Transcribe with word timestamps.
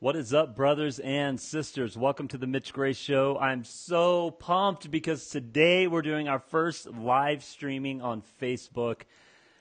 What 0.00 0.16
is 0.16 0.34
up, 0.34 0.56
brothers 0.56 0.98
and 0.98 1.40
sisters? 1.40 1.96
Welcome 1.96 2.26
to 2.28 2.36
the 2.36 2.48
Mitch 2.48 2.72
Gray 2.72 2.92
Show. 2.92 3.38
I'm 3.38 3.62
so 3.64 4.32
pumped 4.32 4.90
because 4.90 5.28
today 5.28 5.86
we're 5.86 6.02
doing 6.02 6.28
our 6.28 6.40
first 6.40 6.90
live 6.90 7.44
streaming 7.44 8.02
on 8.02 8.22
Facebook. 8.42 9.02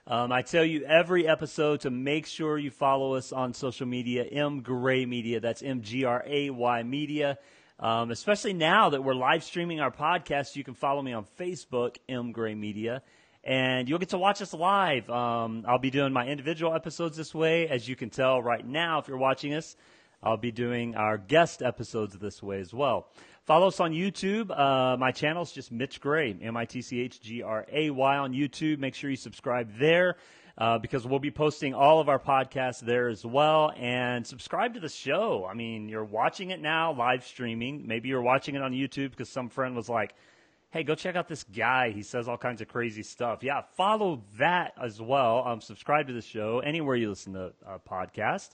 Um, 0.08 0.31
I 0.31 0.42
tell 0.42 0.65
you 0.65 0.83
every 0.85 1.28
episode 1.28 1.81
to 1.81 1.92
make 1.92 2.26
sure 2.26 2.58
you 2.58 2.72
follow 2.72 3.13
us 3.13 3.31
on 3.31 3.54
social 3.54 3.85
media, 3.85 4.24
M 4.24 4.62
Gray 4.62 5.06
Media. 5.06 5.40
That's 5.40 5.62
M 5.62 5.81
G 5.81 6.04
R 6.04 6.24
A 6.26 6.50
Y 6.50 6.84
Media. 6.84 7.38
Um, 7.79 8.10
especially 8.10 8.54
now 8.54 8.90
that 8.90 9.04
we're 9.04 9.13
live 9.13 9.44
streaming 9.44 9.81
our 9.81 9.92
podcast, 9.92 10.56
you 10.56 10.63
can 10.63 10.74
follow 10.74 11.02
me 11.04 11.13
on 11.13 11.26
Facebook, 11.40 11.97
M 12.10 12.31
Gray 12.31 12.56
Media 12.56 13.04
and 13.46 13.90
you'll 13.90 14.00
get 14.00 14.10
to 14.10 14.18
watch 14.18 14.42
us 14.42 14.54
live. 14.54 15.10
Um, 15.10 15.65
I'll 15.68 15.78
be 15.78 15.92
doing 15.92 16.13
my 16.13 16.26
individual 16.26 16.73
episodes 16.73 17.18
this 17.18 17.36
way. 17.36 17.68
As 17.68 17.88
you 17.88 17.95
can 17.95 18.09
tell 18.09 18.41
right 18.41 18.66
now, 18.66 19.00
if 19.00 19.09
you're 19.09 19.18
watching 19.18 19.54
us, 19.54 19.76
I'll 20.23 20.38
be 20.38 20.52
doing 20.52 20.95
our 20.95 21.18
guest 21.18 21.62
episodes 21.62 22.18
this 22.18 22.41
way 22.41 22.59
as 22.59 22.73
well. 22.73 23.08
Follow 23.45 23.68
us 23.68 23.80
on 23.82 23.91
YouTube. 23.91 24.58
Uh, 24.58 24.96
my 24.98 25.12
channel 25.12 25.44
is 25.44 25.52
just 25.52 25.72
Mitch 25.72 25.99
Gray, 25.99 26.34
M 26.41 26.55
I 26.55 26.66
T 26.66 26.82
C 26.82 27.02
H 27.02 27.20
G 27.20 27.41
R 27.41 27.66
A 27.72 27.90
Y 27.90 28.18
on 28.18 28.32
YouTube. 28.32 28.80
Make 28.80 28.96
sure 28.96 29.09
you 29.09 29.18
subscribe 29.18 29.77
there. 29.77 30.16
Uh, 30.55 30.77
because 30.77 31.05
we'll 31.08 31.18
be 31.18 31.32
posting 31.32 31.73
all 31.73 31.99
of 31.99 32.08
our 32.08 32.20
podcasts 32.20 32.80
there 32.80 33.09
as 33.09 33.26
well. 33.26 33.72
And 33.76 34.26
subscribe 34.26 34.76
to 34.76 34.80
the 34.80 34.88
show. 34.88 35.48
I 35.49 35.55
mean, 35.55 35.90
you're 35.90 36.05
watching 36.05 36.52
it 36.52 36.62
now, 36.62 36.94
live 36.94 37.26
streaming. 37.26 37.88
Maybe 37.88 38.10
you're 38.10 38.21
watching 38.21 38.54
it 38.54 38.62
on 38.62 38.71
YouTube 38.71 39.10
because 39.10 39.30
some 39.30 39.49
friend 39.49 39.76
was 39.76 39.90
like, 39.90 40.13
hey, 40.70 40.84
go 40.84 40.94
check 40.94 41.16
out 41.16 41.27
this 41.27 41.44
guy. 41.44 41.90
He 41.90 42.04
says 42.04 42.27
all 42.27 42.38
kinds 42.38 42.62
of 42.62 42.68
crazy 42.68 43.02
stuff. 43.02 43.41
Yeah, 43.41 43.62
follow 43.76 44.24
that 44.38 44.74
as 44.80 45.02
well. 45.02 45.44
Um, 45.46 45.60
subscribe 45.60 46.05
to 46.08 46.13
the 46.13 46.21
show 46.21 46.60
anywhere 46.60 46.96
you 46.96 47.10
listen 47.10 47.34
to 47.34 47.54
a 47.66 47.80
podcast. 47.80 48.49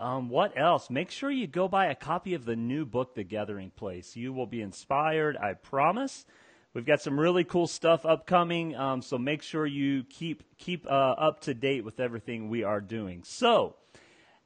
Um, 0.00 0.30
what 0.30 0.56
else? 0.56 0.88
Make 0.88 1.10
sure 1.10 1.30
you 1.30 1.46
go 1.46 1.68
buy 1.68 1.86
a 1.86 1.94
copy 1.94 2.32
of 2.32 2.46
the 2.46 2.56
new 2.56 2.86
book, 2.86 3.14
The 3.14 3.22
Gathering 3.22 3.70
Place. 3.70 4.16
You 4.16 4.32
will 4.32 4.46
be 4.46 4.62
inspired, 4.62 5.36
I 5.36 5.52
promise. 5.52 6.24
We've 6.72 6.86
got 6.86 7.02
some 7.02 7.20
really 7.20 7.44
cool 7.44 7.66
stuff 7.66 8.06
upcoming, 8.06 8.74
um, 8.76 9.02
so 9.02 9.18
make 9.18 9.42
sure 9.42 9.66
you 9.66 10.04
keep 10.04 10.56
keep 10.56 10.86
uh, 10.86 10.88
up 10.88 11.40
to 11.40 11.52
date 11.52 11.84
with 11.84 12.00
everything 12.00 12.48
we 12.48 12.64
are 12.64 12.80
doing. 12.80 13.24
So, 13.24 13.74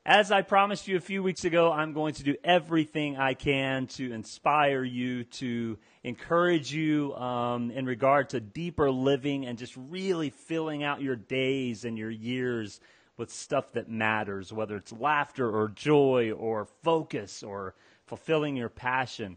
as 0.05 0.33
I 0.33 0.43
promised 0.43 0.89
you 0.89 0.97
a 0.97 1.01
few 1.01 1.23
weeks 1.23 1.45
ago, 1.45 1.71
I'm 1.71 1.93
going 1.93 2.15
to 2.15 2.25
do 2.25 2.35
everything 2.43 3.17
I 3.17 3.35
can 3.35 3.87
to 3.89 4.13
inspire 4.13 4.83
you, 4.83 5.23
to 5.25 5.79
encourage 6.03 6.75
you 6.75 7.15
um, 7.15 7.71
in 7.71 7.87
regard 7.87 8.31
to 8.31 8.41
deeper 8.41 8.91
living 8.91 9.47
and 9.47 9.57
just 9.57 9.75
really 9.77 10.31
filling 10.31 10.83
out 10.83 11.01
your 11.01 11.17
days 11.17 11.85
and 11.85 11.97
your 11.97 12.11
years 12.11 12.81
with 13.17 13.31
stuff 13.31 13.73
that 13.73 13.89
matters, 13.89 14.53
whether 14.53 14.77
it's 14.77 14.93
laughter 14.93 15.49
or 15.49 15.69
joy 15.69 16.33
or 16.33 16.67
focus 16.83 17.43
or 17.43 17.75
fulfilling 18.07 18.57
your 18.57 18.69
passion. 18.69 19.37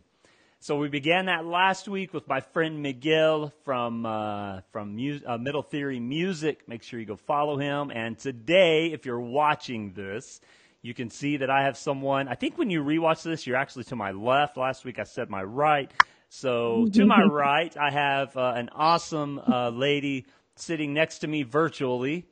So 0.60 0.78
we 0.78 0.90
began 0.90 1.28
that 1.28 1.46
last 1.46 1.88
week 1.88 2.14
with 2.14 2.28
my 2.28 2.40
friend 2.40 2.82
Miguel 2.82 3.54
from 3.64 4.06
uh, 4.06 4.62
from 4.72 4.96
Mu- 4.96 5.20
uh, 5.26 5.38
Middle 5.38 5.62
Theory 5.62 6.00
Music. 6.00 6.68
Make 6.68 6.82
sure 6.82 7.00
you 7.00 7.06
go 7.06 7.16
follow 7.16 7.58
him. 7.58 7.92
And 7.92 8.18
today, 8.18 8.88
if 8.88 9.06
you're 9.06 9.20
watching 9.20 9.94
this, 9.94 10.42
you 10.82 10.96
can 10.96 11.12
see 11.12 11.38
that 11.38 11.52
I 11.52 11.64
have 11.64 11.78
someone. 11.78 12.28
I 12.28 12.34
think 12.36 12.58
when 12.58 12.72
you 12.72 12.84
rewatch 12.84 13.22
this, 13.22 13.46
you're 13.46 13.56
actually 13.56 13.84
to 13.86 13.96
my 13.96 14.12
left. 14.12 14.58
Last 14.58 14.84
week 14.84 14.98
I 14.98 15.04
said 15.04 15.30
my 15.30 15.44
right. 15.44 15.92
So 16.30 16.88
to 16.94 17.06
my 17.06 17.24
right, 17.32 17.76
I 17.78 17.92
have 17.92 18.36
uh, 18.36 18.54
an 18.56 18.70
awesome 18.74 19.40
uh, 19.40 19.70
lady 19.70 20.26
sitting 20.56 20.92
next 20.94 21.20
to 21.20 21.28
me 21.28 21.44
virtually. 21.44 22.26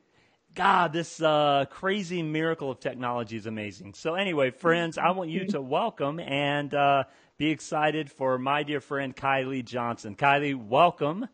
God, 0.56 0.94
this 0.94 1.20
uh, 1.20 1.66
crazy 1.68 2.22
miracle 2.22 2.70
of 2.70 2.80
technology 2.80 3.36
is 3.36 3.44
amazing. 3.44 3.92
So 3.92 4.14
anyway, 4.14 4.50
friends, 4.50 4.96
I 4.96 5.10
want 5.10 5.28
you 5.28 5.44
to 5.48 5.60
welcome 5.60 6.18
and 6.18 6.72
uh, 6.72 7.04
be 7.36 7.50
excited 7.50 8.10
for 8.10 8.38
my 8.38 8.62
dear 8.62 8.80
friend 8.80 9.14
Kilee 9.14 9.62
Johnson. 9.62 10.16
Kilee, 10.16 10.54
welcome. 10.54 11.28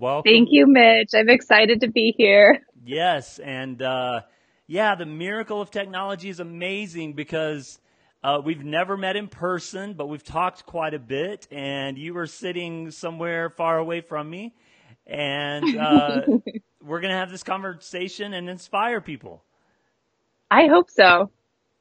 Welcome. 0.00 0.28
Thank 0.28 0.48
you, 0.50 0.66
Mitch. 0.66 1.10
I'm 1.14 1.28
excited 1.28 1.80
to 1.82 1.86
be 1.86 2.12
here. 2.18 2.66
Yes, 2.84 3.38
and 3.38 3.80
uh, 3.80 4.22
yeah, 4.66 4.96
the 4.96 5.06
miracle 5.06 5.60
of 5.60 5.70
technology 5.70 6.30
is 6.30 6.40
amazing 6.40 7.12
because 7.12 7.78
uh, 8.24 8.40
we've 8.44 8.64
never 8.64 8.96
met 8.96 9.14
in 9.14 9.28
person, 9.28 9.92
but 9.92 10.08
we've 10.08 10.24
talked 10.24 10.66
quite 10.66 10.92
a 10.92 10.98
bit, 10.98 11.46
and 11.52 11.98
you 11.98 12.14
were 12.14 12.26
sitting 12.26 12.90
somewhere 12.90 13.48
far 13.48 13.78
away 13.78 14.00
from 14.00 14.28
me, 14.28 14.56
and 15.06 15.76
uh, 15.76 16.22
we're 16.82 17.00
going 17.00 17.12
to 17.12 17.18
have 17.18 17.30
this 17.30 17.42
conversation 17.42 18.34
and 18.34 18.48
inspire 18.48 19.00
people. 19.00 19.44
I 20.50 20.66
hope 20.66 20.90
so. 20.90 21.30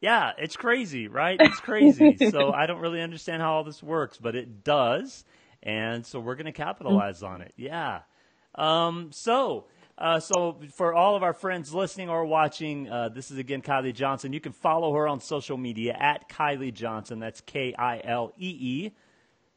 Yeah, 0.01 0.31
it's 0.38 0.57
crazy, 0.57 1.07
right? 1.07 1.38
It's 1.39 1.59
crazy. 1.59 2.17
so 2.31 2.51
I 2.51 2.66
don't 2.66 2.81
really 2.81 3.01
understand 3.01 3.41
how 3.41 3.53
all 3.53 3.63
this 3.63 3.81
works, 3.81 4.17
but 4.17 4.35
it 4.35 4.63
does. 4.63 5.23
And 5.62 6.06
so 6.06 6.19
we're 6.19 6.35
going 6.35 6.47
to 6.47 6.51
capitalize 6.51 7.22
mm-hmm. 7.22 7.33
on 7.33 7.41
it. 7.41 7.53
Yeah. 7.56 8.01
Um, 8.56 9.12
so, 9.13 9.67
uh, 9.97 10.19
so 10.19 10.59
for 10.73 10.94
all 10.94 11.16
of 11.16 11.23
our 11.23 11.33
friends 11.33 11.73
listening 11.73 12.09
or 12.09 12.25
watching, 12.25 12.89
uh, 12.89 13.09
this 13.09 13.31
is 13.31 13.38
again 13.38 13.62
Kilee 13.62 13.94
Johnson. 13.94 14.33
You 14.33 14.41
can 14.41 14.51
follow 14.51 14.94
her 14.94 15.07
on 15.07 15.22
social 15.22 15.57
media 15.57 15.95
at 15.97 16.28
Kilee 16.28 16.73
Johnson. 16.73 17.19
That's 17.19 17.39
K 17.41 17.73
I 17.78 18.01
L 18.03 18.33
E 18.38 18.50
E 18.59 18.91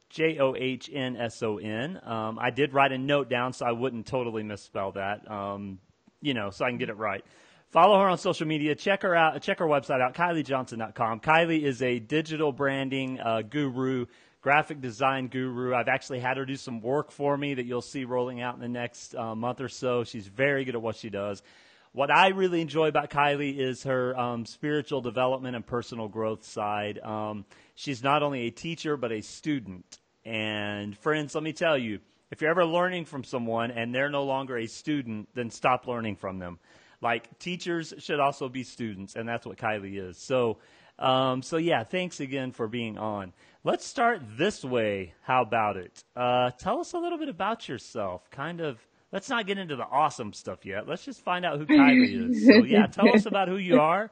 J 0.09 0.39
O 0.39 0.55
H 0.55 0.89
N 0.91 1.17
S 1.17 1.41
O 1.43 1.57
N. 1.57 1.99
Um, 2.03 2.39
did 2.55 2.73
write 2.73 2.91
a 2.91 2.97
note 2.97 3.29
down 3.29 3.53
so 3.53 3.65
I 3.65 3.71
wouldn't 3.71 4.05
totally 4.05 4.43
misspell 4.43 4.93
that. 4.93 5.29
Um, 5.29 5.79
you 6.21 6.33
know, 6.33 6.49
so 6.49 6.65
I 6.65 6.69
can 6.69 6.77
get 6.77 6.89
it 6.89 6.97
right. 6.97 7.23
Follow 7.69 7.99
her 7.99 8.07
on 8.07 8.17
social 8.17 8.47
media. 8.47 8.75
Check 8.75 9.01
her 9.01 9.13
out. 9.13 9.41
Check 9.41 9.59
her 9.59 9.65
website 9.65 10.01
out, 10.01 10.13
KileeJohnson.com. 10.13 11.19
Kilee 11.19 11.63
is 11.63 11.81
a 11.81 11.99
digital 11.99 12.53
branding 12.53 13.19
uh, 13.19 13.41
guru, 13.41 14.05
graphic 14.41 14.79
design 14.79 15.27
guru. 15.27 15.75
I've 15.75 15.89
actually 15.89 16.19
had 16.19 16.37
her 16.37 16.45
do 16.45 16.55
some 16.55 16.79
work 16.79 17.11
for 17.11 17.37
me 17.37 17.55
that 17.55 17.65
you'll 17.65 17.81
see 17.81 18.05
rolling 18.05 18.41
out 18.41 18.55
in 18.55 18.61
the 18.61 18.69
next 18.69 19.15
uh, 19.15 19.35
month 19.35 19.59
or 19.59 19.67
so. 19.67 20.05
She's 20.05 20.27
very 20.27 20.63
good 20.63 20.75
at 20.75 20.81
what 20.81 20.95
she 20.95 21.09
does. 21.09 21.43
What 21.91 22.09
I 22.09 22.29
really 22.29 22.61
enjoy 22.61 22.87
about 22.87 23.09
Kilee 23.09 23.57
is 23.57 23.83
her 23.83 24.17
um, 24.17 24.45
spiritual 24.45 25.01
development 25.01 25.55
and 25.55 25.65
personal 25.65 26.07
growth 26.07 26.45
side. 26.45 26.99
Um, 26.99 27.43
she's 27.77 28.03
not 28.03 28.21
only 28.21 28.47
a 28.47 28.51
teacher, 28.51 28.97
but 28.97 29.13
a 29.13 29.21
student. 29.21 29.85
And 30.25 30.97
friends, 30.97 31.33
let 31.33 31.43
me 31.43 31.53
tell 31.53 31.77
you, 31.77 31.99
if 32.31 32.41
you're 32.41 32.51
ever 32.51 32.65
learning 32.65 33.05
from 33.05 33.23
someone 33.23 33.71
and 33.71 33.95
they're 33.95 34.09
no 34.09 34.25
longer 34.25 34.57
a 34.57 34.67
student, 34.67 35.29
then 35.33 35.49
stop 35.49 35.87
learning 35.87 36.17
from 36.17 36.39
them 36.39 36.59
like 37.01 37.37
teachers 37.39 37.93
should 37.99 38.19
also 38.19 38.49
be 38.49 38.63
students, 38.63 39.15
and 39.15 39.27
that's 39.27 39.45
what 39.45 39.57
Kilee 39.57 39.97
is. 39.97 40.17
So, 40.17 40.57
um, 40.99 41.41
so 41.41 41.57
yeah, 41.57 41.83
thanks 41.83 42.19
again 42.19 42.51
for 42.51 42.67
being 42.67 42.97
on. 42.97 43.33
Let's 43.63 43.85
start 43.85 44.21
this 44.37 44.63
way. 44.63 45.13
How 45.21 45.43
about 45.43 45.77
it? 45.77 46.03
Uh, 46.15 46.51
tell 46.51 46.79
us 46.79 46.93
a 46.93 46.97
little 46.97 47.17
bit 47.17 47.29
about 47.29 47.67
yourself. 47.67 48.29
Kind 48.31 48.61
of. 48.61 48.79
Let's 49.11 49.29
not 49.29 49.47
get 49.47 49.57
into 49.57 49.77
the 49.77 49.85
awesome 49.85 50.33
stuff 50.33 50.65
yet. 50.65 50.85
Let's 50.85 51.05
just 51.05 51.21
find 51.21 51.45
out 51.45 51.59
who 51.59 51.65
Kilee 51.65 52.29
is. 52.29 52.45
So 52.45 52.65
yeah, 52.65 52.87
tell 52.87 53.07
us 53.13 53.25
about 53.25 53.47
who 53.47 53.57
you 53.57 53.79
are. 53.79 54.11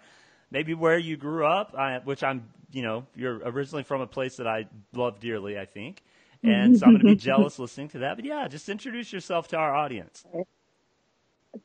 Maybe 0.51 0.73
where 0.73 0.97
you 0.97 1.17
grew 1.17 1.45
up, 1.45 1.75
I, 1.75 1.99
which 1.99 2.23
I'm, 2.23 2.47
you 2.71 2.81
know, 2.81 3.05
you're 3.15 3.37
originally 3.37 3.83
from 3.83 4.01
a 4.01 4.07
place 4.07 4.37
that 4.37 4.47
I 4.47 4.67
love 4.93 5.19
dearly, 5.19 5.57
I 5.57 5.65
think. 5.65 6.01
And 6.43 6.77
so 6.77 6.85
I'm 6.85 6.93
going 6.93 6.99
to 6.99 7.05
be 7.05 7.15
jealous 7.19 7.57
listening 7.57 7.89
to 7.89 7.99
that. 7.99 8.17
But 8.17 8.25
yeah, 8.25 8.47
just 8.47 8.69
introduce 8.69 9.11
yourself 9.11 9.47
to 9.49 9.57
our 9.57 9.73
audience. 9.73 10.23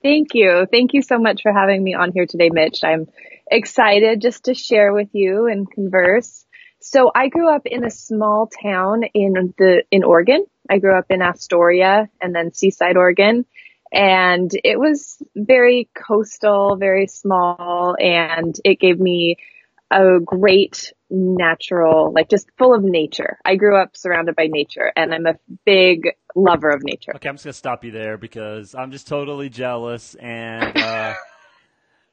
Thank 0.03 0.35
you. 0.35 0.67
Thank 0.71 0.95
you 0.95 1.03
so 1.03 1.19
much 1.19 1.43
for 1.43 1.53
having 1.53 1.83
me 1.83 1.95
on 1.95 2.13
here 2.13 2.27
today, 2.27 2.49
Mitch. 2.51 2.83
I'm 2.85 3.09
excited 3.51 4.21
just 4.21 4.45
to 4.45 4.55
share 4.55 4.93
with 4.93 5.09
you 5.13 5.47
and 5.47 5.71
converse. 5.71 6.47
So 6.79 7.11
I 7.15 7.29
grew 7.29 7.55
up 7.55 7.67
in 7.67 7.85
a 7.85 7.91
small 7.91 8.47
town 8.47 9.03
in 9.13 9.53
the, 9.59 9.83
in 9.91 10.05
Oregon. 10.05 10.47
I 10.69 10.79
grew 10.79 10.97
up 10.97 11.07
in 11.11 11.21
Astoria 11.21 12.09
and 12.21 12.35
then 12.35 12.55
Seaside, 12.55 12.97
Oregon. 12.97 13.45
And 13.93 14.51
it 14.65 14.79
was 14.79 15.21
very 15.35 15.89
coastal, 15.95 16.77
very 16.77 17.07
small, 17.07 17.97
and 17.99 18.55
it 18.65 18.79
gave 18.79 19.01
me 19.01 19.37
a 19.91 20.21
great 20.21 20.93
natural, 21.11 22.13
like 22.15 22.29
just 22.29 22.49
full 22.57 22.75
of 22.75 22.85
nature. 22.85 23.39
I 23.45 23.57
grew 23.57 23.77
up 23.77 23.97
surrounded 23.97 24.37
by 24.37 24.47
nature 24.47 24.93
and 24.95 25.13
I'm 25.13 25.27
a 25.27 25.35
big 25.65 26.11
lover 26.37 26.71
of 26.71 26.83
nature. 26.85 27.13
Okay, 27.17 27.29
I'm 27.29 27.35
just 27.35 27.45
going 27.45 27.53
to 27.53 27.59
stop 27.59 27.85
you 27.85 27.91
there 27.91 28.17
because 28.17 28.75
I'm 28.75 28.93
just 28.93 29.09
totally 29.09 29.49
jealous 29.49 30.15
and, 30.15 30.77
uh, 30.77 31.15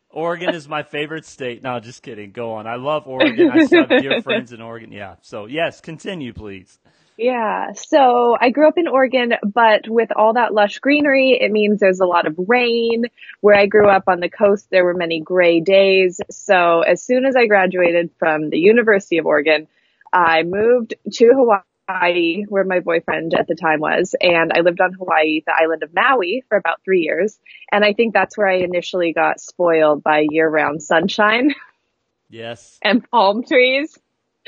Oregon 0.10 0.56
is 0.56 0.68
my 0.68 0.84
favorite 0.84 1.26
state. 1.26 1.62
No, 1.62 1.80
just 1.80 2.02
kidding. 2.02 2.32
Go 2.32 2.54
on. 2.54 2.66
I 2.66 2.78
love 2.78 3.08
Oregon. 3.08 3.52
I 3.52 3.66
still 3.66 3.86
have 3.86 4.02
dear 4.02 4.22
friends 4.24 4.52
in 4.52 4.62
Oregon. 4.62 4.92
Yeah. 4.92 5.16
So 5.22 5.46
yes, 5.46 5.82
continue 5.82 6.34
please. 6.34 6.80
Yeah. 7.18 7.74
So 7.74 8.38
I 8.40 8.52
grew 8.52 8.68
up 8.68 8.78
in 8.78 8.88
Oregon, 8.88 9.34
but 9.44 9.90
with 9.90 10.12
all 10.16 10.34
that 10.34 10.54
lush 10.54 10.78
greenery, 10.78 11.32
it 11.42 11.52
means 11.52 11.80
there's 11.80 12.00
a 12.00 12.06
lot 12.06 12.28
of 12.28 12.36
rain. 12.38 13.06
Where 13.42 13.56
I 13.56 13.66
grew 13.66 13.90
up 13.90 14.04
on 14.08 14.20
the 14.20 14.30
coast, 14.30 14.68
there 14.70 14.86
were 14.86 14.94
many 14.94 15.20
gray 15.20 15.60
days. 15.60 16.22
So 16.30 16.82
as 16.82 17.02
soon 17.02 17.26
as 17.26 17.36
I 17.36 17.48
graduated 17.48 18.12
from 18.20 18.52
the 18.52 18.60
University 18.60 19.18
of 19.18 19.26
Oregon, 19.26 19.68
I 20.14 20.44
moved 20.44 20.94
to 21.14 21.64
Hawaii, 21.90 22.44
where 22.50 22.64
my 22.64 22.82
boyfriend 22.82 23.34
at 23.34 23.48
the 23.48 23.56
time 23.56 23.80
was, 23.80 24.14
and 24.22 24.54
I 24.54 24.62
lived 24.62 24.80
on 24.80 24.94
Hawaii, 24.94 25.42
the 25.46 25.56
island 25.60 25.82
of 25.82 25.94
Maui, 25.96 26.44
for 26.50 26.58
about 26.58 26.84
three 26.84 27.02
years. 27.02 27.40
And 27.72 27.84
I 27.84 27.94
think 27.94 28.14
that's 28.14 28.38
where 28.38 28.48
I 28.48 28.58
initially 28.58 29.14
got 29.14 29.40
spoiled 29.40 30.04
by 30.04 30.26
year 30.30 30.48
round 30.48 30.84
sunshine. 30.84 31.56
Yes. 32.30 32.78
And 32.84 33.10
palm 33.10 33.44
trees. 33.44 33.98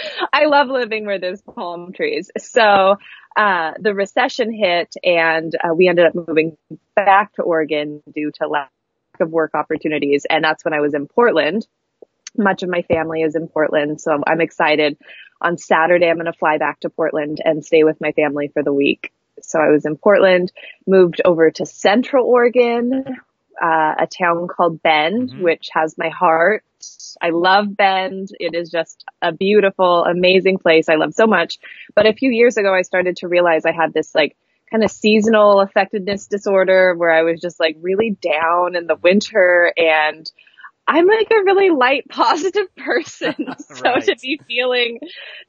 I 0.34 0.46
love 0.46 0.68
living 0.68 1.06
where 1.06 1.20
there's 1.20 1.42
palm 1.42 1.94
trees. 1.94 2.30
So, 2.38 2.98
uh, 3.36 3.74
the 3.80 3.94
recession 3.94 4.52
hit 4.52 4.96
and 5.04 5.56
uh, 5.64 5.74
we 5.74 5.88
ended 5.88 6.06
up 6.06 6.16
moving 6.16 6.58
back 6.96 7.34
to 7.36 7.42
Oregon 7.42 8.02
due 8.14 8.32
to 8.36 8.48
lack 8.48 8.72
of 9.20 9.30
work 9.30 9.52
opportunities. 9.54 10.26
And 10.30 10.44
that's 10.44 10.66
when 10.66 10.74
I 10.74 10.82
was 10.82 10.94
in 10.94 11.08
Portland. 11.08 11.68
Much 12.38 12.64
of 12.64 12.70
my 12.70 12.82
family 12.84 13.22
is 13.22 13.36
in 13.36 13.48
Portland. 13.48 14.02
So 14.02 14.12
I'm, 14.12 14.24
I'm 14.28 14.42
excited. 14.42 14.98
On 15.42 15.58
Saturday, 15.58 16.10
I'm 16.10 16.16
going 16.16 16.26
to 16.26 16.34
fly 16.34 16.58
back 16.58 16.82
to 16.82 16.90
Portland 16.90 17.40
and 17.44 17.64
stay 17.64 17.84
with 17.84 18.02
my 18.02 18.12
family 18.12 18.50
for 18.50 18.64
the 18.64 18.74
week. 18.74 19.12
So 19.42 19.60
I 19.60 19.70
was 19.70 19.86
in 19.86 19.96
Portland, 19.96 20.52
moved 20.86 21.22
over 21.24 21.50
to 21.50 21.66
Central 21.66 22.26
Oregon, 22.26 23.06
uh, 23.62 23.96
a 24.00 24.08
town 24.08 24.48
called 24.48 24.82
Bend, 24.82 25.30
mm-hmm. 25.30 25.44
which 25.44 25.70
has 25.74 25.98
my 25.98 26.10
heart. 26.10 26.64
I 27.22 27.32
love 27.32 27.76
Bend. 27.76 28.30
It 28.40 28.56
is 28.56 28.70
just 28.70 29.04
a 29.22 29.32
beautiful, 29.32 30.06
amazing 30.06 30.60
place. 30.60 30.90
I 30.90 30.96
love 30.96 31.14
so 31.14 31.28
much. 31.28 31.60
But 31.96 32.06
a 32.06 32.14
few 32.14 32.32
years 32.32 32.58
ago, 32.58 32.74
I 32.74 32.84
started 32.84 33.18
to 33.18 33.28
realize 33.28 33.66
I 33.66 33.72
had 33.72 33.94
this 33.94 34.16
like 34.16 34.38
kind 34.72 34.84
of 34.84 34.92
seasonal 34.92 35.66
affectedness 35.66 36.30
disorder 36.30 36.94
where 36.96 37.12
I 37.12 37.24
was 37.24 37.42
just 37.42 37.60
like 37.60 37.76
really 37.82 38.18
down 38.22 38.76
in 38.76 38.88
the 38.88 38.96
winter 38.96 39.74
and 39.76 40.32
I'm 40.90 41.06
like 41.06 41.30
a 41.30 41.44
really 41.44 41.70
light, 41.70 42.06
positive 42.10 42.76
person. 42.76 43.36
so 43.60 43.84
right. 43.84 44.04
to 44.04 44.16
be 44.22 44.42
feeling, 44.48 45.00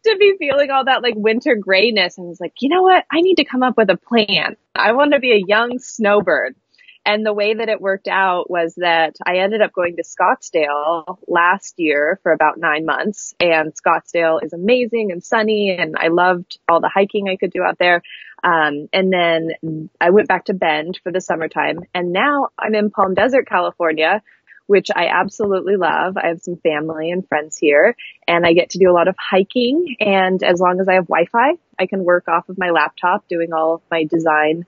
to 0.04 0.16
be 0.18 0.36
feeling 0.38 0.70
all 0.70 0.84
that 0.84 1.02
like 1.02 1.14
winter 1.16 1.56
grayness, 1.56 2.18
I 2.18 2.22
was 2.22 2.40
like, 2.40 2.52
you 2.60 2.68
know 2.68 2.82
what? 2.82 3.04
I 3.10 3.22
need 3.22 3.36
to 3.36 3.44
come 3.44 3.62
up 3.62 3.76
with 3.76 3.88
a 3.88 3.96
plan. 3.96 4.56
I 4.74 4.92
want 4.92 5.12
to 5.14 5.18
be 5.18 5.32
a 5.32 5.42
young 5.46 5.78
snowbird. 5.78 6.56
And 7.04 7.24
the 7.24 7.32
way 7.32 7.54
that 7.54 7.68
it 7.68 7.80
worked 7.80 8.08
out 8.08 8.50
was 8.50 8.74
that 8.76 9.16
I 9.26 9.38
ended 9.38 9.62
up 9.62 9.72
going 9.72 9.96
to 9.96 10.02
Scottsdale 10.02 11.18
last 11.26 11.74
year 11.78 12.20
for 12.22 12.32
about 12.32 12.58
nine 12.58 12.84
months. 12.84 13.34
And 13.40 13.72
Scottsdale 13.74 14.44
is 14.44 14.52
amazing 14.52 15.10
and 15.10 15.24
sunny. 15.24 15.76
And 15.78 15.96
I 15.96 16.08
loved 16.08 16.58
all 16.68 16.80
the 16.80 16.90
hiking 16.92 17.28
I 17.28 17.36
could 17.36 17.52
do 17.52 17.62
out 17.62 17.78
there. 17.78 18.02
Um, 18.44 18.88
and 18.92 19.12
then 19.12 19.88
I 20.00 20.10
went 20.10 20.28
back 20.28 20.46
to 20.46 20.54
Bend 20.54 21.00
for 21.02 21.10
the 21.10 21.20
summertime. 21.20 21.80
And 21.94 22.12
now 22.12 22.48
I'm 22.58 22.74
in 22.74 22.90
Palm 22.90 23.14
Desert, 23.14 23.48
California, 23.48 24.22
which 24.66 24.88
I 24.94 25.06
absolutely 25.06 25.76
love. 25.76 26.16
I 26.16 26.28
have 26.28 26.42
some 26.42 26.56
family 26.56 27.10
and 27.10 27.26
friends 27.26 27.58
here 27.58 27.96
and 28.28 28.46
I 28.46 28.52
get 28.52 28.70
to 28.70 28.78
do 28.78 28.90
a 28.90 28.94
lot 28.94 29.08
of 29.08 29.16
hiking. 29.18 29.96
And 29.98 30.42
as 30.42 30.60
long 30.60 30.80
as 30.80 30.86
I 30.86 30.94
have 30.94 31.08
Wi-Fi, 31.08 31.54
I 31.78 31.86
can 31.86 32.04
work 32.04 32.28
off 32.28 32.48
of 32.48 32.56
my 32.56 32.70
laptop 32.70 33.26
doing 33.26 33.52
all 33.52 33.74
of 33.74 33.82
my 33.90 34.04
design 34.04 34.66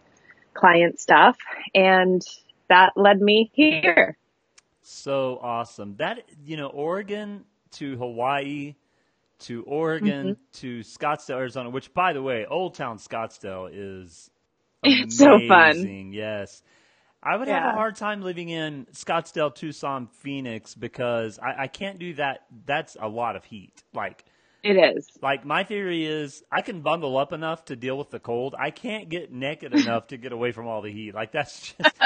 client 0.54 1.00
stuff. 1.00 1.37
And 1.75 2.22
that 2.69 2.93
led 2.96 3.20
me 3.20 3.50
here. 3.54 4.16
So 4.82 5.38
awesome. 5.43 5.96
That, 5.96 6.25
you 6.44 6.56
know, 6.56 6.66
Oregon 6.66 7.44
to 7.72 7.96
Hawaii 7.96 8.75
to 9.40 9.62
Oregon 9.64 10.28
mm-hmm. 10.28 10.43
to 10.52 10.81
Scottsdale, 10.81 11.37
Arizona, 11.37 11.70
which 11.70 11.93
by 11.93 12.12
the 12.12 12.22
way, 12.22 12.46
Old 12.46 12.75
Town 12.75 12.99
Scottsdale 12.99 13.69
is 13.72 14.31
amazing. 14.84 15.10
so 15.10 15.38
fun. 15.49 16.12
Yes. 16.12 16.62
I 17.22 17.37
would 17.37 17.46
yeah. 17.46 17.60
have 17.60 17.75
a 17.75 17.76
hard 17.76 17.94
time 17.94 18.22
living 18.22 18.48
in 18.48 18.87
Scottsdale, 18.93 19.55
Tucson, 19.55 20.08
Phoenix 20.08 20.75
because 20.75 21.38
I, 21.38 21.64
I 21.64 21.66
can't 21.69 21.98
do 21.98 22.14
that. 22.14 22.46
That's 22.66 22.96
a 23.00 23.08
lot 23.08 23.37
of 23.37 23.44
heat. 23.44 23.84
Like, 23.94 24.25
it 24.62 24.96
is. 24.96 25.08
Like 25.20 25.44
my 25.44 25.64
theory 25.64 26.06
is 26.06 26.44
I 26.50 26.62
can 26.62 26.82
bundle 26.82 27.18
up 27.18 27.32
enough 27.32 27.64
to 27.66 27.76
deal 27.76 27.98
with 27.98 28.10
the 28.10 28.20
cold. 28.20 28.54
I 28.56 28.70
can't 28.70 29.08
get 29.08 29.32
naked 29.32 29.74
enough 29.74 30.08
to 30.08 30.16
get 30.16 30.32
away 30.32 30.52
from 30.52 30.68
all 30.68 30.82
the 30.82 30.92
heat. 30.92 31.14
Like 31.14 31.32
that's 31.32 31.74
just 31.82 31.96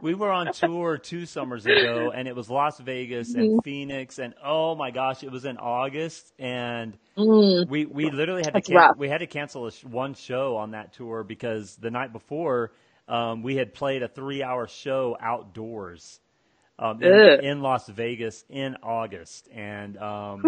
we 0.00 0.14
were 0.14 0.30
on 0.30 0.52
tour 0.52 0.96
two 0.96 1.26
summers 1.26 1.66
ago 1.66 2.12
and 2.14 2.28
it 2.28 2.36
was 2.36 2.48
Las 2.48 2.78
Vegas 2.78 3.30
mm-hmm. 3.30 3.40
and 3.40 3.64
Phoenix 3.64 4.20
and 4.20 4.34
oh 4.44 4.76
my 4.76 4.92
gosh, 4.92 5.24
it 5.24 5.32
was 5.32 5.44
in 5.44 5.58
August 5.58 6.32
and 6.38 6.96
mm. 7.16 7.68
we 7.68 7.84
we 7.84 8.10
literally 8.10 8.42
had 8.44 8.54
to 8.54 8.60
can- 8.60 8.92
we 8.96 9.08
had 9.08 9.18
to 9.18 9.26
cancel 9.26 9.66
a 9.66 9.72
sh- 9.72 9.84
one 9.84 10.14
show 10.14 10.56
on 10.56 10.70
that 10.70 10.92
tour 10.92 11.24
because 11.24 11.74
the 11.76 11.90
night 11.90 12.12
before 12.12 12.70
um, 13.08 13.42
we 13.42 13.56
had 13.56 13.74
played 13.74 14.02
a 14.02 14.08
3-hour 14.08 14.68
show 14.68 15.16
outdoors. 15.20 16.20
Um, 16.76 17.00
in, 17.04 17.44
in, 17.44 17.60
Las 17.60 17.86
Vegas 17.86 18.44
in 18.48 18.74
August, 18.82 19.48
and 19.54 19.96
um, 19.96 20.42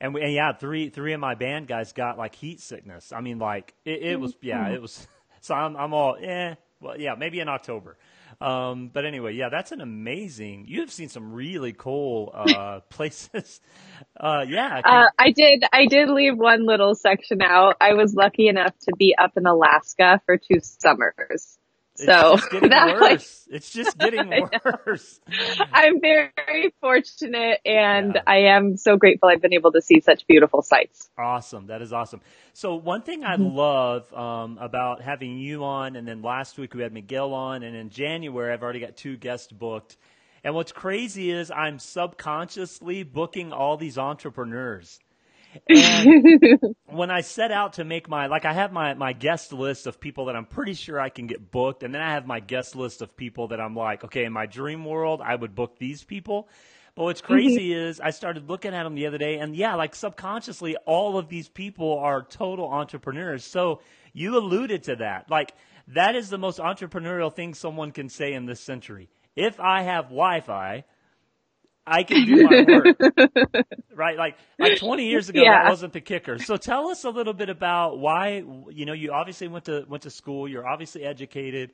and, 0.00 0.14
we, 0.14 0.22
and 0.22 0.32
yeah, 0.32 0.52
three 0.52 0.88
three 0.88 1.12
of 1.12 1.20
my 1.20 1.34
band 1.34 1.68
guys 1.68 1.92
got 1.92 2.18
like 2.18 2.34
heat 2.34 2.60
sickness. 2.60 3.12
I 3.12 3.20
mean, 3.20 3.38
like 3.38 3.74
it, 3.84 4.02
it 4.02 4.20
was 4.20 4.34
yeah, 4.40 4.68
it 4.68 4.80
was. 4.80 5.06
So 5.42 5.54
I'm 5.54 5.74
I'm 5.74 5.94
all 5.94 6.18
eh. 6.20 6.56
Well, 6.80 7.00
yeah, 7.00 7.14
maybe 7.14 7.40
in 7.40 7.48
October. 7.48 7.96
Um, 8.40 8.90
but 8.92 9.04
anyway, 9.04 9.34
yeah, 9.34 9.50
that's 9.50 9.72
an 9.72 9.80
amazing. 9.82 10.64
You 10.66 10.80
have 10.80 10.90
seen 10.90 11.08
some 11.08 11.32
really 11.32 11.72
cool 11.72 12.30
uh, 12.34 12.80
places. 12.88 13.60
Uh, 14.18 14.44
yeah, 14.48 14.80
I, 14.82 15.02
uh, 15.04 15.08
I 15.18 15.30
did. 15.30 15.64
I 15.72 15.86
did 15.86 16.08
leave 16.08 16.38
one 16.38 16.64
little 16.64 16.94
section 16.94 17.42
out. 17.42 17.76
I 17.80 17.94
was 17.94 18.14
lucky 18.14 18.48
enough 18.48 18.72
to 18.80 18.92
be 18.98 19.14
up 19.16 19.36
in 19.36 19.46
Alaska 19.46 20.20
for 20.24 20.38
two 20.38 20.60
summers. 20.62 21.58
So 22.04 22.34
it's 22.34 22.48
getting 22.48 22.70
worse. 22.70 23.00
Like, 23.00 23.20
it's 23.56 23.70
just 23.70 23.98
getting 23.98 24.28
worse. 24.86 25.20
I'm 25.72 26.00
very 26.00 26.74
fortunate 26.80 27.60
and 27.64 28.14
yeah. 28.14 28.22
I 28.26 28.36
am 28.54 28.76
so 28.76 28.96
grateful 28.96 29.28
I've 29.28 29.42
been 29.42 29.54
able 29.54 29.72
to 29.72 29.82
see 29.82 30.00
such 30.00 30.26
beautiful 30.26 30.62
sights. 30.62 31.10
Awesome. 31.18 31.66
That 31.66 31.82
is 31.82 31.92
awesome. 31.92 32.20
So 32.52 32.76
one 32.76 33.02
thing 33.02 33.24
I 33.24 33.36
mm-hmm. 33.36 33.56
love 33.56 34.12
um, 34.14 34.58
about 34.58 35.02
having 35.02 35.38
you 35.38 35.64
on 35.64 35.96
and 35.96 36.06
then 36.06 36.22
last 36.22 36.58
week 36.58 36.74
we 36.74 36.82
had 36.82 36.92
Miguel 36.92 37.34
on 37.34 37.62
and 37.62 37.76
in 37.76 37.90
January 37.90 38.52
I've 38.52 38.62
already 38.62 38.80
got 38.80 38.96
two 38.96 39.16
guests 39.16 39.52
booked. 39.52 39.96
And 40.42 40.54
what's 40.54 40.72
crazy 40.72 41.30
is 41.30 41.50
I'm 41.50 41.78
subconsciously 41.78 43.02
booking 43.02 43.52
all 43.52 43.76
these 43.76 43.98
entrepreneurs. 43.98 44.98
And 45.68 46.74
when 46.86 47.10
I 47.10 47.20
set 47.22 47.50
out 47.50 47.74
to 47.74 47.84
make 47.84 48.08
my, 48.08 48.26
like 48.26 48.44
I 48.44 48.52
have 48.52 48.72
my, 48.72 48.94
my 48.94 49.12
guest 49.12 49.52
list 49.52 49.86
of 49.86 50.00
people 50.00 50.26
that 50.26 50.36
I'm 50.36 50.46
pretty 50.46 50.74
sure 50.74 51.00
I 51.00 51.08
can 51.08 51.26
get 51.26 51.50
booked. 51.50 51.82
And 51.82 51.94
then 51.94 52.02
I 52.02 52.12
have 52.12 52.26
my 52.26 52.40
guest 52.40 52.76
list 52.76 53.02
of 53.02 53.16
people 53.16 53.48
that 53.48 53.60
I'm 53.60 53.74
like, 53.74 54.04
okay, 54.04 54.24
in 54.24 54.32
my 54.32 54.46
dream 54.46 54.84
world, 54.84 55.20
I 55.24 55.34
would 55.34 55.54
book 55.54 55.78
these 55.78 56.04
people. 56.04 56.48
But 56.94 57.04
what's 57.04 57.20
mm-hmm. 57.20 57.32
crazy 57.32 57.70
mm-hmm. 57.70 57.88
is 57.88 58.00
I 58.00 58.10
started 58.10 58.48
looking 58.48 58.74
at 58.74 58.84
them 58.84 58.94
the 58.94 59.06
other 59.06 59.18
day 59.18 59.38
and 59.38 59.54
yeah, 59.54 59.74
like 59.74 59.94
subconsciously, 59.94 60.76
all 60.86 61.18
of 61.18 61.28
these 61.28 61.48
people 61.48 61.98
are 61.98 62.22
total 62.22 62.68
entrepreneurs. 62.68 63.44
So 63.44 63.80
you 64.12 64.36
alluded 64.36 64.84
to 64.84 64.96
that. 64.96 65.30
Like 65.30 65.54
that 65.88 66.14
is 66.14 66.30
the 66.30 66.38
most 66.38 66.58
entrepreneurial 66.58 67.34
thing 67.34 67.54
someone 67.54 67.92
can 67.92 68.08
say 68.08 68.32
in 68.32 68.46
this 68.46 68.60
century. 68.60 69.08
If 69.36 69.60
I 69.60 69.82
have 69.82 70.06
Wi-Fi, 70.06 70.84
I 71.90 72.04
can 72.04 72.24
do 72.24 72.48
my 72.48 72.64
work. 72.68 73.66
right? 73.94 74.16
Like 74.16 74.36
like 74.58 74.78
20 74.78 75.06
years 75.06 75.28
ago 75.28 75.42
yeah. 75.42 75.64
that 75.64 75.70
wasn't 75.70 75.92
the 75.92 76.00
kicker. 76.00 76.38
So 76.38 76.56
tell 76.56 76.88
us 76.88 77.04
a 77.04 77.10
little 77.10 77.32
bit 77.32 77.50
about 77.50 77.98
why 77.98 78.44
you 78.70 78.86
know 78.86 78.92
you 78.92 79.12
obviously 79.12 79.48
went 79.48 79.64
to 79.64 79.84
went 79.88 80.04
to 80.04 80.10
school, 80.10 80.48
you're 80.48 80.66
obviously 80.66 81.04
educated. 81.04 81.72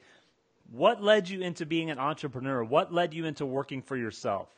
What 0.73 1.03
led 1.03 1.29
you 1.29 1.43
into 1.43 1.67
being 1.67 1.91
an 1.91 1.99
entrepreneur? 1.99 2.65
What 2.65 2.93
led 2.93 3.15
you 3.15 3.27
into 3.27 3.47
working 3.47 3.83
for 3.83 3.97
yourself? 3.97 4.49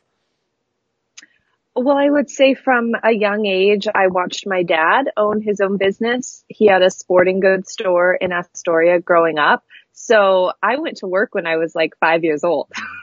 Well, 1.75 1.97
I 1.97 2.09
would 2.09 2.29
say 2.29 2.55
from 2.55 2.93
a 3.03 3.11
young 3.11 3.45
age, 3.45 3.87
I 3.93 4.07
watched 4.07 4.47
my 4.47 4.63
dad 4.63 5.11
own 5.15 5.41
his 5.41 5.61
own 5.61 5.77
business. 5.77 6.43
He 6.47 6.65
had 6.65 6.81
a 6.81 6.89
sporting 6.89 7.39
goods 7.39 7.71
store 7.71 8.15
in 8.15 8.31
Astoria 8.31 8.99
growing 8.99 9.37
up. 9.37 9.63
So 9.93 10.51
I 10.63 10.77
went 10.77 10.97
to 10.97 11.07
work 11.07 11.35
when 11.35 11.45
I 11.45 11.57
was 11.57 11.75
like 11.75 11.93
five 11.99 12.23
years 12.23 12.43
old. 12.43 12.71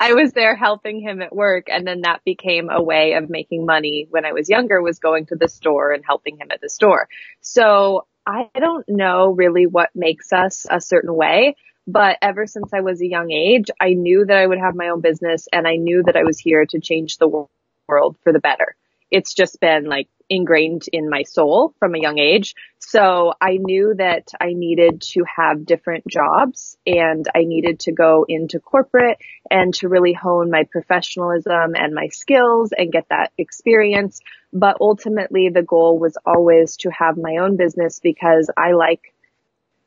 I 0.00 0.14
was 0.14 0.32
there 0.32 0.54
helping 0.54 1.00
him 1.00 1.22
at 1.22 1.34
work 1.34 1.66
and 1.68 1.86
then 1.86 2.02
that 2.02 2.22
became 2.24 2.68
a 2.70 2.82
way 2.82 3.14
of 3.14 3.30
making 3.30 3.64
money 3.64 4.06
when 4.10 4.24
I 4.24 4.32
was 4.32 4.48
younger 4.48 4.82
was 4.82 4.98
going 4.98 5.26
to 5.26 5.36
the 5.36 5.48
store 5.48 5.92
and 5.92 6.04
helping 6.04 6.36
him 6.38 6.48
at 6.50 6.60
the 6.60 6.68
store. 6.68 7.08
So 7.40 8.06
I 8.26 8.48
don't 8.54 8.88
know 8.88 9.30
really 9.30 9.66
what 9.66 9.90
makes 9.94 10.32
us 10.32 10.66
a 10.68 10.80
certain 10.80 11.14
way, 11.14 11.56
but 11.86 12.18
ever 12.20 12.46
since 12.46 12.72
I 12.74 12.80
was 12.80 13.00
a 13.00 13.06
young 13.06 13.30
age, 13.30 13.66
I 13.80 13.94
knew 13.94 14.24
that 14.26 14.36
I 14.36 14.46
would 14.46 14.58
have 14.58 14.74
my 14.74 14.88
own 14.88 15.00
business 15.00 15.48
and 15.52 15.66
I 15.66 15.76
knew 15.76 16.02
that 16.04 16.16
I 16.16 16.24
was 16.24 16.38
here 16.38 16.66
to 16.66 16.80
change 16.80 17.18
the 17.18 17.46
world 17.88 18.16
for 18.22 18.32
the 18.32 18.40
better. 18.40 18.76
It's 19.10 19.32
just 19.32 19.60
been 19.60 19.84
like 19.84 20.08
ingrained 20.28 20.84
in 20.92 21.08
my 21.08 21.22
soul 21.22 21.74
from 21.78 21.94
a 21.94 22.00
young 22.00 22.18
age. 22.18 22.54
So 22.78 23.32
I 23.40 23.58
knew 23.60 23.94
that 23.96 24.32
I 24.40 24.52
needed 24.52 25.02
to 25.12 25.24
have 25.36 25.66
different 25.66 26.06
jobs 26.06 26.76
and 26.86 27.26
I 27.34 27.44
needed 27.44 27.80
to 27.80 27.92
go 27.92 28.24
into 28.28 28.60
corporate 28.60 29.18
and 29.50 29.72
to 29.74 29.88
really 29.88 30.12
hone 30.12 30.50
my 30.50 30.64
professionalism 30.70 31.74
and 31.74 31.94
my 31.94 32.08
skills 32.08 32.72
and 32.76 32.92
get 32.92 33.08
that 33.10 33.32
experience. 33.38 34.20
But 34.52 34.78
ultimately 34.80 35.48
the 35.48 35.62
goal 35.62 35.98
was 35.98 36.16
always 36.24 36.76
to 36.78 36.90
have 36.90 37.16
my 37.16 37.36
own 37.36 37.56
business 37.56 38.00
because 38.00 38.50
I 38.56 38.72
like 38.72 39.14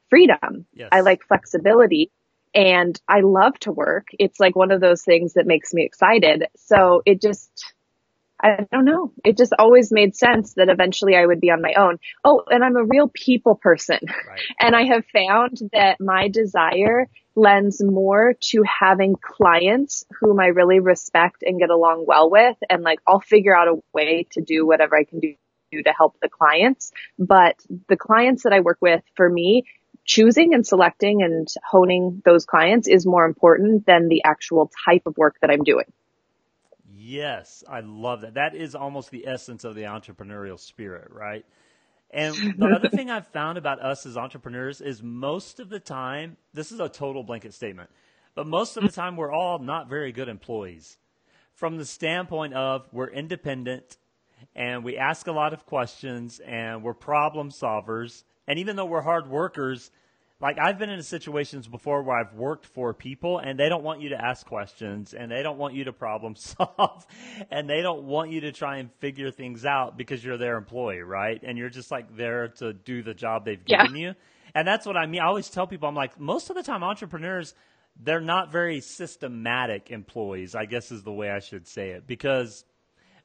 freedom. 0.09 0.65
Yes. 0.73 0.89
I 0.91 1.01
like 1.01 1.23
flexibility 1.27 2.11
and 2.53 2.99
I 3.07 3.21
love 3.21 3.59
to 3.59 3.71
work. 3.71 4.07
It's 4.17 4.39
like 4.39 4.55
one 4.55 4.71
of 4.71 4.81
those 4.81 5.03
things 5.03 5.33
that 5.33 5.45
makes 5.45 5.73
me 5.73 5.83
excited. 5.85 6.45
So 6.55 7.01
it 7.05 7.21
just, 7.21 7.73
I 8.41 8.65
don't 8.71 8.85
know. 8.85 9.11
It 9.25 9.37
just 9.37 9.53
always 9.57 9.91
made 9.91 10.15
sense 10.15 10.53
that 10.53 10.69
eventually 10.69 11.15
I 11.15 11.25
would 11.25 11.41
be 11.41 11.51
on 11.51 11.61
my 11.61 11.73
own. 11.73 11.97
Oh, 12.23 12.43
and 12.49 12.63
I'm 12.63 12.77
a 12.77 12.85
real 12.85 13.09
people 13.13 13.55
person. 13.55 13.99
Right. 14.03 14.39
And 14.61 14.75
I 14.75 14.83
have 14.85 15.05
found 15.13 15.59
that 15.73 15.97
my 15.99 16.27
desire 16.27 17.07
lends 17.35 17.83
more 17.83 18.35
to 18.39 18.63
having 18.63 19.15
clients 19.21 20.05
whom 20.19 20.39
I 20.39 20.47
really 20.47 20.79
respect 20.79 21.43
and 21.43 21.59
get 21.59 21.69
along 21.69 22.05
well 22.07 22.29
with. 22.29 22.57
And 22.69 22.83
like, 22.83 22.99
I'll 23.07 23.19
figure 23.19 23.55
out 23.55 23.67
a 23.67 23.81
way 23.93 24.27
to 24.31 24.41
do 24.41 24.65
whatever 24.65 24.97
I 24.97 25.03
can 25.03 25.19
do 25.19 25.35
to 25.71 25.93
help 25.95 26.15
the 26.21 26.29
clients. 26.29 26.91
But 27.17 27.55
the 27.87 27.97
clients 27.97 28.43
that 28.43 28.53
I 28.53 28.59
work 28.61 28.79
with, 28.81 29.01
for 29.15 29.29
me, 29.29 29.63
choosing 30.05 30.53
and 30.53 30.65
selecting 30.65 31.21
and 31.21 31.47
honing 31.69 32.21
those 32.25 32.45
clients 32.45 32.87
is 32.87 33.05
more 33.05 33.25
important 33.25 33.85
than 33.85 34.07
the 34.07 34.23
actual 34.23 34.71
type 34.85 35.03
of 35.05 35.17
work 35.17 35.35
that 35.41 35.51
I'm 35.51 35.63
doing. 35.63 35.85
Yes, 37.09 37.63
I 37.67 37.79
love 37.79 38.21
that. 38.21 38.35
That 38.35 38.53
is 38.53 38.75
almost 38.75 39.09
the 39.09 39.25
essence 39.25 39.63
of 39.63 39.73
the 39.73 39.83
entrepreneurial 39.83 40.59
spirit, 40.59 41.07
right? 41.09 41.43
And 42.11 42.35
the 42.35 42.67
other 42.67 42.89
thing 42.95 43.09
I've 43.09 43.25
found 43.25 43.57
about 43.57 43.81
us 43.81 44.05
as 44.05 44.15
entrepreneurs 44.15 44.79
is 44.79 45.01
most 45.01 45.59
of 45.59 45.69
the 45.69 45.79
time, 45.79 46.37
this 46.53 46.71
is 46.71 46.79
a 46.79 46.87
total 46.87 47.23
blanket 47.23 47.55
statement, 47.55 47.89
but 48.35 48.45
most 48.45 48.77
of 48.77 48.83
the 48.83 48.91
time 48.91 49.17
we're 49.17 49.33
all 49.33 49.57
not 49.57 49.89
very 49.89 50.11
good 50.11 50.29
employees. 50.29 50.99
From 51.55 51.77
the 51.77 51.85
standpoint 51.85 52.53
of 52.53 52.87
we're 52.91 53.09
independent 53.09 53.97
and 54.55 54.83
we 54.83 54.95
ask 54.95 55.25
a 55.25 55.31
lot 55.31 55.51
of 55.51 55.65
questions 55.65 56.39
and 56.45 56.83
we're 56.83 56.93
problem 56.93 57.49
solvers. 57.49 58.23
And 58.47 58.59
even 58.59 58.75
though 58.75 58.85
we're 58.85 59.01
hard 59.01 59.27
workers, 59.27 59.89
like 60.41 60.57
I've 60.57 60.79
been 60.79 60.89
in 60.89 61.03
situations 61.03 61.67
before 61.67 62.01
where 62.01 62.17
I've 62.17 62.33
worked 62.33 62.65
for 62.65 62.93
people 62.93 63.39
and 63.39 63.59
they 63.59 63.67
don't 63.67 63.83
want 63.83 64.01
you 64.01 64.09
to 64.09 64.23
ask 64.23 64.45
questions 64.45 65.13
and 65.13 65.29
they 65.29 65.43
don't 65.43 65.57
want 65.57 65.73
you 65.73 65.83
to 65.85 65.93
problem 65.93 66.35
solve 66.37 67.05
and 67.51 67.69
they 67.69 67.81
don't 67.81 68.03
want 68.03 68.31
you 68.31 68.41
to 68.41 68.51
try 68.51 68.77
and 68.77 68.89
figure 68.99 69.31
things 69.31 69.65
out 69.65 69.97
because 69.97 70.23
you're 70.23 70.37
their 70.37 70.57
employee, 70.57 71.01
right? 71.01 71.41
And 71.43 71.57
you're 71.57 71.69
just 71.69 71.91
like 71.91 72.15
there 72.15 72.47
to 72.59 72.73
do 72.73 73.03
the 73.03 73.13
job 73.13 73.45
they've 73.45 73.63
given 73.63 73.95
you. 73.95 74.15
And 74.55 74.67
that's 74.67 74.85
what 74.85 74.95
I 74.97 75.05
mean. 75.05 75.21
I 75.21 75.25
always 75.25 75.49
tell 75.49 75.67
people, 75.67 75.89
I'm 75.89 75.95
like, 75.95 76.19
most 76.19 76.49
of 76.49 76.55
the 76.55 76.63
time 76.63 76.83
entrepreneurs, 76.83 77.53
they're 78.01 78.21
not 78.21 78.51
very 78.51 78.79
systematic 78.79 79.91
employees, 79.91 80.55
I 80.55 80.65
guess 80.65 80.91
is 80.91 81.03
the 81.03 81.11
way 81.11 81.29
I 81.29 81.39
should 81.39 81.67
say 81.67 81.89
it, 81.89 82.07
because 82.07 82.63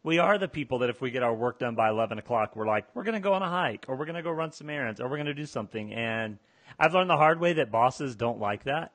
we 0.03 0.19
are 0.19 0.37
the 0.37 0.49
people 0.49 0.81
that 0.81 0.91
if 0.91 1.01
we 1.01 1.11
get 1.11 1.23
our 1.23 1.33
work 1.33 1.61
done 1.61 1.77
by 1.77 1.89
11 1.89 2.19
o'clock, 2.19 2.57
we're 2.57 2.67
like, 2.67 2.87
we're 2.95 3.05
going 3.05 3.15
to 3.15 3.21
go 3.21 3.33
on 3.35 3.43
a 3.43 3.49
hike 3.49 3.87
or 3.89 3.97
we're 3.97 4.05
going 4.05 4.17
to 4.17 4.23
go 4.23 4.33
run 4.33 4.53
some 4.53 4.69
errands 4.69 5.01
or 5.01 5.09
we're 5.09 5.17
going 5.17 5.27
to 5.27 5.35
do 5.35 5.47
something. 5.47 5.95
And 5.95 6.39
I've 6.79 6.95
learned 6.95 7.11
the 7.11 7.17
hard 7.17 7.41
way 7.41 7.55
that 7.55 7.71
bosses 7.71 8.17
don't 8.17 8.41
like 8.41 8.65
that. 8.65 8.93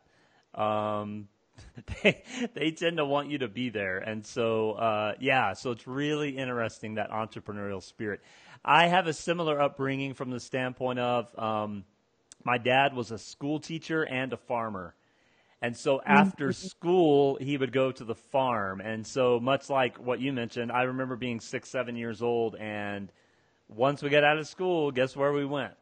Um, 0.54 1.28
they 2.04 2.24
they 2.54 2.72
tend 2.72 2.98
to 2.98 3.06
want 3.06 3.30
you 3.30 3.40
to 3.40 3.48
be 3.48 3.70
there, 3.70 3.98
and 3.98 4.26
so 4.26 4.72
uh, 4.72 5.14
yeah, 5.20 5.54
so 5.54 5.72
it's 5.72 5.88
really 5.88 6.38
interesting 6.38 6.96
that 6.96 7.12
entrepreneurial 7.12 7.84
spirit. 7.84 8.22
I 8.64 8.88
have 8.88 9.08
a 9.08 9.14
similar 9.14 9.62
upbringing 9.62 10.14
from 10.14 10.32
the 10.32 10.40
standpoint 10.40 11.00
of 11.00 11.38
um, 11.40 11.86
my 12.44 12.58
dad 12.58 12.94
was 12.94 13.12
a 13.12 13.18
school 13.18 13.60
teacher 13.60 14.04
and 14.04 14.34
a 14.34 14.38
farmer. 14.38 14.96
And 15.62 15.76
so 15.76 16.02
after 16.06 16.52
school, 16.54 17.38
he 17.40 17.58
would 17.58 17.72
go 17.72 17.92
to 17.92 18.04
the 18.04 18.16
farm. 18.16 18.82
And 18.82 19.06
so, 19.06 19.40
much 19.40 19.70
like 19.70 19.98
what 19.98 20.20
you 20.20 20.34
mentioned, 20.34 20.72
I 20.72 20.84
remember 20.84 21.16
being 21.16 21.40
six, 21.40 21.70
seven 21.70 21.96
years 21.96 22.22
old. 22.22 22.56
And 22.56 23.12
once 23.68 24.02
we 24.02 24.10
got 24.10 24.24
out 24.24 24.38
of 24.38 24.48
school, 24.48 24.92
guess 24.92 25.16
where 25.16 25.34
we 25.34 25.46
went? 25.46 25.74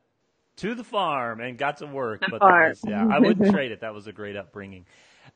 To 0.57 0.75
the 0.75 0.83
farm 0.83 1.39
and 1.39 1.57
got 1.57 1.77
to 1.77 1.87
work. 1.87 2.21
The 2.21 2.27
but 2.31 2.39
farm. 2.39 2.69
Was, 2.69 2.81
yeah, 2.85 3.07
I 3.07 3.19
wouldn't 3.19 3.51
trade 3.53 3.71
it. 3.71 3.81
That 3.81 3.93
was 3.93 4.07
a 4.07 4.11
great 4.11 4.35
upbringing. 4.35 4.85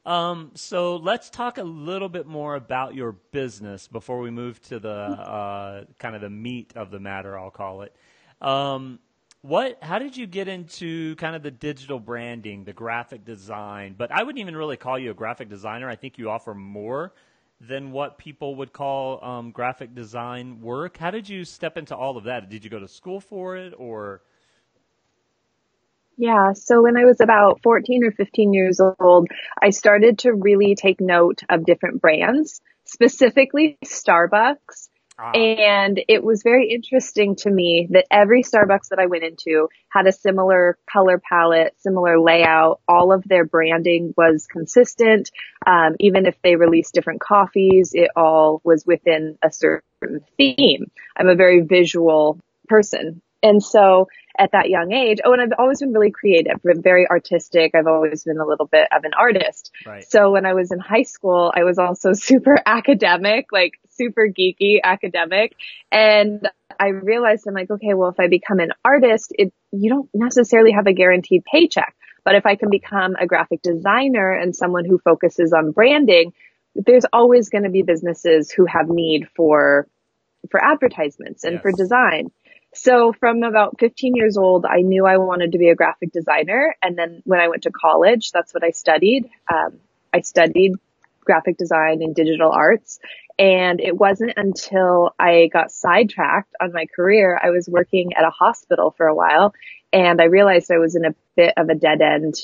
Um, 0.06 0.52
so 0.56 0.96
let's 0.98 1.30
talk 1.30 1.58
a 1.58 1.64
little 1.64 2.10
bit 2.10 2.26
more 2.26 2.56
about 2.56 2.96
your 2.96 3.12
business 3.12 3.88
before 3.88 4.20
we 4.20 4.32
move 4.32 4.62
to 4.64 4.80
the 4.80 4.90
uh, 4.90 5.84
kind 6.00 6.16
of 6.16 6.22
the 6.22 6.30
meat 6.30 6.74
of 6.76 6.92
the 6.92 7.00
matter. 7.00 7.38
I'll 7.38 7.52
call 7.52 7.84
it. 7.84 7.96
Um, 8.42 9.00
what? 9.42 9.78
How 9.82 10.00
did 10.00 10.18
you 10.18 10.28
get 10.28 10.48
into 10.48 11.16
kind 11.16 11.36
of 11.36 11.44
the 11.44 11.52
digital 11.52 12.00
branding, 12.00 12.64
the 12.64 12.74
graphic 12.74 13.26
design? 13.26 13.96
But 13.98 14.12
I 14.12 14.24
wouldn't 14.24 14.40
even 14.40 14.56
really 14.56 14.78
call 14.78 14.98
you 14.98 15.12
a 15.12 15.16
graphic 15.16 15.50
designer. 15.50 15.90
I 15.90 15.96
think 15.96 16.18
you 16.18 16.30
offer 16.30 16.54
more 16.54 17.14
than 17.60 17.92
what 17.92 18.18
people 18.18 18.56
would 18.56 18.74
call 18.74 19.24
um, 19.24 19.52
graphic 19.52 19.94
design 19.94 20.62
work. 20.62 20.98
How 20.98 21.12
did 21.12 21.30
you 21.30 21.46
step 21.46 21.78
into 21.78 21.96
all 21.96 22.18
of 22.18 22.24
that? 22.24 22.50
Did 22.50 22.64
you 22.64 22.72
go 22.72 22.80
to 22.80 22.88
school 22.88 23.20
for 23.20 23.56
it, 23.56 23.74
or 23.78 24.24
yeah. 26.18 26.54
So 26.54 26.82
when 26.84 26.98
I 26.98 27.06
was 27.06 27.22
about 27.22 27.62
14 27.64 28.04
or 28.04 28.12
15 28.12 28.54
years 28.54 28.80
old, 29.00 29.28
I 29.62 29.70
started 29.70 30.20
to 30.20 30.34
really 30.34 30.76
take 30.76 31.02
note 31.02 31.42
of 31.50 31.66
different 31.66 32.02
brands, 32.02 32.62
specifically 32.86 33.78
Starbucks. 33.86 34.90
Ah. 35.18 35.32
And 35.34 36.02
it 36.08 36.24
was 36.24 36.42
very 36.42 36.72
interesting 36.72 37.36
to 37.38 37.52
me 37.52 37.88
that 37.92 38.08
every 38.10 38.44
Starbucks 38.44 38.90
that 38.90 39.00
I 39.00 39.06
went 39.06 39.24
into 39.24 39.70
had 39.90 40.08
a 40.08 40.12
similar 40.12 40.78
color 40.92 41.20
palette, 41.20 41.76
similar 41.80 42.20
layout. 42.20 42.82
All 42.88 43.14
of 43.14 43.24
their 43.24 43.46
branding 43.46 44.14
was 44.18 44.48
consistent. 44.48 45.30
Um, 45.66 45.96
even 46.00 46.26
if 46.26 46.36
they 46.42 46.56
released 46.56 46.94
different 46.94 47.22
coffees, 47.22 47.92
it 47.94 48.10
all 48.16 48.62
was 48.64 48.86
within 48.86 49.38
a 49.44 49.52
certain 49.52 50.22
theme. 50.38 50.90
I'm 51.16 51.30
a 51.30 51.36
very 51.36 51.62
visual 51.62 52.40
person. 52.68 53.22
And 53.44 53.62
so 53.62 54.08
at 54.38 54.52
that 54.52 54.70
young 54.70 54.92
age. 54.92 55.20
Oh, 55.24 55.34
and 55.34 55.42
I've 55.42 55.60
always 55.60 55.80
been 55.80 55.94
really 55.94 56.12
creative, 56.12 56.60
very 56.64 57.08
artistic. 57.08 57.76
I've 57.76 57.88
always 57.88 58.24
been 58.24 58.38
a 58.38 58.46
little 58.46 58.66
bit 58.66 58.88
of 58.96 59.04
an 59.04 59.12
artist. 59.18 59.72
Right. 59.86 60.10
So 60.10 60.32
when 60.32 60.46
I 60.46 60.54
was 60.54 60.72
in 60.72 60.80
high 60.80 61.04
school, 61.04 61.52
I 61.56 61.64
was 61.64 61.78
also 61.78 62.14
super 62.14 62.58
academic, 62.66 63.48
like 63.52 63.74
super 63.90 64.28
geeky 64.28 64.80
academic. 64.84 65.56
And 65.92 66.48
I 66.80 66.88
realized 66.88 67.46
I'm 67.48 67.54
like, 67.54 67.70
okay, 67.70 67.94
well, 67.94 68.10
if 68.10 68.20
I 68.20 68.28
become 68.28 68.60
an 68.60 68.72
artist, 68.84 69.34
it, 69.38 69.54
you 69.72 69.90
don't 69.90 70.10
necessarily 70.14 70.72
have 70.72 70.88
a 70.88 70.94
guaranteed 70.94 71.44
paycheck. 71.44 71.96
But 72.24 72.36
if 72.36 72.46
I 72.46 72.56
can 72.56 72.70
become 72.70 73.16
a 73.20 73.26
graphic 73.26 73.62
designer 73.62 74.32
and 74.32 74.56
someone 74.56 74.86
who 74.86 75.00
focuses 75.00 75.54
on 75.54 75.72
branding, 75.72 76.34
there's 76.76 77.06
always 77.12 77.50
going 77.50 77.64
to 77.64 77.70
be 77.70 77.82
businesses 77.82 78.52
who 78.52 78.66
have 78.66 78.88
need 78.88 79.28
for 79.36 79.88
for 80.50 80.64
advertisements 80.64 81.44
and 81.44 81.54
yes. 81.54 81.62
for 81.62 81.72
design. 81.72 82.32
So 82.74 83.14
from 83.20 83.44
about 83.44 83.80
15 83.80 84.16
years 84.16 84.38
old, 84.38 84.66
I 84.66 84.82
knew 84.82 85.06
I 85.06 85.18
wanted 85.18 85.52
to 85.52 85.58
be 85.58 85.70
a 85.70 85.76
graphic 85.76 86.12
designer. 86.12 86.76
And 86.82 86.98
then 86.98 87.22
when 87.26 87.40
I 87.40 87.50
went 87.50 87.64
to 87.64 87.72
college, 87.72 88.32
that's 88.32 88.54
what 88.54 88.64
I 88.64 88.72
studied. 88.72 89.30
Um, 89.52 89.80
I 90.14 90.22
studied 90.22 90.74
graphic 91.20 91.58
design 91.58 92.02
and 92.02 92.16
digital 92.16 92.52
arts. 92.52 93.00
And 93.38 93.82
it 93.82 93.98
wasn't 93.98 94.34
until 94.38 95.14
I 95.20 95.50
got 95.52 95.72
sidetracked 95.72 96.54
on 96.62 96.72
my 96.74 96.86
career. 96.96 97.40
I 97.42 97.50
was 97.50 97.68
working 97.70 98.12
at 98.16 98.24
a 98.24 98.30
hospital 98.30 98.94
for 98.96 99.08
a 99.08 99.16
while 99.16 99.54
and 99.92 100.22
I 100.22 100.26
realized 100.26 100.72
I 100.72 100.78
was 100.78 100.96
in 100.96 101.06
a 101.06 101.16
bit 101.36 101.54
of 101.58 101.70
a 101.70 101.76
dead 101.76 102.02
end 102.02 102.36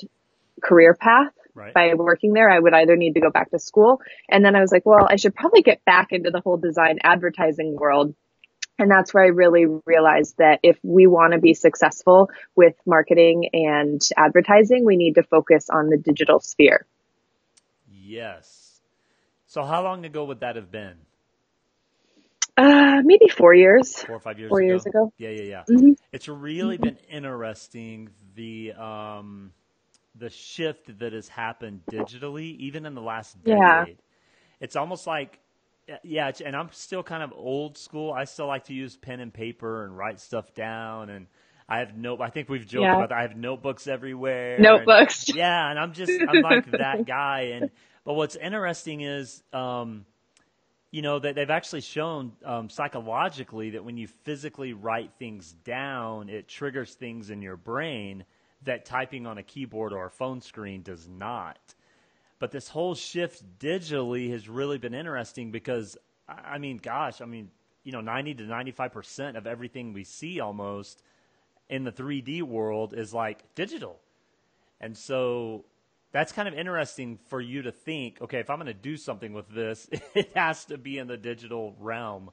career 0.62 0.94
path. 0.94 1.34
Right. 1.54 1.74
By 1.74 1.94
working 1.96 2.34
there, 2.34 2.52
I 2.52 2.60
would 2.60 2.74
either 2.74 2.96
need 2.96 3.14
to 3.14 3.20
go 3.20 3.32
back 3.32 3.50
to 3.50 3.60
school. 3.60 4.00
And 4.30 4.46
then 4.46 4.56
I 4.56 4.62
was 4.62 4.72
like, 4.72 4.86
well, 4.86 5.08
I 5.10 5.16
should 5.16 5.34
probably 5.34 5.64
get 5.64 5.84
back 5.86 6.12
into 6.12 6.30
the 6.30 6.40
whole 6.40 6.58
design 6.58 7.00
advertising 7.04 7.76
world. 7.76 8.14
And 8.80 8.92
that's 8.92 9.14
where 9.14 9.24
I 9.24 9.30
really 9.30 9.66
realized 9.86 10.38
that 10.38 10.60
if 10.62 10.78
we 10.84 11.08
want 11.08 11.34
to 11.34 11.40
be 11.40 11.54
successful 11.54 12.30
with 12.56 12.76
marketing 12.86 13.50
and 13.54 14.02
advertising, 14.16 14.86
we 14.86 14.98
need 14.98 15.14
to 15.14 15.24
focus 15.24 15.68
on 15.70 15.90
the 15.90 15.98
digital 15.98 16.40
sphere. 16.40 16.86
Yes. 17.92 18.82
So 19.48 19.64
how 19.64 19.84
long 19.84 20.06
ago 20.06 20.26
would 20.26 20.42
that 20.42 20.56
have 20.58 20.72
been? 20.72 20.96
Uh, 22.56 23.02
maybe 23.04 23.28
four 23.28 23.54
years. 23.54 23.96
Four 24.00 24.16
or 24.16 24.20
five 24.20 24.40
years 24.40 24.50
four 24.50 24.60
ago. 24.60 24.68
years 24.68 24.86
ago. 24.86 25.14
Yeah, 25.18 25.30
yeah, 25.30 25.44
yeah. 25.44 25.64
Mm-hmm. 25.70 25.92
It's 26.12 26.28
really 26.28 26.78
been 26.78 26.98
interesting 27.10 28.10
the 28.36 28.74
um, 28.74 29.52
the 30.16 30.30
shift 30.30 31.00
that 31.00 31.14
has 31.14 31.28
happened 31.28 31.82
digitally, 31.92 32.58
even 32.58 32.86
in 32.86 32.96
the 32.96 33.02
last 33.02 33.42
decade. 33.44 33.60
Yeah. 33.60 33.86
It's 34.60 34.76
almost 34.76 35.06
like 35.06 35.40
yeah, 36.04 36.32
and 36.46 36.56
I'm 36.56 36.70
still 36.72 37.04
kind 37.04 37.24
of 37.24 37.32
old 37.34 37.78
school. 37.78 38.12
I 38.12 38.26
still 38.26 38.48
like 38.48 38.66
to 38.66 38.74
use 38.74 38.96
pen 38.96 39.20
and 39.20 39.34
paper 39.34 39.86
and 39.86 39.98
write 39.98 40.20
stuff 40.20 40.54
down, 40.54 41.10
and 41.10 41.28
I 41.70 41.80
have 41.80 41.98
no. 41.98 42.20
I 42.22 42.30
think 42.30 42.50
we've 42.50 42.66
joked 42.66 42.84
yeah. 42.84 42.96
about 42.96 43.10
that. 43.10 43.18
I 43.18 43.22
have 43.22 43.36
notebooks 43.36 43.88
everywhere. 43.88 44.60
Notebooks. 44.60 45.28
And, 45.30 45.38
yeah, 45.38 45.70
and 45.70 45.80
I'm 45.80 45.94
just 45.94 46.12
I'm 46.12 46.42
like 46.42 46.72
that 46.72 47.06
guy. 47.06 47.52
And 47.54 47.72
but 48.04 48.14
what's 48.14 48.36
interesting 48.36 49.02
is, 49.02 49.44
um, 49.52 50.06
you 50.92 51.02
know, 51.02 51.20
that 51.20 51.36
they've 51.36 51.50
actually 51.50 51.82
shown 51.82 52.34
um, 52.46 52.70
psychologically 52.70 53.72
that 53.72 53.84
when 53.84 53.98
you 53.98 54.08
physically 54.24 54.74
write 54.74 55.12
things 55.20 55.52
down, 55.52 56.30
it 56.30 56.48
triggers 56.48 56.94
things 56.94 57.30
in 57.30 57.42
your 57.42 57.58
brain 57.58 58.24
that 58.64 58.86
typing 58.86 59.28
on 59.28 59.38
a 59.38 59.44
keyboard 59.44 59.94
or 59.94 60.06
a 60.06 60.12
phone 60.12 60.42
screen 60.42 60.82
does 60.82 61.08
not. 61.08 61.60
But 62.40 62.52
this 62.52 62.68
whole 62.68 62.96
shift 62.96 63.44
digitally 63.60 64.32
has 64.32 64.48
really 64.48 64.78
been 64.78 64.94
interesting 64.94 65.52
because, 65.52 65.98
I 66.28 66.58
mean, 66.58 66.78
gosh, 66.78 67.22
I 67.22 67.26
mean, 67.26 67.50
you 67.84 67.92
know, 67.92 68.02
90 68.02 68.36
to 68.36 68.44
95% 68.44 69.38
of 69.38 69.48
everything 69.48 69.94
we 69.94 70.04
see 70.04 70.40
almost 70.40 71.02
in 71.70 71.84
the 71.84 71.92
3D 71.92 72.44
world 72.44 72.94
is 72.94 73.14
like 73.14 73.44
digital. 73.56 74.00
And 74.80 74.96
so 74.96 75.66
that's 76.12 76.32
kind 76.32 76.48
of 76.48 76.54
interesting 76.54 77.18
for 77.28 77.42
you 77.42 77.64
to 77.64 77.72
think, 77.72 78.22
okay, 78.22 78.40
if 78.40 78.50
I'm 78.50 78.58
going 78.58 78.68
to 78.68 78.74
do 78.74 78.98
something 78.98 79.34
with 79.34 79.50
this, 79.50 79.90
it 80.16 80.32
has 80.36 80.66
to 80.66 80.78
be 80.78 81.00
in 81.00 81.08
the 81.08 81.18
digital 81.18 81.76
realm 81.80 82.30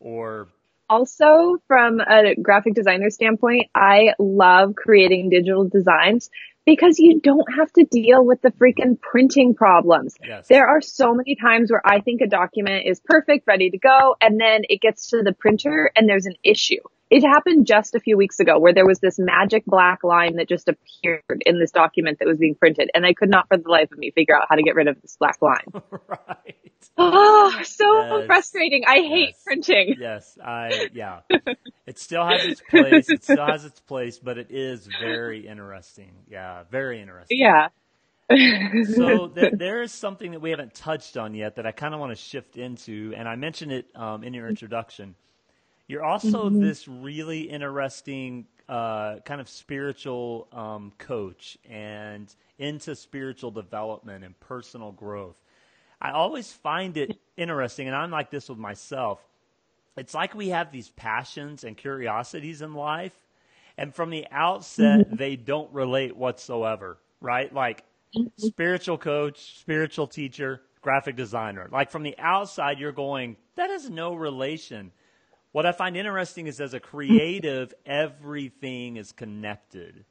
or 0.00 0.48
also 0.88 1.56
from 1.66 2.00
a 2.00 2.34
graphic 2.40 2.74
designer 2.74 3.10
standpoint, 3.10 3.70
I 3.74 4.14
love 4.18 4.74
creating 4.76 5.30
digital 5.30 5.66
designs 5.68 6.30
because 6.66 6.98
you 6.98 7.20
don't 7.20 7.46
have 7.56 7.72
to 7.74 7.84
deal 7.84 8.24
with 8.24 8.40
the 8.42 8.50
freaking 8.52 9.00
printing 9.00 9.54
problems. 9.54 10.14
Yes. 10.26 10.48
There 10.48 10.66
are 10.66 10.80
so 10.80 11.14
many 11.14 11.36
times 11.36 11.70
where 11.70 11.82
I 11.84 12.00
think 12.00 12.20
a 12.20 12.26
document 12.26 12.86
is 12.86 13.00
perfect, 13.04 13.46
ready 13.46 13.70
to 13.70 13.78
go, 13.78 14.16
and 14.20 14.40
then 14.40 14.62
it 14.68 14.80
gets 14.80 15.10
to 15.10 15.22
the 15.22 15.32
printer 15.32 15.90
and 15.94 16.08
there's 16.08 16.26
an 16.26 16.36
issue. 16.42 16.80
It 17.14 17.22
happened 17.22 17.64
just 17.64 17.94
a 17.94 18.00
few 18.00 18.16
weeks 18.16 18.40
ago 18.40 18.58
where 18.58 18.74
there 18.74 18.84
was 18.84 18.98
this 18.98 19.20
magic 19.20 19.64
black 19.66 20.02
line 20.02 20.34
that 20.38 20.48
just 20.48 20.68
appeared 20.68 21.22
in 21.46 21.60
this 21.60 21.70
document 21.70 22.18
that 22.18 22.26
was 22.26 22.38
being 22.38 22.56
printed, 22.56 22.90
and 22.92 23.06
I 23.06 23.14
could 23.14 23.30
not 23.30 23.46
for 23.46 23.56
the 23.56 23.70
life 23.70 23.92
of 23.92 23.98
me 23.98 24.10
figure 24.10 24.36
out 24.36 24.46
how 24.48 24.56
to 24.56 24.64
get 24.64 24.74
rid 24.74 24.88
of 24.88 25.00
this 25.00 25.16
black 25.20 25.40
line. 25.40 25.64
right. 26.08 26.56
Oh, 26.98 27.56
so 27.62 27.84
Yes. 28.18 28.26
frustrating. 28.26 28.82
I 28.84 28.94
hate 28.96 29.28
Yes. 29.28 29.42
printing. 29.44 29.94
Yes, 29.96 30.38
I 30.44 30.88
yeah. 30.92 31.20
It 31.86 32.00
still 32.00 32.26
has 32.26 32.44
its 32.46 32.60
place. 32.62 33.12
It 33.12 33.22
still 33.22 33.46
has 33.46 33.64
its 33.64 33.78
place, 33.78 34.18
but 34.18 34.36
it 34.36 34.48
is 34.50 34.88
very 34.88 35.46
interesting. 35.46 36.14
Yeah, 36.28 36.64
very 36.68 37.00
interesting. 37.00 37.38
Yeah. 37.38 37.68
So 38.82 39.28
th- 39.34 39.52
there 39.54 39.82
is 39.82 39.92
something 39.92 40.32
that 40.32 40.40
we 40.40 40.50
haven't 40.50 40.74
touched 40.74 41.16
on 41.16 41.34
yet 41.34 41.56
that 41.56 41.66
I 41.66 41.72
kind 41.72 41.94
of 41.94 42.00
want 42.00 42.10
to 42.10 42.16
shift 42.16 42.56
into, 42.56 43.12
and 43.16 43.28
I 43.28 43.36
mentioned 43.36 43.70
it 43.70 43.86
um, 43.94 44.24
in 44.24 44.34
your 44.34 44.48
introduction. 44.48 45.14
You're 45.86 46.04
also 46.04 46.48
this 46.48 46.88
really 46.88 47.42
interesting 47.42 48.46
uh, 48.68 49.16
kind 49.20 49.40
of 49.40 49.48
spiritual 49.48 50.48
um, 50.52 50.92
coach 50.98 51.58
and 51.68 52.34
into 52.58 52.94
spiritual 52.94 53.50
development 53.50 54.24
and 54.24 54.38
personal 54.40 54.92
growth. 54.92 55.36
I 56.00 56.12
always 56.12 56.50
find 56.52 56.96
it 56.96 57.18
interesting, 57.36 57.86
and 57.86 57.96
I'm 57.96 58.10
like 58.10 58.30
this 58.30 58.48
with 58.48 58.58
myself. 58.58 59.20
It's 59.96 60.14
like 60.14 60.34
we 60.34 60.48
have 60.48 60.72
these 60.72 60.90
passions 60.90 61.64
and 61.64 61.76
curiosities 61.76 62.62
in 62.62 62.74
life, 62.74 63.14
and 63.76 63.94
from 63.94 64.10
the 64.10 64.26
outset, 64.30 65.02
they 65.10 65.36
don't 65.36 65.72
relate 65.72 66.16
whatsoever, 66.16 66.98
right? 67.20 67.52
Like 67.52 67.84
spiritual 68.36 68.98
coach, 68.98 69.58
spiritual 69.58 70.06
teacher, 70.06 70.62
graphic 70.80 71.16
designer. 71.16 71.68
Like 71.70 71.90
from 71.90 72.02
the 72.02 72.16
outside, 72.18 72.78
you're 72.78 72.92
going, 72.92 73.36
that 73.56 73.70
has 73.70 73.90
no 73.90 74.14
relation. 74.14 74.92
What 75.54 75.66
I 75.66 75.70
find 75.70 75.96
interesting 75.96 76.48
is 76.48 76.60
as 76.60 76.74
a 76.74 76.80
creative, 76.80 77.72
everything 77.86 78.96
is 78.96 79.12
connected 79.12 80.04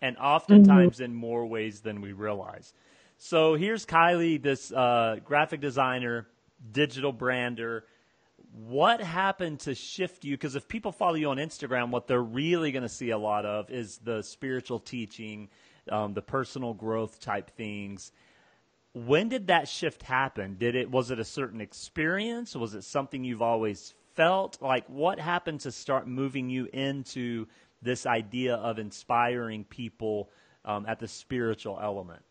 and 0.00 0.16
oftentimes 0.16 0.98
in 0.98 1.14
more 1.14 1.46
ways 1.46 1.82
than 1.82 2.00
we 2.00 2.10
realize. 2.10 2.74
So 3.16 3.54
here's 3.54 3.86
Kilee, 3.86 4.42
this 4.42 4.72
uh, 4.72 5.18
graphic 5.24 5.60
designer, 5.60 6.26
digital 6.72 7.12
brander. 7.12 7.84
What 8.66 9.00
happened 9.00 9.60
to 9.60 9.76
shift 9.76 10.24
you? 10.24 10.34
Because 10.36 10.56
if 10.56 10.66
people 10.66 10.90
follow 10.90 11.14
you 11.14 11.30
on 11.30 11.36
Instagram, 11.36 11.90
what 11.90 12.08
they're 12.08 12.20
really 12.20 12.72
going 12.72 12.82
to 12.82 12.88
see 12.88 13.10
a 13.10 13.18
lot 13.18 13.46
of 13.46 13.70
is 13.70 13.98
the 13.98 14.20
spiritual 14.22 14.80
teaching, 14.80 15.48
um, 15.92 16.12
the 16.12 16.22
personal 16.22 16.74
growth 16.74 17.20
type 17.20 17.52
things. 17.52 18.10
When 18.94 19.28
did 19.28 19.46
that 19.46 19.68
shift 19.68 20.02
happen? 20.02 20.56
Did 20.58 20.74
it 20.74 20.90
was 20.90 21.12
it 21.12 21.20
a 21.20 21.24
certain 21.24 21.60
experience? 21.60 22.56
Was 22.56 22.74
it 22.74 22.82
something 22.82 23.22
you've 23.22 23.42
always 23.42 23.94
felt? 24.14 24.60
Like 24.60 24.86
what 24.88 25.18
happened 25.18 25.60
to 25.60 25.72
start 25.72 26.06
moving 26.06 26.48
you 26.48 26.68
into 26.72 27.46
this 27.80 28.06
idea 28.06 28.54
of 28.56 28.78
inspiring 28.78 29.64
people 29.64 30.30
um, 30.64 30.86
at 30.86 30.98
the 30.98 31.08
spiritual 31.08 31.78
element? 31.80 32.22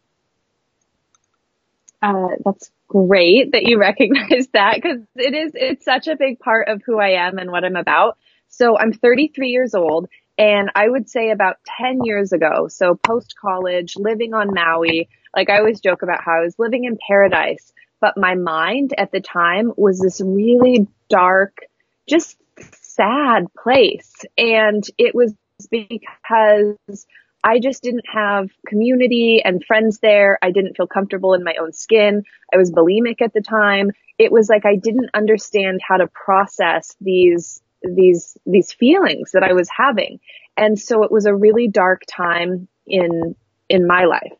Uh, 2.01 2.29
that's 2.43 2.71
great 2.87 3.51
that 3.51 3.63
you 3.63 3.77
recognize 3.79 4.47
that 4.53 4.75
because 4.75 5.01
it 5.15 5.33
is, 5.33 5.51
it's 5.53 5.85
such 5.85 6.07
a 6.07 6.15
big 6.15 6.39
part 6.39 6.67
of 6.67 6.81
who 6.85 6.99
I 6.99 7.27
am 7.27 7.37
and 7.37 7.51
what 7.51 7.63
I'm 7.63 7.75
about. 7.75 8.17
So 8.47 8.77
I'm 8.77 8.91
33 8.91 9.49
years 9.49 9.75
old 9.75 10.09
and 10.37 10.71
I 10.73 10.87
would 10.87 11.09
say 11.09 11.29
about 11.29 11.57
10 11.79 12.03
years 12.03 12.31
ago, 12.31 12.67
so 12.67 12.95
post 12.95 13.35
college, 13.39 13.95
living 13.95 14.33
on 14.33 14.53
Maui, 14.53 15.09
like 15.35 15.49
I 15.49 15.59
always 15.59 15.79
joke 15.79 16.01
about 16.01 16.23
how 16.23 16.39
I 16.39 16.43
was 16.43 16.57
living 16.57 16.85
in 16.85 16.97
paradise, 17.07 17.71
but 17.99 18.17
my 18.17 18.35
mind 18.35 18.93
at 18.97 19.11
the 19.11 19.21
time 19.21 19.71
was 19.77 19.99
this 19.99 20.19
really 20.19 20.87
dark, 21.09 21.59
just 22.07 22.37
sad 22.59 23.45
place. 23.61 24.13
And 24.37 24.83
it 24.97 25.15
was 25.15 25.33
because 25.69 27.05
I 27.43 27.59
just 27.59 27.81
didn't 27.81 28.05
have 28.11 28.49
community 28.67 29.41
and 29.43 29.63
friends 29.63 29.99
there. 29.99 30.37
I 30.41 30.51
didn't 30.51 30.77
feel 30.77 30.87
comfortable 30.87 31.33
in 31.33 31.43
my 31.43 31.55
own 31.59 31.73
skin. 31.73 32.23
I 32.53 32.57
was 32.57 32.71
bulimic 32.71 33.21
at 33.21 33.33
the 33.33 33.41
time. 33.41 33.91
It 34.17 34.31
was 34.31 34.49
like 34.49 34.65
I 34.65 34.75
didn't 34.75 35.09
understand 35.13 35.81
how 35.87 35.97
to 35.97 36.07
process 36.07 36.95
these 37.01 37.61
these 37.83 38.37
these 38.45 38.71
feelings 38.73 39.31
that 39.31 39.43
I 39.43 39.53
was 39.53 39.69
having. 39.75 40.19
And 40.55 40.79
so 40.79 41.03
it 41.03 41.11
was 41.11 41.25
a 41.25 41.35
really 41.35 41.67
dark 41.67 42.03
time 42.07 42.67
in 42.85 43.35
in 43.69 43.87
my 43.87 44.05
life. 44.05 44.33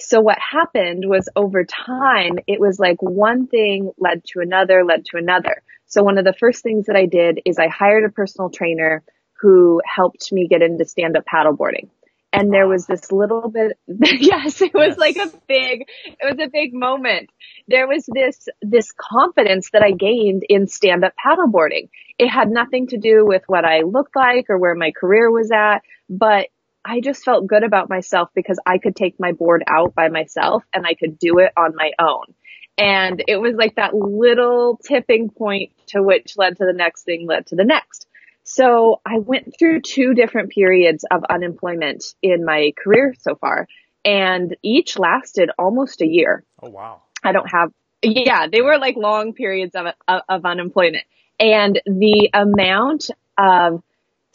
So 0.00 0.20
what 0.20 0.38
happened 0.38 1.04
was 1.06 1.28
over 1.34 1.64
time, 1.64 2.38
it 2.46 2.60
was 2.60 2.78
like 2.78 3.02
one 3.02 3.46
thing 3.48 3.90
led 3.98 4.24
to 4.32 4.40
another, 4.40 4.84
led 4.84 5.04
to 5.06 5.16
another. 5.18 5.62
So 5.86 6.02
one 6.02 6.18
of 6.18 6.24
the 6.24 6.34
first 6.38 6.62
things 6.62 6.86
that 6.86 6.96
I 6.96 7.06
did 7.06 7.40
is 7.44 7.58
I 7.58 7.68
hired 7.68 8.04
a 8.04 8.12
personal 8.12 8.50
trainer 8.50 9.02
who 9.40 9.80
helped 9.84 10.30
me 10.32 10.46
get 10.48 10.62
into 10.62 10.84
stand 10.84 11.16
up 11.16 11.24
paddleboarding. 11.32 11.88
And 12.32 12.52
there 12.52 12.68
was 12.68 12.86
this 12.86 13.10
little 13.10 13.48
bit, 13.48 13.72
yes, 14.20 14.60
it 14.60 14.74
was 14.74 14.96
Yes. 14.96 14.98
like 14.98 15.16
a 15.16 15.28
big, 15.48 15.86
it 16.06 16.18
was 16.22 16.38
a 16.46 16.50
big 16.50 16.74
moment. 16.74 17.30
There 17.68 17.88
was 17.88 18.04
this, 18.06 18.48
this 18.60 18.92
confidence 18.92 19.70
that 19.72 19.82
I 19.82 19.92
gained 19.92 20.42
in 20.48 20.66
stand 20.66 21.04
up 21.04 21.14
paddleboarding. 21.24 21.88
It 22.18 22.28
had 22.28 22.50
nothing 22.50 22.88
to 22.88 22.98
do 22.98 23.24
with 23.24 23.42
what 23.46 23.64
I 23.64 23.80
looked 23.80 24.14
like 24.14 24.46
or 24.50 24.58
where 24.58 24.74
my 24.74 24.90
career 24.92 25.30
was 25.30 25.50
at, 25.50 25.78
but 26.10 26.48
I 26.88 27.00
just 27.00 27.22
felt 27.22 27.46
good 27.46 27.64
about 27.64 27.90
myself 27.90 28.30
because 28.34 28.58
I 28.64 28.78
could 28.78 28.96
take 28.96 29.20
my 29.20 29.32
board 29.32 29.62
out 29.68 29.94
by 29.94 30.08
myself 30.08 30.64
and 30.72 30.86
I 30.86 30.94
could 30.94 31.18
do 31.18 31.38
it 31.38 31.52
on 31.54 31.76
my 31.76 31.92
own. 31.98 32.34
And 32.78 33.22
it 33.28 33.36
was 33.36 33.56
like 33.56 33.74
that 33.74 33.94
little 33.94 34.80
tipping 34.82 35.28
point 35.28 35.72
to 35.88 36.02
which 36.02 36.38
led 36.38 36.56
to 36.56 36.64
the 36.64 36.72
next 36.72 37.02
thing 37.02 37.26
led 37.26 37.46
to 37.48 37.56
the 37.56 37.64
next. 37.64 38.06
So 38.42 39.02
I 39.04 39.18
went 39.18 39.54
through 39.58 39.82
two 39.82 40.14
different 40.14 40.50
periods 40.50 41.04
of 41.10 41.24
unemployment 41.28 42.04
in 42.22 42.46
my 42.46 42.72
career 42.82 43.14
so 43.18 43.34
far 43.34 43.68
and 44.02 44.56
each 44.62 44.98
lasted 44.98 45.50
almost 45.58 46.00
a 46.00 46.06
year. 46.06 46.42
Oh 46.62 46.70
wow! 46.70 47.02
I 47.22 47.32
don't 47.32 47.50
have, 47.50 47.70
yeah, 48.00 48.46
they 48.50 48.62
were 48.62 48.78
like 48.78 48.96
long 48.96 49.34
periods 49.34 49.74
of, 49.74 49.88
of, 50.06 50.22
of 50.26 50.46
unemployment 50.46 51.04
and 51.38 51.82
the 51.84 52.30
amount 52.32 53.10
of 53.36 53.82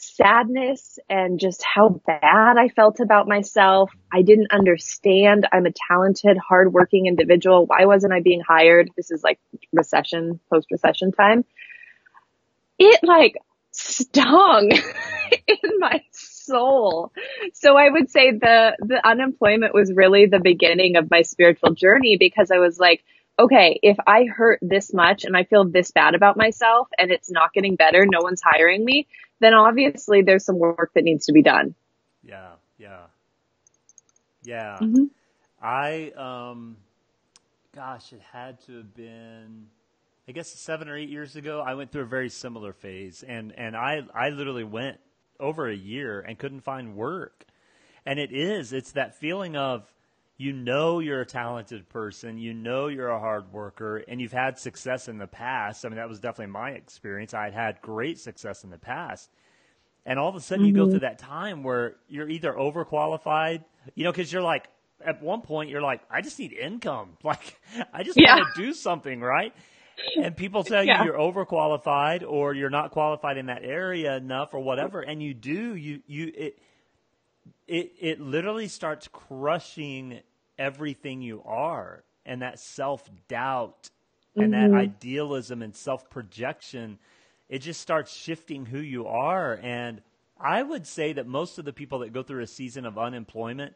sadness 0.04 1.00
and 1.10 1.40
just 1.40 1.64
how 1.64 2.02
bad 2.06 2.58
I 2.58 2.70
felt 2.70 3.00
about 3.00 3.28
myself. 3.28 3.92
I 4.12 4.22
didn't 4.22 4.52
understand. 4.52 5.48
I'm 5.52 5.66
a 5.66 5.72
talented, 5.90 6.38
hardworking 6.38 7.08
individual. 7.08 7.66
Why 7.66 7.86
wasn't 7.86 8.14
I 8.14 8.22
being 8.22 8.42
hired? 8.42 8.90
This 8.96 9.12
is 9.12 9.24
like 9.24 9.40
recession, 9.72 10.40
post 10.50 10.68
recession 10.72 11.12
time. 11.12 11.46
It 12.80 13.00
like 13.04 13.38
stung 13.72 14.72
in 15.48 15.80
my 15.80 16.02
soul. 16.12 17.12
So 17.54 17.76
I 17.76 17.90
would 17.90 18.10
say 18.10 18.32
the, 18.32 18.76
the 18.80 19.06
unemployment 19.08 19.74
was 19.74 19.92
really 19.94 20.26
the 20.26 20.40
beginning 20.40 20.96
of 20.96 21.10
my 21.10 21.22
spiritual 21.22 21.74
journey 21.74 22.18
because 22.20 22.52
I 22.52 22.58
was 22.58 22.80
like, 22.80 23.04
okay, 23.40 23.80
if 23.82 23.98
I 24.06 24.26
hurt 24.26 24.60
this 24.62 24.94
much 24.94 25.24
and 25.24 25.36
I 25.36 25.44
feel 25.44 25.66
this 25.66 25.92
bad 25.92 26.16
about 26.16 26.38
myself 26.38 26.88
and 26.98 27.12
it's 27.12 27.32
not 27.32 27.54
getting 27.54 27.76
better, 27.76 28.06
no 28.06 28.22
one's 28.22 28.42
hiring 28.42 28.84
me, 28.84 29.08
then 29.40 29.54
obviously 29.54 30.22
there's 30.22 30.46
some 30.46 30.60
work 30.60 30.92
that 30.96 31.04
needs 31.04 31.26
to 31.26 31.34
be 31.34 31.42
done. 31.42 31.76
Yeah, 32.24 32.52
yeah, 32.78 33.04
yeah. 34.44 34.78
Mhm. 34.82 35.10
I 35.62 36.12
um, 36.12 36.78
gosh, 37.76 38.14
it 38.14 38.22
had 38.32 38.62
to 38.66 38.78
have 38.78 38.94
been, 38.94 39.68
I 40.28 40.32
guess 40.32 40.50
seven 40.50 40.88
or 40.90 40.98
eight 40.98 41.10
years 41.10 41.36
ago. 41.36 41.62
I 41.62 41.74
went 41.74 41.92
through 41.92 42.04
a 42.04 42.08
very 42.08 42.30
similar 42.30 42.74
phase, 42.74 43.24
and 43.28 43.54
and 43.58 43.76
I 43.76 44.04
I 44.14 44.30
literally 44.30 44.64
went 44.64 45.00
over 45.40 45.68
a 45.68 45.76
year 45.76 46.22
and 46.22 46.38
couldn't 46.38 46.62
find 46.62 46.96
work, 46.96 47.46
and 48.06 48.20
it 48.20 48.32
is 48.32 48.74
it's 48.74 48.92
that 48.94 49.16
feeling 49.16 49.56
of 49.56 49.92
you 50.38 50.54
know 50.54 51.00
you're 51.00 51.22
a 51.22 51.26
talented 51.26 51.88
person, 51.90 52.38
you 52.38 52.54
know 52.54 52.88
you're 52.88 53.10
a 53.10 53.20
hard 53.20 53.52
worker, 53.54 53.98
and 54.08 54.20
you've 54.20 54.34
had 54.34 54.58
success 54.60 55.08
in 55.08 55.18
the 55.18 55.28
past. 55.28 55.86
I 55.86 55.90
mean, 55.90 55.98
that 55.98 56.10
was 56.10 56.20
definitely 56.20 56.52
my 56.54 56.72
experience. 56.72 57.34
I 57.34 57.46
had 57.46 57.54
had 57.54 57.82
great 57.82 58.20
success 58.20 58.64
in 58.64 58.70
the 58.70 58.78
past. 58.80 59.30
And 60.06 60.20
all 60.20 60.28
of 60.30 60.36
a 60.36 60.42
sudden, 60.42 60.66
you 60.66 60.74
go 60.74 60.86
through 60.88 61.00
mm-hmm. 61.00 61.06
that 61.06 61.20
time 61.20 61.64
where 61.64 61.96
you're 62.10 62.30
either 62.30 62.52
overqualified, 62.54 63.64
you 63.96 64.04
know, 64.04 64.12
because 64.12 64.32
you're 64.34 64.42
like, 64.42 64.68
at 65.06 65.22
one 65.22 65.42
point, 65.42 65.70
you're 65.70 65.82
like, 65.82 66.02
I 66.10 66.22
just 66.22 66.40
need 66.40 66.54
income. 66.54 67.18
Like, 67.24 67.60
I 67.94 68.04
just 68.04 68.20
Yeah. 68.20 68.36
want 68.36 68.40
to 68.40 68.46
do 68.46 68.74
something, 68.74 69.22
right? 69.22 69.54
And 70.20 70.36
people 70.36 70.64
tell 70.64 70.84
Yeah. 70.84 71.00
you 71.00 71.06
you're 71.06 71.18
overqualified 71.18 72.24
or 72.28 72.54
you're 72.54 72.70
not 72.70 72.92
qualified 72.92 73.38
in 73.38 73.48
that 73.48 73.64
area 73.64 74.16
enough 74.18 74.54
or 74.54 74.60
whatever, 74.60 75.02
and 75.02 75.22
you 75.24 75.34
do, 75.34 75.76
you 75.76 76.02
you 76.08 76.32
it 76.36 76.60
it 77.68 77.94
it 78.00 78.20
literally 78.20 78.68
starts 78.68 79.08
crushing 79.12 80.20
everything 80.58 81.22
you 81.22 81.42
are 81.46 82.04
and 82.26 82.42
that 82.42 82.60
self-doubt 82.60 83.90
and 84.36 84.54
that 84.54 84.72
idealism 84.72 85.62
and 85.62 85.76
self-projection 85.76 86.98
it 87.50 87.60
just 87.60 87.82
starts 87.82 88.12
shifting 88.14 88.66
who 88.66 88.80
you 88.80 89.08
are 89.08 89.60
and 89.62 90.02
i 90.40 90.62
would 90.62 90.86
say 90.86 91.14
that 91.14 91.28
most 91.28 91.58
of 91.58 91.66
the 91.66 91.74
people 91.74 92.00
that 92.00 92.14
go 92.14 92.24
through 92.24 92.42
a 92.42 92.48
season 92.48 92.86
of 92.86 92.98
unemployment 92.98 93.74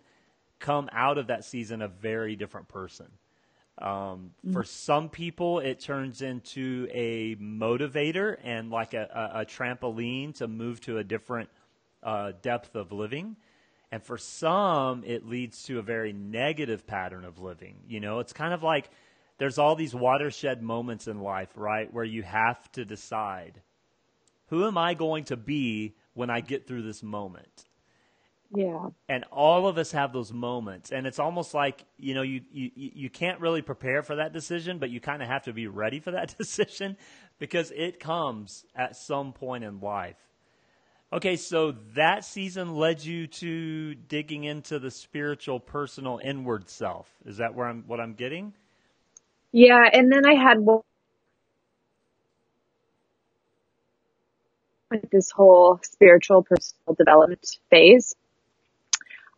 come 0.60 0.90
out 0.92 1.18
of 1.18 1.28
that 1.28 1.46
season 1.46 1.82
a 1.82 1.88
very 1.88 2.36
different 2.36 2.68
person. 2.68 3.08
Um, 3.80 4.32
for 4.54 4.64
some 4.64 5.08
people, 5.08 5.60
it 5.60 5.80
turns 5.80 6.24
into 6.24 6.88
a 6.92 7.36
motivator 7.36 8.38
and 8.44 8.72
like 8.72 8.96
a, 8.96 9.32
a, 9.36 9.42
a 9.42 9.46
trampoline 9.46 10.34
to 10.38 10.48
move 10.48 10.82
to 10.82 10.98
a 10.98 11.04
different 11.04 11.50
uh, 12.02 12.32
depth 12.42 12.76
of 12.76 12.92
living. 12.92 13.36
And 13.92 14.04
for 14.04 14.18
some, 14.18 15.04
it 15.06 15.26
leads 15.26 15.64
to 15.64 15.80
a 15.80 15.82
very 15.82 16.12
negative 16.12 16.86
pattern 16.86 17.24
of 17.24 17.40
living. 17.40 17.78
You 17.88 18.00
know, 18.00 18.20
it's 18.20 18.34
kind 18.34 18.54
of 18.54 18.62
like 18.62 18.90
there's 19.38 19.58
all 19.58 19.76
these 19.76 19.96
watershed 19.96 20.62
moments 20.62 21.08
in 21.08 21.22
life, 21.22 21.50
right, 21.56 21.92
where 21.94 22.04
you 22.04 22.24
have 22.24 22.72
to 22.74 22.84
decide 22.84 23.62
who 24.48 24.66
am 24.66 24.78
I 24.78 24.94
going 24.94 25.26
to 25.26 25.38
be 25.38 25.96
when 26.14 26.30
I 26.30 26.42
get 26.42 26.68
through 26.68 26.84
this 26.84 27.04
moment? 27.04 27.66
Yeah. 28.56 28.90
And 29.10 29.26
all 29.26 29.68
of 29.68 29.78
us 29.78 29.92
have 29.92 30.14
those 30.14 30.32
moments. 30.32 30.92
And 30.92 31.06
it's 31.06 31.20
almost 31.20 31.54
like, 31.54 31.84
you 31.98 32.14
know, 32.14 32.22
you, 32.22 32.42
you, 32.52 32.72
you 32.76 33.10
can't 33.10 33.42
really 33.42 33.62
prepare 33.62 34.04
for 34.04 34.16
that 34.16 34.32
decision, 34.32 34.80
but 34.80 34.90
you 34.90 35.02
kind 35.02 35.22
of 35.22 35.28
have 35.28 35.44
to 35.44 35.54
be 35.54 35.68
ready 35.68 36.00
for 36.00 36.12
that 36.12 36.36
decision 36.38 36.98
because 37.40 37.72
it 37.76 38.00
comes 38.00 38.66
at 38.76 38.96
some 38.96 39.34
point 39.34 39.64
in 39.64 39.80
life. 39.82 40.16
Okay, 41.14 41.38
so 41.38 41.74
that 41.96 42.26
season 42.26 42.76
led 42.76 43.04
you 43.04 43.28
to 43.28 43.96
digging 43.96 44.44
into 44.44 44.78
the 44.78 44.92
spiritual, 44.92 45.58
personal, 45.58 46.20
inward 46.22 46.70
self. 46.70 47.10
Is 47.26 47.38
that 47.38 47.56
where 47.56 47.68
I'm 47.68 47.86
what 47.88 48.02
I'm 48.02 48.14
getting? 48.14 48.54
Yeah. 49.54 49.90
And 49.92 50.12
then 50.12 50.26
I 50.26 50.34
had 50.36 50.58
this 55.10 55.32
whole 55.32 55.80
spiritual 55.82 56.44
personal 56.44 56.96
development 56.98 57.58
phase. 57.70 58.14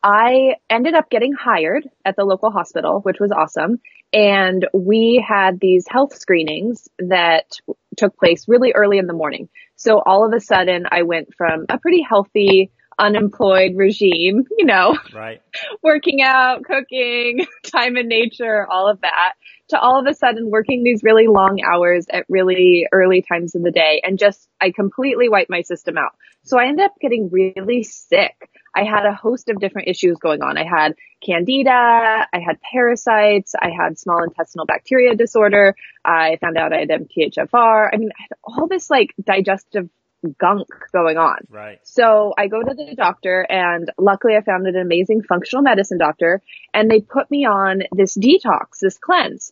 I 0.01 0.55
ended 0.71 0.95
up 0.95 1.11
getting 1.11 1.33
hired 1.33 1.87
at 2.03 2.15
the 2.15 2.23
local 2.23 2.49
hospital, 2.49 3.01
which 3.01 3.19
was 3.19 3.31
awesome. 3.31 3.79
And 4.11 4.67
we 4.73 5.23
had 5.27 5.59
these 5.59 5.85
health 5.87 6.15
screenings 6.15 6.89
that 6.97 7.59
took 7.99 8.17
place 8.17 8.47
really 8.47 8.71
early 8.73 8.97
in 8.97 9.05
the 9.07 9.13
morning. 9.13 9.49
So 9.75 10.01
all 10.05 10.25
of 10.25 10.33
a 10.33 10.39
sudden 10.39 10.85
I 10.89 11.03
went 11.03 11.29
from 11.37 11.65
a 11.69 11.77
pretty 11.77 12.01
healthy, 12.01 12.71
unemployed 12.97 13.73
regime, 13.75 14.43
you 14.57 14.65
know, 14.65 14.97
Right. 15.13 15.41
working 15.83 16.21
out, 16.21 16.63
cooking, 16.63 17.45
time 17.63 17.97
in 17.97 18.07
nature, 18.07 18.65
all 18.69 18.89
of 18.89 19.01
that, 19.01 19.33
to 19.69 19.79
all 19.79 19.99
of 19.99 20.07
a 20.07 20.13
sudden 20.13 20.49
working 20.49 20.83
these 20.83 21.01
really 21.03 21.27
long 21.27 21.59
hours 21.61 22.07
at 22.11 22.25
really 22.29 22.87
early 22.91 23.21
times 23.21 23.55
of 23.55 23.63
the 23.63 23.71
day 23.71 24.01
and 24.03 24.17
just, 24.17 24.47
I 24.59 24.71
completely 24.71 25.29
wiped 25.29 25.49
my 25.49 25.61
system 25.61 25.97
out. 25.97 26.11
So 26.43 26.57
I 26.57 26.67
ended 26.67 26.85
up 26.85 26.93
getting 26.99 27.29
really 27.31 27.83
sick. 27.83 28.35
I 28.79 28.83
had 28.83 29.05
a 29.05 29.13
host 29.13 29.49
of 29.49 29.59
different 29.59 29.89
issues 29.89 30.17
going 30.19 30.41
on. 30.41 30.57
I 30.57 30.63
had 30.63 30.95
candida, 31.25 31.69
I 31.71 32.39
had 32.39 32.61
parasites, 32.61 33.53
I 33.59 33.71
had 33.71 33.99
small 33.99 34.23
intestinal 34.23 34.65
bacteria 34.65 35.15
disorder, 35.15 35.75
I 36.05 36.37
found 36.39 36.57
out 36.57 36.71
I 36.71 36.79
had 36.79 36.89
MTHFR. 36.89 37.89
I 37.93 37.97
mean, 37.97 38.09
I 38.17 38.21
had 38.21 38.37
all 38.43 38.67
this 38.67 38.89
like 38.89 39.13
digestive 39.21 39.89
gunk 40.37 40.67
going 40.93 41.17
on. 41.17 41.39
Right. 41.49 41.79
So 41.83 42.33
I 42.37 42.47
go 42.47 42.61
to 42.61 42.73
the 42.73 42.95
doctor 42.95 43.45
and 43.49 43.91
luckily 43.97 44.35
I 44.35 44.41
found 44.41 44.65
an 44.67 44.77
amazing 44.77 45.23
functional 45.23 45.61
medicine 45.61 45.97
doctor 45.97 46.41
and 46.73 46.89
they 46.89 47.01
put 47.01 47.29
me 47.29 47.45
on 47.45 47.83
this 47.91 48.17
detox, 48.17 48.79
this 48.81 48.97
cleanse. 48.97 49.51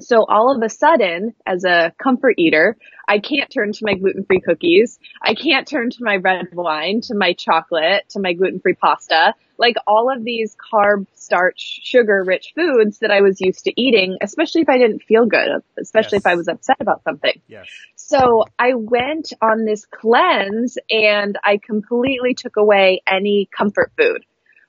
So 0.00 0.24
all 0.24 0.54
of 0.54 0.60
a 0.62 0.68
sudden, 0.68 1.34
as 1.46 1.64
a 1.64 1.92
comfort 2.02 2.34
eater, 2.36 2.76
I 3.06 3.20
can't 3.20 3.48
turn 3.48 3.72
to 3.72 3.84
my 3.84 3.94
gluten-free 3.94 4.40
cookies. 4.40 4.98
I 5.22 5.34
can't 5.34 5.68
turn 5.68 5.90
to 5.90 5.98
my 6.00 6.16
red 6.16 6.48
wine, 6.52 7.00
to 7.02 7.14
my 7.14 7.32
chocolate, 7.32 8.08
to 8.10 8.18
my 8.18 8.32
gluten-free 8.32 8.74
pasta. 8.74 9.34
Like 9.56 9.76
all 9.86 10.12
of 10.12 10.24
these 10.24 10.56
carb, 10.56 11.06
starch, 11.14 11.80
sugar 11.84 12.24
rich 12.26 12.54
foods 12.56 12.98
that 12.98 13.12
I 13.12 13.20
was 13.20 13.40
used 13.40 13.64
to 13.66 13.80
eating, 13.80 14.18
especially 14.20 14.62
if 14.62 14.68
I 14.68 14.78
didn't 14.78 15.04
feel 15.04 15.26
good, 15.26 15.62
especially 15.78 16.16
Yes. 16.16 16.22
if 16.22 16.26
I 16.26 16.34
was 16.34 16.48
upset 16.48 16.78
about 16.80 17.04
something. 17.04 17.40
Yes. 17.46 17.68
So 17.94 18.44
I 18.58 18.74
went 18.74 19.32
on 19.40 19.64
this 19.64 19.86
cleanse 19.86 20.76
and 20.90 21.38
I 21.44 21.58
completely 21.58 22.34
took 22.34 22.56
away 22.56 23.00
any 23.06 23.48
comfort 23.56 23.92
food. 23.96 24.24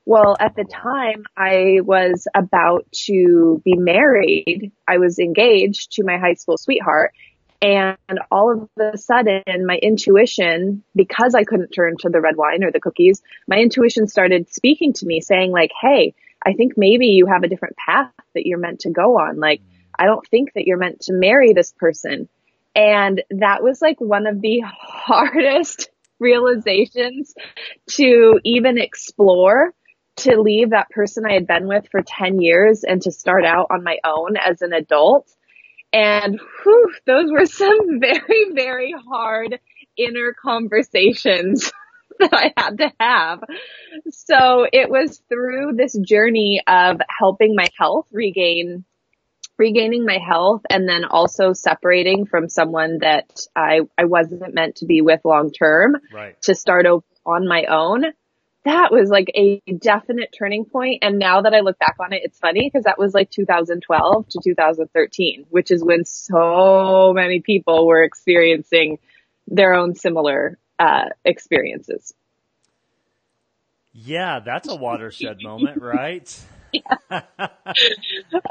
Well, 0.05 0.35
at 0.39 0.55
the 0.55 0.65
time 0.65 1.25
I 1.35 1.79
was 1.81 2.27
about 2.35 2.85
to 3.05 3.61
be 3.65 3.75
married. 3.75 4.71
I 4.87 4.99
was 4.99 5.17
engaged 5.17 5.93
to 5.93 6.03
my 6.03 6.17
high 6.17 6.35
school 6.35 6.57
sweetheart 6.57 7.13
and 7.61 7.97
all 8.31 8.51
of 8.51 8.69
a 8.79 8.97
sudden 8.97 9.65
my 9.65 9.77
intuition, 9.77 10.83
because 10.95 11.33
I 11.33 11.43
couldn't 11.43 11.71
turn 11.71 11.95
to 11.99 12.09
the 12.09 12.21
red 12.21 12.35
wine 12.35 12.63
or 12.63 12.71
the 12.71 12.79
cookies, 12.79 13.23
my 13.47 13.57
intuition 13.57 14.07
started 14.07 14.53
speaking 14.53 14.93
to 14.93 15.05
me 15.05 15.21
saying 15.21 15.51
like, 15.51 15.71
Hey, 15.81 16.13
I 16.45 16.53
think 16.53 16.73
maybe 16.77 17.07
you 17.07 17.25
have 17.25 17.43
a 17.43 17.47
different 17.47 17.75
path 17.77 18.11
that 18.35 18.45
you're 18.45 18.59
meant 18.59 18.81
to 18.81 18.91
go 18.91 19.17
on. 19.17 19.39
Like, 19.39 19.61
I 19.97 20.05
don't 20.05 20.27
think 20.27 20.53
that 20.53 20.67
you're 20.67 20.77
meant 20.77 21.01
to 21.01 21.13
marry 21.13 21.53
this 21.53 21.71
person. 21.71 22.29
And 22.75 23.23
that 23.31 23.63
was 23.63 23.81
like 23.81 23.99
one 23.99 24.27
of 24.27 24.41
the 24.41 24.59
hardest 24.65 25.89
realizations 26.19 27.33
to 27.91 28.39
even 28.43 28.77
explore 28.77 29.73
to 30.17 30.39
leave 30.41 30.69
that 30.71 30.89
person 30.89 31.25
I 31.25 31.33
had 31.33 31.47
been 31.47 31.67
with 31.67 31.87
for 31.91 32.01
10 32.01 32.41
years 32.41 32.83
and 32.83 33.01
to 33.03 33.11
start 33.11 33.45
out 33.45 33.67
on 33.69 33.83
my 33.83 33.97
own 34.03 34.37
as 34.37 34.61
an 34.61 34.73
adult. 34.73 35.29
And 35.91 36.39
whew, 36.63 36.93
those 37.05 37.31
were 37.31 37.45
some 37.45 37.99
very, 37.99 38.51
very 38.53 38.93
hard 39.09 39.59
inner 39.97 40.33
conversations 40.33 41.71
that 42.19 42.33
I 42.33 42.53
had 42.57 42.77
to 42.77 42.91
have. 42.99 43.43
So 44.11 44.65
it 44.71 44.89
was 44.89 45.21
through 45.29 45.73
this 45.75 45.97
journey 45.97 46.61
of 46.67 46.99
helping 47.19 47.55
my 47.55 47.67
health 47.77 48.07
regain 48.11 48.85
regaining 49.57 50.05
my 50.05 50.17
health 50.17 50.61
and 50.69 50.87
then 50.87 51.05
also 51.05 51.53
separating 51.53 52.25
from 52.25 52.49
someone 52.49 52.97
that 52.99 53.39
I, 53.55 53.81
I 53.97 54.03
wasn't 54.03 54.53
meant 54.53 54.77
to 54.77 54.85
be 54.85 54.99
with 55.01 55.21
long 55.23 55.51
term 55.51 55.95
Right. 56.11 56.41
to 56.41 56.55
start 56.55 56.85
over 56.85 57.05
on 57.25 57.47
my 57.47 57.63
own. 57.65 58.03
That 58.65 58.91
was 58.91 59.09
like 59.09 59.31
a 59.35 59.61
definite 59.77 60.33
turning 60.37 60.65
point. 60.65 61.03
And 61.03 61.19
now 61.19 61.41
that 61.41 61.53
I 61.53 61.59
look 61.59 61.77
back 61.77 61.97
on 61.99 62.13
it, 62.13 62.21
it's 62.23 62.39
funny 62.39 62.67
because 62.67 62.85
that 62.85 62.97
was 62.97 63.13
like 63.13 63.29
2012 63.29 64.27
to 64.29 64.39
2013, 64.43 65.45
which 65.51 65.69
is 65.69 65.83
when 65.83 66.03
so 66.03 67.13
many 67.15 67.41
people 67.41 67.85
were 67.85 68.03
experiencing 68.03 68.97
their 69.47 69.73
own 69.73 69.93
similar, 69.93 70.57
uh, 70.79 71.05
experiences. 71.23 72.13
Yeah, 73.93 74.39
that's 74.39 74.67
a 74.67 74.75
watershed 74.75 75.37
moment, 75.43 75.81
right? 75.81 76.27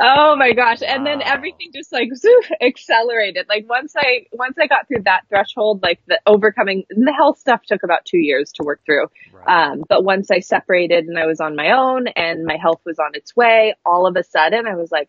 Oh 0.00 0.36
my 0.36 0.52
gosh. 0.52 0.78
And 0.86 1.06
then 1.06 1.22
everything 1.22 1.70
just 1.74 1.92
like 1.92 2.08
accelerated. 2.60 3.46
Like 3.48 3.68
once 3.68 3.94
I, 3.96 4.26
once 4.32 4.56
I 4.60 4.66
got 4.66 4.88
through 4.88 5.02
that 5.04 5.22
threshold, 5.28 5.82
like 5.82 6.00
the 6.06 6.20
overcoming 6.26 6.84
the 6.90 7.12
health 7.12 7.38
stuff 7.38 7.62
took 7.66 7.82
about 7.82 8.04
two 8.04 8.18
years 8.18 8.52
to 8.54 8.64
work 8.64 8.80
through. 8.84 9.06
Right. 9.32 9.72
Um, 9.72 9.84
but 9.88 10.04
once 10.04 10.30
I 10.30 10.40
separated 10.40 11.06
and 11.06 11.18
I 11.18 11.26
was 11.26 11.40
on 11.40 11.56
my 11.56 11.72
own 11.72 12.08
and 12.08 12.44
my 12.44 12.56
health 12.56 12.80
was 12.84 12.98
on 12.98 13.14
its 13.14 13.34
way, 13.36 13.74
all 13.84 14.06
of 14.06 14.16
a 14.16 14.24
sudden 14.24 14.66
I 14.66 14.74
was 14.76 14.90
like, 14.90 15.08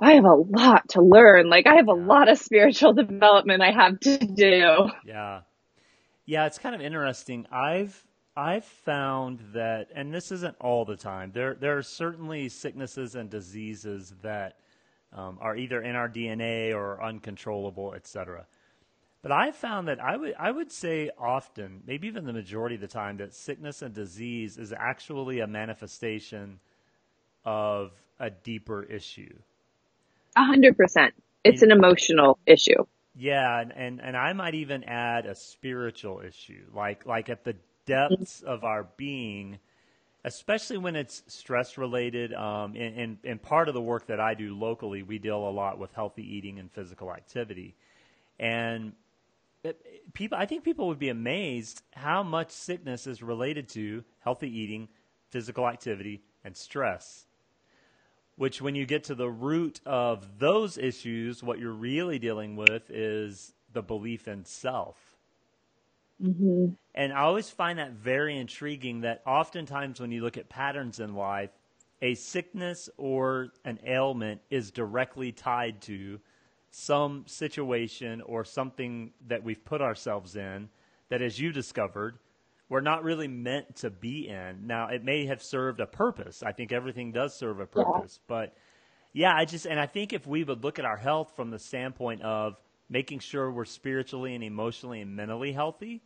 I 0.00 0.12
have 0.14 0.24
a 0.24 0.34
lot 0.34 0.88
to 0.90 1.02
learn. 1.02 1.48
Like 1.50 1.66
I 1.66 1.76
have 1.76 1.88
a 1.88 1.94
Yeah. 1.94 2.04
lot 2.06 2.28
of 2.28 2.38
spiritual 2.38 2.92
development 2.94 3.62
I 3.62 3.72
have 3.72 4.00
to 4.00 4.18
do. 4.18 4.90
Yeah. 5.02 5.42
Yeah, 6.26 6.46
it's 6.46 6.58
kind 6.58 6.74
of 6.74 6.80
interesting. 6.80 7.46
I've 7.50 8.04
I've 8.38 8.64
found 8.64 9.40
that 9.52 9.88
and 9.96 10.14
this 10.14 10.30
isn't 10.30 10.54
all 10.60 10.84
the 10.84 10.96
time. 10.96 11.32
There 11.34 11.54
there 11.54 11.76
are 11.76 11.82
certainly 11.82 12.48
sicknesses 12.48 13.16
and 13.16 13.28
diseases 13.28 14.14
that 14.22 14.58
um, 15.12 15.38
are 15.40 15.56
either 15.56 15.82
in 15.82 15.96
our 15.96 16.08
DNA 16.08 16.72
or 16.72 17.02
uncontrollable, 17.02 17.94
etc. 17.94 18.46
But 19.22 19.32
I've 19.32 19.56
found 19.56 19.88
that 19.88 20.00
I 20.00 20.16
would 20.16 20.34
I 20.38 20.52
would 20.52 20.70
say 20.70 21.10
often, 21.18 21.82
maybe 21.84 22.06
even 22.06 22.26
the 22.26 22.32
majority 22.32 22.76
of 22.76 22.80
the 22.80 22.86
time, 22.86 23.16
that 23.16 23.34
sickness 23.34 23.82
and 23.82 23.92
disease 23.92 24.56
is 24.56 24.72
actually 24.72 25.40
a 25.40 25.48
manifestation 25.48 26.60
of 27.44 27.90
a 28.20 28.30
deeper 28.30 28.84
issue. 28.84 29.34
A 30.36 30.44
hundred 30.44 30.76
percent. 30.76 31.12
It's 31.42 31.62
an 31.62 31.72
emotional 31.72 32.38
issue. 32.46 32.84
Yeah, 33.16 33.60
and, 33.60 33.72
and, 33.72 34.00
and 34.00 34.16
I 34.16 34.32
might 34.32 34.54
even 34.54 34.84
add 34.84 35.26
a 35.26 35.34
spiritual 35.34 36.20
issue, 36.20 36.66
like 36.72 37.04
like 37.04 37.28
at 37.28 37.42
the 37.42 37.56
depths 37.88 38.42
of 38.42 38.64
our 38.64 38.86
being, 38.96 39.58
especially 40.24 40.78
when 40.78 40.96
it's 40.96 41.22
stress 41.26 41.78
related. 41.78 42.32
Um, 42.34 42.76
in, 42.76 42.94
in, 42.94 43.18
in 43.24 43.38
part 43.38 43.68
of 43.68 43.74
the 43.74 43.82
work 43.82 44.06
that 44.06 44.20
I 44.20 44.34
do 44.34 44.54
locally, 44.56 45.02
we 45.02 45.18
deal 45.18 45.48
a 45.48 45.50
lot 45.50 45.78
with 45.78 45.92
healthy 45.92 46.22
eating 46.22 46.58
and 46.58 46.70
physical 46.70 47.12
activity, 47.12 47.74
and 48.38 48.92
it, 49.64 49.80
people, 50.14 50.38
I 50.38 50.46
think 50.46 50.62
people 50.62 50.86
would 50.88 51.00
be 51.00 51.08
amazed 51.08 51.82
how 51.92 52.22
much 52.22 52.50
sickness 52.50 53.06
is 53.06 53.22
related 53.22 53.68
to 53.70 54.04
healthy 54.20 54.56
eating, 54.56 54.88
physical 55.30 55.66
activity, 55.66 56.22
and 56.44 56.56
stress 56.56 57.26
which 58.38 58.62
when 58.62 58.76
you 58.76 58.86
get 58.86 59.02
to 59.02 59.16
the 59.16 59.28
root 59.28 59.80
of 59.84 60.38
those 60.38 60.78
issues, 60.78 61.42
what 61.42 61.58
you're 61.58 61.72
really 61.72 62.20
dealing 62.20 62.54
with 62.54 62.88
is 62.88 63.52
the 63.72 63.82
belief 63.82 64.28
in 64.28 64.44
self. 64.44 65.07
Hmm 66.20 66.66
And 66.94 67.12
I 67.12 67.20
always 67.20 67.50
find 67.50 67.78
that 67.78 67.92
very 67.92 68.36
intriguing 68.38 69.02
that 69.02 69.22
oftentimes 69.26 70.00
when 70.00 70.10
you 70.10 70.22
look 70.22 70.36
at 70.36 70.48
patterns 70.48 71.00
in 71.00 71.14
life, 71.14 71.50
a 72.02 72.14
sickness 72.14 72.88
or 72.96 73.48
an 73.64 73.78
ailment 73.86 74.40
is 74.50 74.70
directly 74.70 75.32
tied 75.32 75.80
to 75.82 76.20
some 76.70 77.24
situation 77.26 78.20
or 78.22 78.44
something 78.44 79.12
that 79.26 79.42
we've 79.42 79.64
put 79.64 79.80
ourselves 79.80 80.36
in 80.36 80.68
that, 81.08 81.22
as 81.22 81.38
you 81.40 81.52
discovered, 81.52 82.18
we're 82.68 82.80
not 82.80 83.02
really 83.02 83.28
meant 83.28 83.76
to 83.76 83.90
be 83.90 84.28
in. 84.28 84.66
Now, 84.66 84.88
it 84.88 85.02
may 85.02 85.26
have 85.26 85.42
served 85.42 85.80
a 85.80 85.86
purpose. 85.86 86.42
I 86.42 86.52
think 86.52 86.72
everything 86.72 87.12
does 87.12 87.34
serve 87.34 87.60
a 87.60 87.66
purpose. 87.66 88.20
Yeah. 88.20 88.24
But 88.28 88.56
yeah, 89.12 89.34
I 89.34 89.44
just, 89.46 89.66
and 89.66 89.80
I 89.80 89.86
think 89.86 90.12
if 90.12 90.26
we 90.26 90.44
would 90.44 90.62
look 90.62 90.78
at 90.78 90.84
our 90.84 90.96
health 90.96 91.34
from 91.34 91.50
the 91.50 91.58
standpoint 91.58 92.22
of 92.22 92.56
making 92.88 93.18
sure 93.20 93.50
we're 93.50 93.64
spiritually 93.64 94.34
and 94.34 94.42
emotionally 94.42 95.00
and 95.00 95.14
mentally 95.14 95.52
healthy, 95.52 96.02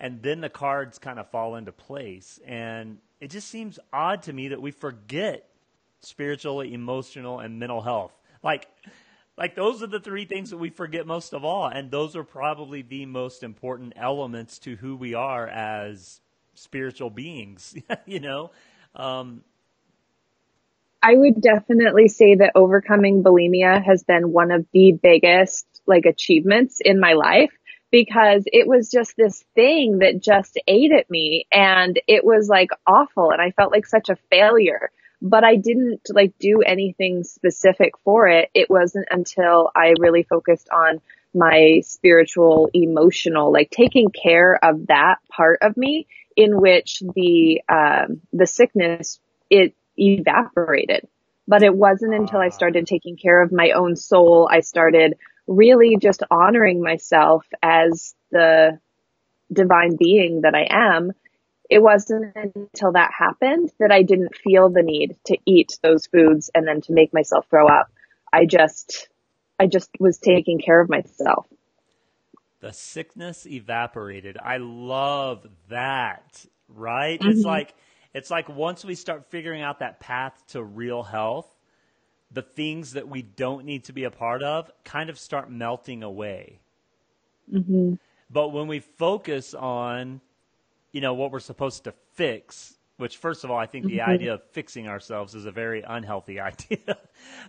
and 0.00 0.22
then 0.22 0.40
the 0.40 0.48
cards 0.48 0.98
kind 0.98 1.18
of 1.18 1.30
fall 1.30 1.56
into 1.56 1.72
place. 1.72 2.40
And 2.46 2.98
it 3.20 3.30
just 3.30 3.48
seems 3.48 3.78
odd 3.92 4.22
to 4.22 4.32
me 4.32 4.48
that 4.48 4.60
we 4.60 4.70
forget 4.70 5.48
spiritual, 6.00 6.60
emotional, 6.60 7.40
and 7.40 7.58
mental 7.58 7.80
health. 7.80 8.12
Like, 8.42 8.68
like 9.36 9.54
those 9.54 9.82
are 9.82 9.86
the 9.86 10.00
three 10.00 10.24
things 10.24 10.50
that 10.50 10.58
we 10.58 10.70
forget 10.70 11.06
most 11.06 11.32
of 11.32 11.44
all, 11.44 11.66
and 11.66 11.90
those 11.90 12.14
are 12.16 12.24
probably 12.24 12.82
the 12.82 13.06
most 13.06 13.42
important 13.42 13.94
elements 13.96 14.58
to 14.60 14.76
who 14.76 14.96
we 14.96 15.14
are 15.14 15.46
as 15.48 16.20
spiritual 16.54 17.10
beings. 17.10 17.74
you 18.06 18.20
know. 18.20 18.50
Um, 18.94 19.42
I 21.06 21.16
would 21.16 21.42
definitely 21.42 22.08
say 22.08 22.36
that 22.36 22.52
overcoming 22.54 23.22
bulimia 23.22 23.84
has 23.84 24.02
been 24.04 24.32
one 24.32 24.50
of 24.50 24.64
the 24.72 24.92
biggest 24.92 25.66
like 25.86 26.06
achievements 26.06 26.80
in 26.82 26.98
my 26.98 27.12
life 27.12 27.52
because 27.90 28.44
it 28.46 28.66
was 28.66 28.90
just 28.90 29.14
this 29.14 29.44
thing 29.54 29.98
that 29.98 30.22
just 30.22 30.58
ate 30.66 30.92
at 30.92 31.10
me 31.10 31.46
and 31.52 32.00
it 32.08 32.24
was 32.24 32.48
like 32.48 32.70
awful 32.86 33.32
and 33.32 33.42
I 33.42 33.50
felt 33.50 33.70
like 33.70 33.84
such 33.84 34.08
a 34.08 34.16
failure. 34.30 34.90
But 35.20 35.44
I 35.44 35.56
didn't 35.56 36.08
like 36.08 36.38
do 36.38 36.62
anything 36.62 37.22
specific 37.22 37.92
for 38.02 38.26
it. 38.26 38.48
It 38.54 38.70
wasn't 38.70 39.08
until 39.10 39.70
I 39.76 39.92
really 39.98 40.22
focused 40.22 40.70
on 40.70 41.02
my 41.34 41.82
spiritual, 41.84 42.70
emotional, 42.72 43.52
like 43.52 43.68
taking 43.70 44.08
care 44.08 44.58
of 44.64 44.86
that 44.86 45.16
part 45.30 45.58
of 45.60 45.76
me 45.76 46.06
in 46.34 46.58
which 46.58 47.02
the, 47.14 47.60
um, 47.68 48.22
the 48.32 48.46
sickness, 48.46 49.20
it 49.50 49.74
evaporated. 49.96 51.06
But 51.46 51.62
it 51.62 51.74
wasn't 51.74 52.14
until 52.14 52.40
I 52.40 52.48
started 52.48 52.86
taking 52.86 53.16
care 53.16 53.42
of 53.42 53.52
my 53.52 53.72
own 53.72 53.96
soul. 53.96 54.48
I 54.50 54.60
started 54.60 55.16
really 55.46 55.96
just 56.00 56.22
honoring 56.30 56.80
myself 56.82 57.46
as 57.62 58.14
the 58.30 58.78
divine 59.52 59.96
being 59.96 60.42
that 60.42 60.54
I 60.54 60.66
am, 60.70 61.12
it 61.70 61.82
wasn't 61.82 62.36
until 62.36 62.92
that 62.92 63.10
happened 63.16 63.70
that 63.78 63.90
I 63.90 64.02
didn't 64.02 64.36
feel 64.36 64.68
the 64.68 64.82
need 64.82 65.16
to 65.26 65.38
eat 65.46 65.78
those 65.82 66.06
foods 66.06 66.50
and 66.54 66.66
then 66.66 66.80
to 66.82 66.92
make 66.92 67.14
myself 67.14 67.46
throw 67.48 67.66
up. 67.68 67.90
I 68.32 68.44
just, 68.44 69.08
I 69.58 69.66
just 69.66 69.90
was 69.98 70.18
taking 70.18 70.58
care 70.58 70.80
of 70.80 70.88
myself. 70.90 71.46
The 72.60 72.72
sickness 72.72 73.46
evaporated. 73.46 74.36
I 74.42 74.58
love 74.58 75.46
that, 75.68 76.44
right? 76.68 77.18
Mm-hmm. 77.18 77.30
It's 77.30 77.44
like, 77.44 77.74
it's 78.14 78.30
like 78.30 78.48
once 78.48 78.84
we 78.84 78.94
start 78.94 79.26
figuring 79.28 79.60
out 79.60 79.80
that 79.80 80.00
path 80.00 80.42
to 80.48 80.62
real 80.62 81.02
health, 81.02 81.52
the 82.30 82.42
things 82.42 82.92
that 82.92 83.08
we 83.08 83.22
don't 83.22 83.64
need 83.64 83.84
to 83.84 83.92
be 83.92 84.04
a 84.04 84.10
part 84.10 84.42
of 84.42 84.70
kind 84.84 85.10
of 85.10 85.18
start 85.18 85.50
melting 85.50 86.02
away. 86.02 86.60
Mm-hmm. 87.52 87.94
But 88.30 88.48
when 88.48 88.68
we 88.68 88.80
focus 88.80 89.52
on, 89.52 90.20
you 90.92 91.00
know, 91.00 91.14
what 91.14 91.32
we're 91.32 91.40
supposed 91.40 91.84
to 91.84 91.94
fix, 92.14 92.78
which 92.96 93.16
first 93.16 93.44
of 93.44 93.50
all, 93.50 93.58
I 93.58 93.66
think 93.66 93.86
the 93.86 93.98
mm-hmm. 93.98 94.10
idea 94.10 94.34
of 94.34 94.42
fixing 94.52 94.86
ourselves 94.88 95.34
is 95.34 95.46
a 95.46 95.50
very 95.50 95.82
unhealthy 95.86 96.40
idea. 96.40 96.98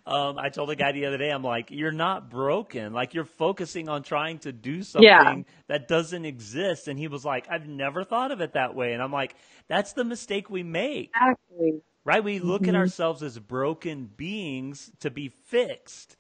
um, 0.06 0.38
I 0.38 0.50
told 0.50 0.70
a 0.70 0.76
guy 0.76 0.92
the 0.92 1.06
other 1.06 1.18
day, 1.18 1.30
I'm 1.30 1.44
like, 1.44 1.72
you're 1.72 1.92
not 1.92 2.30
broken. 2.30 2.94
Like 2.94 3.14
you're 3.14 3.26
focusing 3.26 3.90
on 3.90 4.04
trying 4.04 4.40
to 4.40 4.52
do 4.52 4.84
something 4.84 5.08
yeah. 5.08 5.36
that 5.68 5.88
doesn't 5.88 6.26
exist. 6.26 6.88
And 6.88 6.98
he 6.98 7.08
was 7.08 7.24
like, 7.24 7.48
I've 7.50 7.68
never 7.68 8.04
thought 8.04 8.32
of 8.32 8.42
it 8.42 8.54
that 8.54 8.76
way. 8.76 8.94
And 8.94 9.02
I'm 9.02 9.12
like, 9.12 9.36
that's 9.68 9.94
the 9.94 10.04
mistake 10.04 10.50
we 10.50 10.64
make. 10.64 11.12
Exactly 11.16 11.82
right? 12.06 12.24
We 12.24 12.40
look 12.40 12.62
mm-hmm. 12.62 12.70
at 12.70 12.76
ourselves 12.76 13.22
as 13.24 13.38
broken 13.38 14.06
beings 14.16 14.92
to 15.02 15.10
be 15.10 15.28
fixed 15.28 16.16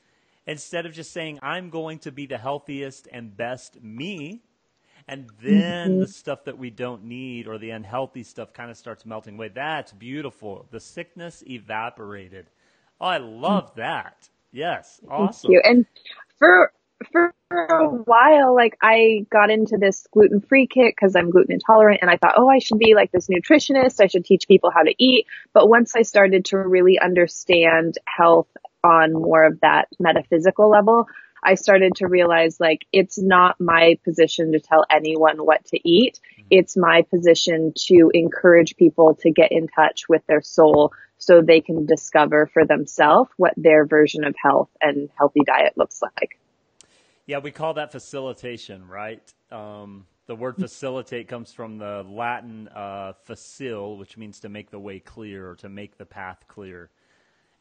instead 0.45 0.85
of 0.85 0.93
just 0.93 1.13
saying, 1.13 1.39
I'm 1.41 1.69
going 1.69 1.99
to 1.99 2.11
be 2.11 2.25
the 2.25 2.37
healthiest 2.37 3.07
and 3.11 3.35
best 3.35 3.81
me. 3.81 4.43
And 5.07 5.29
then 5.41 5.91
mm-hmm. 5.91 5.99
the 5.99 6.07
stuff 6.07 6.45
that 6.45 6.57
we 6.57 6.71
don't 6.71 7.03
need 7.03 7.47
or 7.47 7.57
the 7.57 7.69
unhealthy 7.69 8.23
stuff 8.23 8.53
kind 8.53 8.71
of 8.71 8.77
starts 8.77 9.05
melting 9.05 9.35
away. 9.35 9.49
That's 9.49 9.91
beautiful. 9.91 10.65
The 10.71 10.79
sickness 10.79 11.43
evaporated. 11.45 12.47
Oh, 12.99 13.05
I 13.05 13.17
love 13.17 13.75
that. 13.75 14.29
Yes. 14.51 14.99
Awesome. 15.07 15.51
And 15.63 15.85
for 16.39 16.71
for 17.11 17.33
a 17.51 17.87
while, 17.87 18.55
like 18.55 18.77
I 18.81 19.25
got 19.29 19.51
into 19.51 19.77
this 19.77 20.07
gluten 20.11 20.41
free 20.41 20.65
kit 20.65 20.93
because 20.95 21.15
I'm 21.15 21.29
gluten 21.29 21.53
intolerant 21.53 21.99
and 22.01 22.09
I 22.09 22.17
thought, 22.17 22.35
oh, 22.37 22.49
I 22.49 22.59
should 22.59 22.79
be 22.79 22.95
like 22.95 23.11
this 23.11 23.27
nutritionist. 23.27 24.01
I 24.01 24.07
should 24.07 24.25
teach 24.25 24.47
people 24.47 24.71
how 24.71 24.83
to 24.83 24.95
eat. 24.97 25.27
But 25.53 25.69
once 25.69 25.95
I 25.95 26.01
started 26.01 26.45
to 26.45 26.57
really 26.57 26.97
understand 26.99 27.97
health 28.05 28.47
on 28.83 29.13
more 29.13 29.43
of 29.43 29.59
that 29.61 29.87
metaphysical 29.99 30.69
level, 30.69 31.07
I 31.45 31.55
started 31.55 31.95
to 31.97 32.07
realize 32.07 32.59
like 32.59 32.85
it's 32.91 33.19
not 33.19 33.59
my 33.61 33.99
position 34.03 34.51
to 34.53 34.59
tell 34.59 34.83
anyone 34.89 35.37
what 35.37 35.63
to 35.65 35.79
eat. 35.87 36.19
It's 36.49 36.75
my 36.75 37.03
position 37.03 37.73
to 37.87 38.11
encourage 38.13 38.75
people 38.75 39.15
to 39.21 39.31
get 39.31 39.51
in 39.51 39.67
touch 39.67 40.09
with 40.09 40.25
their 40.27 40.41
soul 40.41 40.91
so 41.17 41.41
they 41.41 41.61
can 41.61 41.85
discover 41.85 42.49
for 42.51 42.65
themselves 42.65 43.29
what 43.37 43.53
their 43.55 43.85
version 43.85 44.23
of 44.23 44.35
health 44.41 44.69
and 44.81 45.09
healthy 45.17 45.41
diet 45.45 45.73
looks 45.77 46.01
like. 46.01 46.39
Yeah, 47.25 47.39
we 47.39 47.51
call 47.51 47.75
that 47.75 47.91
facilitation, 47.91 48.87
right? 48.87 49.21
Um, 49.51 50.05
the 50.27 50.35
word 50.35 50.57
facilitate 50.57 51.27
comes 51.27 51.53
from 51.53 51.77
the 51.77 52.03
Latin 52.07 52.67
uh, 52.73 53.13
facil, 53.27 53.97
which 53.97 54.17
means 54.17 54.39
to 54.41 54.49
make 54.49 54.71
the 54.71 54.79
way 54.79 54.99
clear 54.99 55.51
or 55.51 55.55
to 55.57 55.69
make 55.69 55.97
the 55.97 56.05
path 56.05 56.43
clear. 56.47 56.89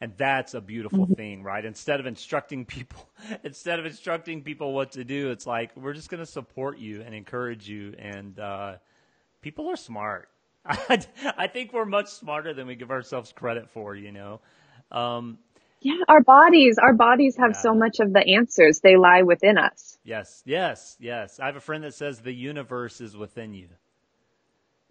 And 0.05 0.13
that's 0.19 0.53
a 0.53 0.61
beautiful 0.61 1.07
mm-hmm. 1.07 1.15
thing, 1.15 1.43
right? 1.43 1.65
Instead 1.65 1.99
of 1.99 2.05
instructing 2.05 2.67
people, 2.67 3.09
instead 3.43 3.79
of 3.79 3.87
instructing 3.87 4.43
people 4.43 4.75
what 4.75 4.93
to 4.93 5.03
do, 5.03 5.31
it's 5.31 5.47
like 5.47 5.75
we're 5.79 5.95
just 5.95 6.11
going 6.11 6.21
to 6.21 6.31
support 6.31 6.77
you 6.77 7.01
and 7.01 7.15
encourage 7.15 7.67
you. 7.67 7.95
And 7.99 8.39
uh, 8.39 8.75
people 9.41 9.71
are 9.71 9.77
smart. 9.77 10.29
I, 10.67 11.03
I 11.39 11.47
think 11.47 11.73
we're 11.73 11.87
much 11.87 12.09
smarter 12.09 12.53
than 12.53 12.67
we 12.67 12.75
give 12.75 12.91
ourselves 12.91 13.33
credit 13.33 13.71
for. 13.71 13.97
You 13.97 14.13
know, 14.13 14.41
um, 14.93 15.39
yeah, 15.81 15.95
our 16.07 16.21
bodies, 16.21 16.77
our 16.77 16.93
bodies 16.93 17.39
have 17.39 17.53
yeah. 17.55 17.61
so 17.61 17.75
much 17.75 17.99
of 17.99 18.13
the 18.13 18.21
answers. 18.37 18.81
They 18.81 18.97
lie 18.97 19.23
within 19.23 19.57
us. 19.57 19.97
Yes, 20.05 20.43
yes, 20.45 20.99
yes. 21.01 21.41
I 21.41 21.47
have 21.47 21.57
a 21.57 21.61
friend 21.61 21.83
that 21.85 21.95
says 21.95 22.21
the 22.21 22.31
universe 22.31 23.01
is 23.01 23.17
within 23.17 23.55
you. 23.55 23.69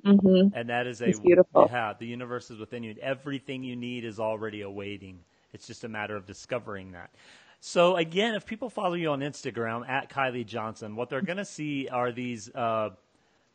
Mm-hmm. 0.05 0.57
And 0.57 0.69
that 0.69 0.87
is 0.87 1.01
a 1.01 1.09
it's 1.09 1.19
beautiful. 1.19 1.67
Yeah, 1.71 1.93
the 1.97 2.05
universe 2.05 2.51
is 2.51 2.59
within 2.59 2.83
you. 2.83 2.95
Everything 3.01 3.63
you 3.63 3.75
need 3.75 4.05
is 4.05 4.19
already 4.19 4.61
awaiting. 4.61 5.19
It's 5.53 5.67
just 5.67 5.83
a 5.83 5.89
matter 5.89 6.15
of 6.15 6.25
discovering 6.25 6.91
that. 6.91 7.11
So 7.59 7.95
again, 7.95 8.35
if 8.35 8.45
people 8.45 8.69
follow 8.69 8.95
you 8.95 9.11
on 9.11 9.21
Instagram 9.21 9.87
at 9.87 10.09
Kilee 10.09 10.45
Johnson, 10.45 10.95
what 10.97 11.09
they're 11.09 11.21
going 11.21 11.37
to 11.37 11.45
see 11.45 11.87
are 11.87 12.11
these 12.11 12.53
uh, 12.53 12.89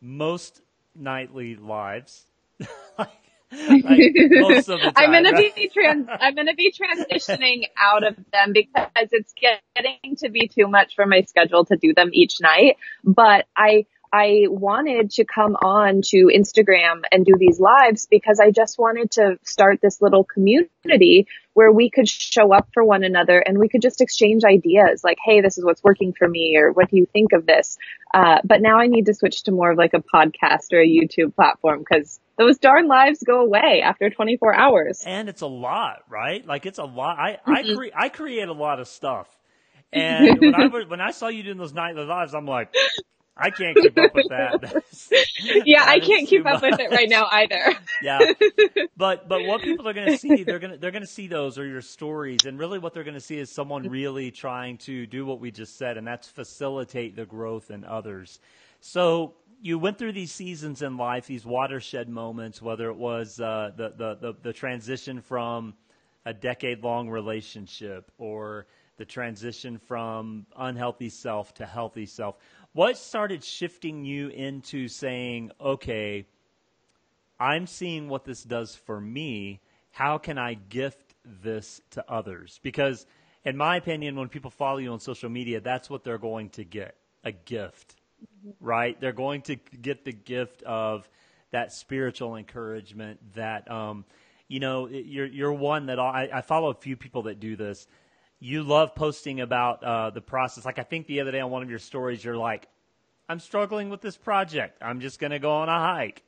most 0.00 0.62
nightly 0.94 1.56
lives. 1.56 2.24
like, 2.98 3.10
most 3.50 4.68
of 4.68 4.80
the 4.80 4.92
time. 4.92 4.92
I'm 4.96 5.12
gonna 5.12 5.36
be 5.36 5.68
trans. 5.74 6.06
I'm 6.08 6.34
gonna 6.34 6.54
be 6.54 6.72
transitioning 6.72 7.64
out 7.80 8.06
of 8.06 8.16
them 8.32 8.52
because 8.52 9.08
it's 9.12 9.32
getting 9.34 10.16
to 10.16 10.28
be 10.28 10.48
too 10.48 10.68
much 10.68 10.94
for 10.94 11.06
my 11.06 11.22
schedule 11.22 11.64
to 11.66 11.76
do 11.76 11.94
them 11.94 12.10
each 12.12 12.40
night. 12.40 12.76
But 13.04 13.46
I 13.56 13.86
I 14.12 14.46
wanted 14.48 15.10
to 15.12 15.24
come 15.24 15.54
on 15.54 16.02
to 16.06 16.30
Instagram 16.34 17.02
and 17.12 17.24
do 17.24 17.34
these 17.38 17.60
lives 17.60 18.06
because 18.06 18.40
I 18.40 18.50
just 18.50 18.78
wanted 18.78 19.10
to 19.12 19.38
start 19.42 19.80
this 19.82 20.00
little 20.00 20.24
community 20.24 21.26
where 21.54 21.72
we 21.72 21.90
could 21.90 22.08
show 22.08 22.52
up 22.52 22.68
for 22.72 22.84
one 22.84 23.04
another 23.04 23.38
and 23.38 23.58
we 23.58 23.68
could 23.68 23.82
just 23.82 24.00
exchange 24.00 24.44
ideas 24.44 25.02
like, 25.02 25.18
Hey, 25.24 25.40
this 25.40 25.58
is 25.58 25.64
what's 25.64 25.82
working 25.82 26.12
for 26.12 26.28
me 26.28 26.56
or 26.56 26.72
what 26.72 26.90
do 26.90 26.96
you 26.96 27.06
think 27.12 27.32
of 27.32 27.46
this? 27.46 27.78
Uh, 28.14 28.38
but 28.44 28.62
now 28.62 28.78
I 28.78 28.86
need 28.86 29.06
to 29.06 29.14
switch 29.14 29.42
to 29.44 29.52
more 29.52 29.72
of 29.72 29.78
like 29.78 29.94
a 29.94 30.02
podcast 30.02 30.72
or 30.72 30.80
a 30.80 30.86
YouTube 30.86 31.34
platform 31.34 31.80
because 31.80 32.20
those 32.38 32.58
darn 32.58 32.86
lives 32.86 33.22
go 33.22 33.40
away 33.40 33.82
after 33.84 34.08
24 34.08 34.54
hours. 34.54 35.02
And 35.04 35.28
it's 35.28 35.42
a 35.42 35.46
lot, 35.46 36.04
right? 36.08 36.46
Like 36.46 36.64
it's 36.64 36.78
a 36.78 36.84
lot. 36.84 37.18
I, 37.18 37.32
mm-hmm. 37.32 37.52
I, 37.52 37.74
cre- 37.74 37.96
I 37.96 38.08
create 38.08 38.48
a 38.48 38.52
lot 38.52 38.80
of 38.80 38.88
stuff. 38.88 39.28
And 39.90 40.38
when 40.38 40.54
I 40.54 40.66
when 40.86 41.00
I 41.00 41.12
saw 41.12 41.28
you 41.28 41.42
doing 41.42 41.56
those 41.56 41.72
nightly 41.72 42.04
lives, 42.04 42.34
I'm 42.34 42.44
like, 42.44 42.74
I 43.38 43.50
can't 43.50 43.76
keep 43.76 43.96
up 43.98 44.14
with 44.14 44.28
that. 44.28 44.82
yeah, 45.64 45.84
that 45.84 45.88
I 45.88 46.00
can't 46.00 46.28
keep 46.28 46.44
up 46.46 46.62
with 46.62 46.78
it 46.80 46.90
right 46.90 47.08
now 47.08 47.28
either. 47.30 47.76
yeah, 48.02 48.18
but 48.96 49.28
but 49.28 49.44
what 49.44 49.62
people 49.62 49.88
are 49.88 49.92
going 49.92 50.08
to 50.08 50.18
see, 50.18 50.42
they're 50.42 50.58
going 50.58 50.72
to 50.72 50.78
they're 50.78 50.90
going 50.90 51.02
to 51.02 51.06
see 51.06 51.28
those 51.28 51.58
are 51.58 51.66
your 51.66 51.82
stories, 51.82 52.44
and 52.44 52.58
really 52.58 52.78
what 52.78 52.94
they're 52.94 53.04
going 53.04 53.14
to 53.14 53.20
see 53.20 53.38
is 53.38 53.50
someone 53.50 53.88
really 53.88 54.30
trying 54.30 54.78
to 54.78 55.06
do 55.06 55.24
what 55.24 55.40
we 55.40 55.50
just 55.50 55.78
said, 55.78 55.96
and 55.96 56.06
that's 56.06 56.28
facilitate 56.28 57.16
the 57.16 57.26
growth 57.26 57.70
in 57.70 57.84
others. 57.84 58.40
So 58.80 59.34
you 59.60 59.78
went 59.78 59.98
through 59.98 60.12
these 60.12 60.32
seasons 60.32 60.82
in 60.82 60.96
life, 60.96 61.26
these 61.26 61.44
watershed 61.44 62.08
moments, 62.08 62.62
whether 62.62 62.90
it 62.90 62.96
was 62.96 63.40
uh, 63.40 63.70
the, 63.76 63.92
the, 63.96 64.14
the, 64.20 64.36
the 64.42 64.52
transition 64.52 65.20
from 65.20 65.74
a 66.24 66.32
decade 66.32 66.82
long 66.82 67.08
relationship 67.08 68.10
or 68.18 68.66
the 68.98 69.04
transition 69.04 69.78
from 69.78 70.46
unhealthy 70.56 71.08
self 71.08 71.54
to 71.54 71.66
healthy 71.66 72.06
self. 72.06 72.36
What 72.78 72.96
started 72.96 73.42
shifting 73.42 74.04
you 74.04 74.28
into 74.28 74.86
saying, 74.86 75.50
okay, 75.60 76.26
I'm 77.40 77.66
seeing 77.66 78.08
what 78.08 78.24
this 78.24 78.44
does 78.44 78.76
for 78.76 79.00
me. 79.00 79.58
How 79.90 80.18
can 80.18 80.38
I 80.38 80.54
gift 80.54 81.16
this 81.24 81.80
to 81.90 82.08
others? 82.08 82.60
Because, 82.62 83.04
in 83.44 83.56
my 83.56 83.78
opinion, 83.78 84.14
when 84.14 84.28
people 84.28 84.52
follow 84.52 84.78
you 84.78 84.92
on 84.92 85.00
social 85.00 85.28
media, 85.28 85.60
that's 85.60 85.90
what 85.90 86.04
they're 86.04 86.18
going 86.18 86.50
to 86.50 86.62
get 86.62 86.94
a 87.24 87.32
gift, 87.32 87.96
right? 88.60 88.96
They're 89.00 89.10
going 89.10 89.42
to 89.42 89.56
get 89.56 90.04
the 90.04 90.12
gift 90.12 90.62
of 90.62 91.08
that 91.50 91.72
spiritual 91.72 92.36
encouragement 92.36 93.18
that, 93.34 93.68
um, 93.68 94.04
you 94.46 94.60
know, 94.60 94.86
you're, 94.86 95.26
you're 95.26 95.52
one 95.52 95.86
that 95.86 95.98
I, 95.98 96.28
I 96.32 96.40
follow 96.42 96.70
a 96.70 96.74
few 96.74 96.96
people 96.96 97.22
that 97.22 97.40
do 97.40 97.56
this 97.56 97.88
you 98.40 98.62
love 98.62 98.94
posting 98.94 99.40
about 99.40 99.82
uh, 99.82 100.10
the 100.10 100.20
process. 100.20 100.64
Like 100.64 100.78
I 100.78 100.84
think 100.84 101.06
the 101.06 101.20
other 101.20 101.32
day 101.32 101.40
on 101.40 101.50
one 101.50 101.62
of 101.62 101.70
your 101.70 101.78
stories, 101.78 102.24
you're 102.24 102.36
like, 102.36 102.68
I'm 103.30 103.40
struggling 103.40 103.90
with 103.90 104.00
this 104.00 104.16
project. 104.16 104.78
I'm 104.80 105.00
just 105.00 105.20
going 105.20 105.32
to 105.32 105.38
go 105.38 105.50
on 105.50 105.68
a 105.68 105.78
hike. 105.78 106.22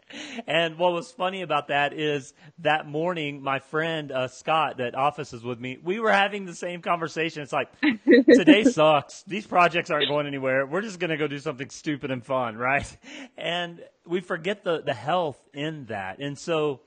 And 0.46 0.76
what 0.76 0.92
was 0.92 1.10
funny 1.10 1.40
about 1.40 1.68
that 1.68 1.94
is 1.94 2.34
that 2.58 2.86
morning, 2.86 3.42
my 3.42 3.58
friend 3.58 4.12
uh, 4.12 4.28
Scott, 4.28 4.76
that 4.78 4.94
offices 4.94 5.42
with 5.42 5.58
me, 5.58 5.78
we 5.82 5.98
were 5.98 6.12
having 6.12 6.44
the 6.44 6.54
same 6.54 6.82
conversation. 6.82 7.42
It's 7.42 7.54
like, 7.54 7.68
today 8.34 8.64
sucks. 8.64 9.22
These 9.22 9.46
projects 9.46 9.90
aren't 9.90 10.08
going 10.08 10.26
anywhere. 10.26 10.66
We're 10.66 10.82
just 10.82 10.98
going 10.98 11.08
to 11.08 11.16
go 11.16 11.26
do 11.26 11.38
something 11.38 11.70
stupid 11.70 12.10
and 12.10 12.22
fun, 12.22 12.56
right? 12.58 12.94
And 13.38 13.82
we 14.06 14.20
forget 14.20 14.62
the, 14.62 14.82
the 14.82 14.92
health 14.92 15.40
in 15.54 15.86
that. 15.86 16.18
And 16.18 16.38
so, 16.38 16.82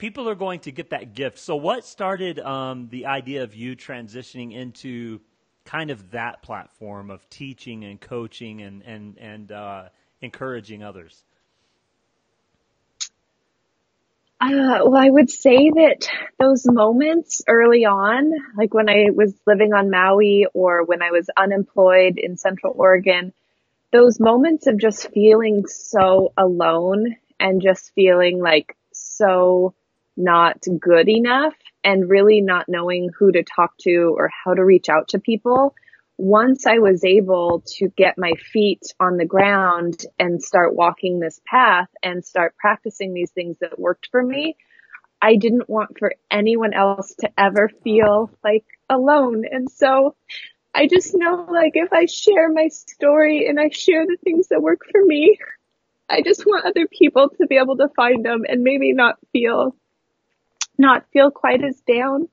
people 0.00 0.28
are 0.28 0.34
going 0.34 0.58
to 0.60 0.72
get 0.72 0.90
that 0.90 1.14
gift. 1.14 1.38
So, 1.38 1.54
what 1.54 1.84
started 1.84 2.40
um, 2.40 2.88
the 2.90 3.06
idea 3.06 3.44
of 3.44 3.54
you 3.54 3.76
transitioning 3.76 4.52
into 4.52 5.20
kind 5.64 5.90
of 5.90 6.10
that 6.10 6.42
platform 6.42 7.10
of 7.10 7.28
teaching 7.30 7.84
and 7.84 8.00
coaching 8.00 8.62
and 8.62 8.82
and 8.82 9.18
and 9.18 9.52
uh, 9.52 9.84
encouraging 10.20 10.82
others? 10.82 11.22
Uh, 14.42 14.80
well, 14.86 14.96
I 14.96 15.10
would 15.10 15.30
say 15.30 15.68
that 15.68 16.08
those 16.38 16.64
moments 16.64 17.42
early 17.46 17.84
on, 17.84 18.32
like 18.56 18.72
when 18.72 18.88
I 18.88 19.10
was 19.14 19.34
living 19.46 19.74
on 19.74 19.90
Maui 19.90 20.46
or 20.54 20.82
when 20.82 21.02
I 21.02 21.10
was 21.10 21.28
unemployed 21.36 22.14
in 22.16 22.38
Central 22.38 22.72
Oregon, 22.74 23.34
those 23.92 24.18
moments 24.18 24.66
of 24.66 24.78
just 24.78 25.10
feeling 25.12 25.66
so 25.66 26.32
alone 26.38 27.16
and 27.38 27.60
just 27.60 27.92
feeling 27.94 28.40
like 28.40 28.74
so 28.92 29.74
not 30.16 30.58
good 30.80 31.08
enough 31.08 31.54
and 31.82 32.10
really 32.10 32.40
not 32.40 32.68
knowing 32.68 33.10
who 33.18 33.32
to 33.32 33.42
talk 33.42 33.76
to 33.78 34.14
or 34.16 34.30
how 34.44 34.54
to 34.54 34.64
reach 34.64 34.88
out 34.88 35.08
to 35.08 35.18
people. 35.18 35.74
Once 36.18 36.66
I 36.66 36.78
was 36.78 37.02
able 37.02 37.62
to 37.78 37.88
get 37.96 38.18
my 38.18 38.32
feet 38.52 38.82
on 39.00 39.16
the 39.16 39.24
ground 39.24 40.04
and 40.18 40.42
start 40.42 40.74
walking 40.74 41.18
this 41.18 41.40
path 41.46 41.88
and 42.02 42.24
start 42.24 42.54
practicing 42.58 43.14
these 43.14 43.30
things 43.30 43.56
that 43.60 43.78
worked 43.78 44.08
for 44.10 44.22
me, 44.22 44.56
I 45.22 45.36
didn't 45.36 45.68
want 45.68 45.98
for 45.98 46.12
anyone 46.30 46.74
else 46.74 47.14
to 47.20 47.30
ever 47.38 47.70
feel 47.82 48.30
like 48.44 48.64
alone. 48.88 49.44
And 49.50 49.70
so 49.70 50.14
I 50.74 50.86
just 50.86 51.14
know 51.14 51.46
like 51.50 51.72
if 51.74 51.92
I 51.92 52.06
share 52.06 52.52
my 52.52 52.68
story 52.68 53.46
and 53.46 53.58
I 53.58 53.70
share 53.70 54.06
the 54.06 54.18
things 54.22 54.48
that 54.48 54.62
work 54.62 54.82
for 54.90 55.04
me, 55.04 55.38
I 56.08 56.22
just 56.22 56.44
want 56.44 56.66
other 56.66 56.86
people 56.86 57.30
to 57.40 57.46
be 57.46 57.56
able 57.56 57.76
to 57.76 57.88
find 57.96 58.24
them 58.24 58.42
and 58.48 58.62
maybe 58.62 58.92
not 58.92 59.18
feel 59.32 59.74
not 60.80 61.04
feel 61.12 61.30
quite 61.30 61.62
as 61.62 61.80
down 61.80 62.28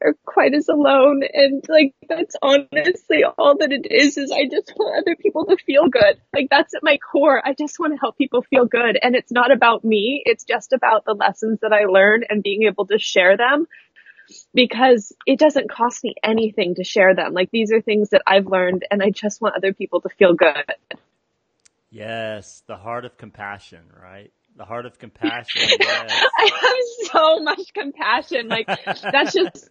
or 0.00 0.14
quite 0.24 0.54
as 0.54 0.68
alone. 0.68 1.22
And 1.32 1.64
like, 1.68 1.94
that's 2.08 2.36
honestly 2.40 3.24
all 3.24 3.58
that 3.58 3.72
it 3.72 3.86
is, 3.90 4.16
is 4.16 4.30
I 4.30 4.44
just 4.50 4.72
want 4.76 5.02
other 5.02 5.16
people 5.16 5.46
to 5.46 5.56
feel 5.56 5.88
good. 5.88 6.20
Like 6.34 6.48
that's 6.50 6.74
at 6.74 6.82
my 6.82 6.98
core. 6.98 7.42
I 7.44 7.54
just 7.54 7.78
want 7.78 7.92
to 7.92 8.00
help 8.00 8.16
people 8.16 8.42
feel 8.42 8.66
good. 8.66 8.98
And 9.00 9.14
it's 9.14 9.32
not 9.32 9.52
about 9.52 9.84
me. 9.84 10.22
It's 10.24 10.44
just 10.44 10.72
about 10.72 11.04
the 11.04 11.14
lessons 11.14 11.60
that 11.62 11.72
I 11.72 11.84
learned 11.84 12.26
and 12.28 12.42
being 12.42 12.62
able 12.64 12.86
to 12.86 12.98
share 12.98 13.36
them 13.36 13.66
because 14.54 15.12
it 15.26 15.38
doesn't 15.38 15.70
cost 15.70 16.04
me 16.04 16.14
anything 16.22 16.76
to 16.76 16.84
share 16.84 17.14
them. 17.14 17.34
Like 17.34 17.50
these 17.50 17.72
are 17.72 17.80
things 17.80 18.10
that 18.10 18.22
I've 18.26 18.46
learned 18.46 18.84
and 18.90 19.02
I 19.02 19.10
just 19.10 19.40
want 19.40 19.56
other 19.56 19.72
people 19.72 20.00
to 20.02 20.08
feel 20.08 20.34
good. 20.34 20.98
Yes, 21.90 22.62
the 22.66 22.76
heart 22.76 23.04
of 23.04 23.18
compassion, 23.18 23.84
right? 24.02 24.32
The 24.56 24.64
heart 24.64 24.86
of 24.86 24.98
compassion. 24.98 25.62
Yes. 25.80 26.24
I 26.38 26.50
have 26.60 27.10
so 27.10 27.40
much 27.40 27.72
compassion. 27.74 28.48
Like 28.48 28.66
that's 28.66 29.32
just 29.32 29.70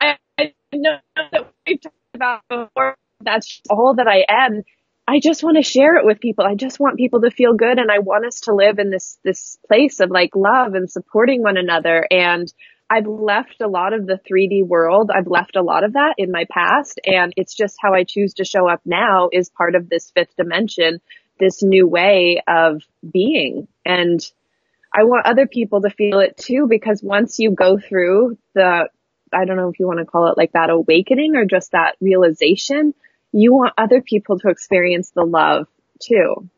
I, 0.00 0.16
I 0.38 0.52
know 0.72 0.98
that 1.16 1.52
we've 1.66 1.80
talked 1.80 1.96
about 2.14 2.42
before. 2.48 2.96
That's 3.20 3.60
all 3.70 3.94
that 3.96 4.06
I 4.06 4.24
am. 4.28 4.62
I 5.06 5.20
just 5.20 5.42
want 5.42 5.56
to 5.56 5.62
share 5.62 5.96
it 5.96 6.04
with 6.04 6.20
people. 6.20 6.44
I 6.46 6.54
just 6.54 6.80
want 6.80 6.96
people 6.96 7.22
to 7.22 7.30
feel 7.30 7.54
good 7.54 7.78
and 7.78 7.90
I 7.90 7.98
want 7.98 8.26
us 8.26 8.40
to 8.42 8.54
live 8.54 8.78
in 8.78 8.90
this, 8.90 9.18
this 9.22 9.58
place 9.66 10.00
of 10.00 10.10
like 10.10 10.34
love 10.34 10.74
and 10.74 10.90
supporting 10.90 11.42
one 11.42 11.56
another. 11.56 12.06
And 12.10 12.52
I've 12.88 13.06
left 13.06 13.60
a 13.60 13.68
lot 13.68 13.92
of 13.92 14.06
the 14.06 14.18
3D 14.18 14.66
world. 14.66 15.10
I've 15.14 15.26
left 15.26 15.56
a 15.56 15.62
lot 15.62 15.84
of 15.84 15.94
that 15.94 16.14
in 16.16 16.30
my 16.30 16.46
past 16.50 17.00
and 17.04 17.32
it's 17.36 17.54
just 17.54 17.76
how 17.80 17.92
I 17.92 18.04
choose 18.04 18.34
to 18.34 18.44
show 18.44 18.68
up 18.68 18.80
now 18.84 19.28
is 19.32 19.50
part 19.50 19.74
of 19.74 19.88
this 19.88 20.10
fifth 20.10 20.36
dimension 20.36 21.00
this 21.38 21.62
new 21.62 21.86
way 21.86 22.42
of 22.46 22.82
being. 23.08 23.68
And 23.84 24.20
I 24.92 25.04
want 25.04 25.26
other 25.26 25.46
people 25.46 25.82
to 25.82 25.90
feel 25.90 26.20
it 26.20 26.36
too, 26.36 26.66
because 26.68 27.02
once 27.02 27.38
you 27.38 27.50
go 27.50 27.78
through 27.78 28.38
the, 28.54 28.88
I 29.32 29.44
don't 29.44 29.56
know 29.56 29.68
if 29.68 29.80
you 29.80 29.86
want 29.86 29.98
to 29.98 30.04
call 30.04 30.28
it 30.28 30.38
like 30.38 30.52
that 30.52 30.70
awakening 30.70 31.36
or 31.36 31.44
just 31.44 31.72
that 31.72 31.96
realization, 32.00 32.94
you 33.32 33.52
want 33.52 33.74
other 33.76 34.00
people 34.00 34.38
to 34.38 34.48
experience 34.48 35.10
the 35.10 35.24
love 35.24 35.66
too. 36.00 36.48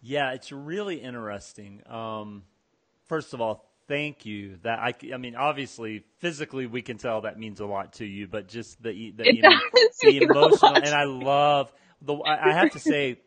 Yeah, 0.00 0.32
it's 0.32 0.52
really 0.52 0.96
interesting. 0.96 1.82
Um, 1.86 2.44
first 3.08 3.34
of 3.34 3.40
all, 3.40 3.68
thank 3.88 4.24
you. 4.24 4.58
That 4.62 4.78
I, 4.78 4.94
I 5.12 5.16
mean, 5.16 5.34
obviously, 5.34 6.04
physically, 6.18 6.66
we 6.66 6.82
can 6.82 6.98
tell 6.98 7.22
that 7.22 7.38
means 7.38 7.60
a 7.60 7.66
lot 7.66 7.94
to 7.94 8.06
you, 8.06 8.28
but 8.28 8.48
just 8.48 8.80
the 8.82 9.10
the, 9.10 9.34
you 9.34 9.42
know, 9.42 9.58
the 10.00 10.18
emotional, 10.18 10.76
and 10.76 10.94
I 10.94 11.04
love 11.04 11.72
the. 12.00 12.16
I 12.24 12.52
have 12.52 12.72
to 12.72 12.78
say, 12.78 13.18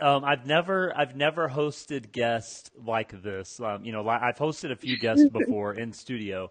um, 0.00 0.24
I've 0.24 0.46
never 0.46 0.96
I've 0.96 1.16
never 1.16 1.48
hosted 1.48 2.12
guests 2.12 2.70
like 2.84 3.22
this. 3.22 3.60
Um, 3.60 3.84
you 3.84 3.92
know, 3.92 4.08
I've 4.08 4.36
hosted 4.36 4.70
a 4.70 4.76
few 4.76 4.98
guests 5.00 5.28
before 5.28 5.74
in 5.74 5.92
studio, 5.92 6.50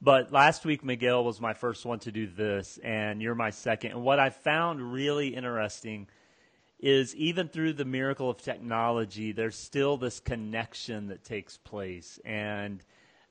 but 0.00 0.32
last 0.32 0.64
week 0.64 0.84
Miguel 0.84 1.24
was 1.24 1.40
my 1.40 1.54
first 1.54 1.84
one 1.84 1.98
to 2.00 2.12
do 2.12 2.26
this, 2.26 2.78
and 2.82 3.20
you're 3.20 3.34
my 3.34 3.50
second. 3.50 3.92
And 3.92 4.02
what 4.02 4.18
I 4.18 4.30
found 4.30 4.92
really 4.92 5.28
interesting 5.28 6.08
is 6.78 7.14
even 7.16 7.48
through 7.48 7.72
the 7.72 7.84
miracle 7.84 8.28
of 8.28 8.42
technology, 8.42 9.32
there's 9.32 9.56
still 9.56 9.96
this 9.96 10.20
connection 10.20 11.08
that 11.08 11.24
takes 11.24 11.56
place. 11.56 12.20
And 12.24 12.82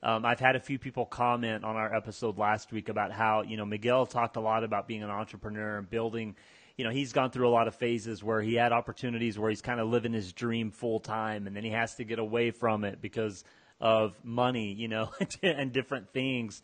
um, 0.02 0.26
I've 0.26 0.40
had 0.40 0.56
a 0.56 0.60
few 0.60 0.80
people 0.80 1.06
comment 1.06 1.64
on 1.64 1.76
our 1.76 1.94
episode 1.94 2.38
last 2.38 2.72
week 2.72 2.90
about 2.90 3.12
how 3.12 3.42
you 3.42 3.58
know 3.58 3.66
Miguel 3.66 4.06
talked 4.06 4.36
a 4.36 4.42
lot 4.42 4.64
about 4.64 4.88
being 4.88 5.04
an 5.04 5.10
entrepreneur 5.10 5.78
and 5.78 5.90
building 5.90 6.36
you 6.78 6.84
know, 6.84 6.90
he's 6.90 7.14
gone 7.14 7.32
through 7.32 7.48
a 7.48 7.52
lot 7.52 7.68
of 7.68 7.76
phases 7.76 8.24
where 8.24 8.42
he 8.42 8.56
had 8.56 8.72
opportunities 8.72 9.40
where 9.40 9.50
he's 9.50 9.62
kind 9.62 9.80
of 9.80 9.88
living 9.88 10.14
his 10.14 10.34
dream 10.34 10.72
full 10.72 11.00
time 11.00 11.48
and 11.48 11.56
then 11.56 11.64
he 11.64 11.70
has 11.70 11.96
to 11.96 12.04
get 12.04 12.20
away 12.20 12.52
from 12.52 12.84
it 12.84 13.02
because 13.02 13.44
of 13.80 14.14
money, 14.24 14.74
you 14.74 14.88
know, 14.88 15.12
and 15.44 15.72
different 15.72 16.12
things. 16.12 16.62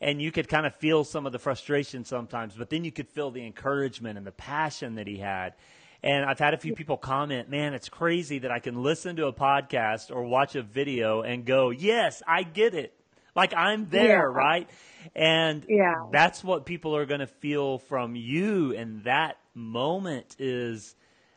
And 0.00 0.22
you 0.22 0.30
could 0.30 0.48
kind 0.48 0.64
of 0.64 0.76
feel 0.76 1.02
some 1.02 1.26
of 1.26 1.32
the 1.32 1.40
frustration 1.40 2.04
sometimes, 2.04 2.54
but 2.54 2.70
then 2.70 2.84
you 2.84 2.92
could 2.92 3.08
feel 3.08 3.32
the 3.32 3.44
encouragement 3.44 4.16
and 4.16 4.26
the 4.26 4.32
passion 4.32 4.94
that 4.94 5.08
he 5.08 5.16
had. 5.16 5.54
And 6.04 6.24
I've 6.24 6.38
had 6.38 6.54
a 6.54 6.56
few 6.56 6.74
people 6.74 6.96
comment, 6.96 7.48
man, 7.48 7.74
it's 7.74 7.88
crazy 7.88 8.38
that 8.40 8.52
I 8.52 8.60
can 8.60 8.84
listen 8.84 9.16
to 9.16 9.26
a 9.26 9.32
podcast 9.32 10.14
or 10.14 10.22
watch 10.22 10.54
a 10.54 10.62
video 10.62 11.22
and 11.22 11.44
go, 11.44 11.70
yes, 11.70 12.22
I 12.28 12.44
get 12.44 12.74
it. 12.74 12.94
Like 13.34 13.54
I'm 13.54 13.88
there, 13.88 14.06
yeah. 14.06 14.38
right? 14.38 14.70
And 15.14 15.64
yeah. 15.68 16.06
that's 16.12 16.44
what 16.44 16.66
people 16.66 16.96
are 16.96 17.06
going 17.06 17.20
to 17.20 17.26
feel 17.26 17.78
from 17.78 18.14
you 18.14 18.72
in 18.72 19.02
that 19.04 19.38
moment 19.58 20.36
is, 20.38 20.94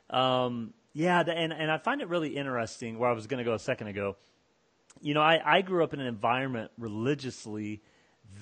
um, 0.10 0.74
yeah, 0.94 1.22
and, 1.22 1.52
and 1.52 1.72
I 1.72 1.78
find 1.78 2.02
it 2.02 2.08
really 2.08 2.36
interesting 2.38 3.00
where 3.00 3.10
I 3.10 3.14
was 3.14 3.28
going 3.28 3.40
to 3.40 3.44
go 3.44 3.54
a 3.54 3.60
second 3.60 3.88
ago. 3.88 4.16
You 5.02 5.14
know, 5.14 5.22
I, 5.22 5.42
I 5.44 5.62
grew 5.62 5.84
up 5.84 5.94
in 5.94 6.00
an 6.00 6.08
environment 6.08 6.72
religiously 6.78 7.82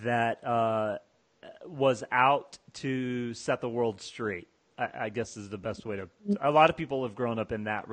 that 0.03 0.45
uh, 0.45 0.97
was 1.65 2.03
out 2.11 2.57
to 2.73 3.33
set 3.33 3.61
the 3.61 3.69
world 3.69 4.01
straight. 4.01 4.47
I, 4.77 4.89
I, 5.01 5.09
guess 5.09 5.37
is 5.37 5.49
the 5.49 5.57
best 5.57 5.85
way 5.85 5.97
to. 5.97 6.09
A 6.41 6.51
lot 6.51 6.69
of 6.69 6.77
people 6.77 7.03
have 7.03 7.15
grown 7.15 7.37
up 7.37 7.51
in 7.51 7.65
that. 7.65 7.87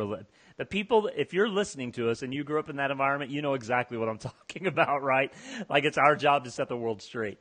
The 0.56 0.64
people, 0.64 1.10
if 1.16 1.34
you're 1.34 1.48
listening 1.48 1.92
to 1.92 2.10
us 2.10 2.22
and 2.22 2.32
you 2.32 2.44
grew 2.44 2.58
up 2.58 2.70
in 2.70 2.76
that 2.76 2.90
environment, 2.90 3.30
you 3.30 3.42
know 3.42 3.54
exactly 3.54 3.98
what 3.98 4.08
I'm 4.08 4.18
talking 4.48 4.66
about, 4.66 5.02
right? 5.02 5.32
Like 5.68 5.84
it's 5.84 5.98
our 5.98 6.16
job 6.16 6.44
to 6.44 6.50
set 6.50 6.68
the 6.68 6.76
world 6.76 7.02
straight. 7.02 7.38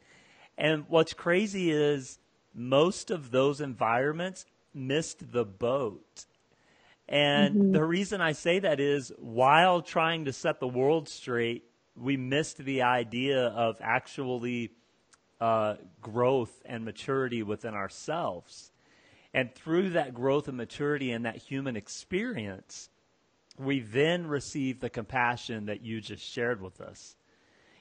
And 0.58 0.86
what's 0.88 1.14
crazy 1.14 1.72
is 1.72 2.18
most 2.56 3.12
of 3.12 3.32
those 3.32 3.62
environments 3.62 4.46
missed 4.74 5.32
the 5.32 5.46
boat. 5.46 6.26
And 7.08 7.56
mm-hmm. 7.56 7.72
the 7.74 7.84
reason 7.84 8.22
I 8.22 8.32
say 8.32 8.60
that 8.60 8.80
is 8.80 9.12
while 9.18 9.82
trying 9.82 10.26
to 10.26 10.34
set 10.34 10.60
the 10.60 10.68
world 10.68 11.08
straight, 11.08 11.66
we 11.96 12.18
missed 12.18 12.58
the 12.58 12.82
idea 12.82 13.48
of 13.48 13.78
actually 13.82 14.72
uh, 15.40 15.76
growth 16.02 16.62
and 16.66 16.84
maturity 16.84 17.44
within 17.44 17.74
ourselves. 17.74 18.72
And 19.34 19.54
through 19.54 19.92
that 19.92 20.14
growth 20.14 20.48
and 20.48 20.58
maturity 20.58 21.12
and 21.12 21.26
that 21.26 21.36
human 21.36 21.76
experience, 21.76 22.90
we 23.58 23.82
then 23.82 24.28
receive 24.28 24.80
the 24.80 24.90
compassion 24.90 25.66
that 25.66 25.82
you 25.82 26.02
just 26.02 26.24
shared 26.24 26.62
with 26.62 26.82
us. 26.82 27.16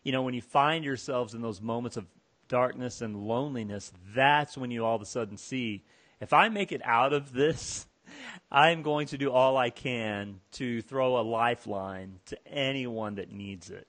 You 0.03 0.13
know, 0.13 0.23
when 0.23 0.35
you 0.35 0.43
find 0.43 0.85
yourselves 0.85 1.33
in 1.33 1.41
those 1.41 1.61
moments 1.61 1.97
of 1.97 2.07
darkness 2.49 3.01
and 3.01 3.17
loneliness, 3.17 3.93
that's 4.15 4.57
when 4.57 4.71
you 4.71 4.85
all 4.85 4.97
of 4.97 5.03
a 5.03 5.07
sudden 5.07 5.37
see 5.37 5.85
if 6.21 6.33
I 6.33 6.49
make 6.49 6.73
it 6.73 6.81
out 6.85 7.13
of 7.13 7.33
this, 7.33 7.87
I'm 8.51 8.83
going 8.83 9.09
to 9.09 9.19
do 9.19 9.31
all 9.31 9.57
I 9.57 9.71
can 9.71 10.41
to 10.53 10.83
throw 10.83 11.21
a 11.21 11.23
lifeline 11.23 12.21
to 12.27 12.39
anyone 12.47 13.17
that 13.17 13.31
needs 13.31 13.71
it. 13.71 13.87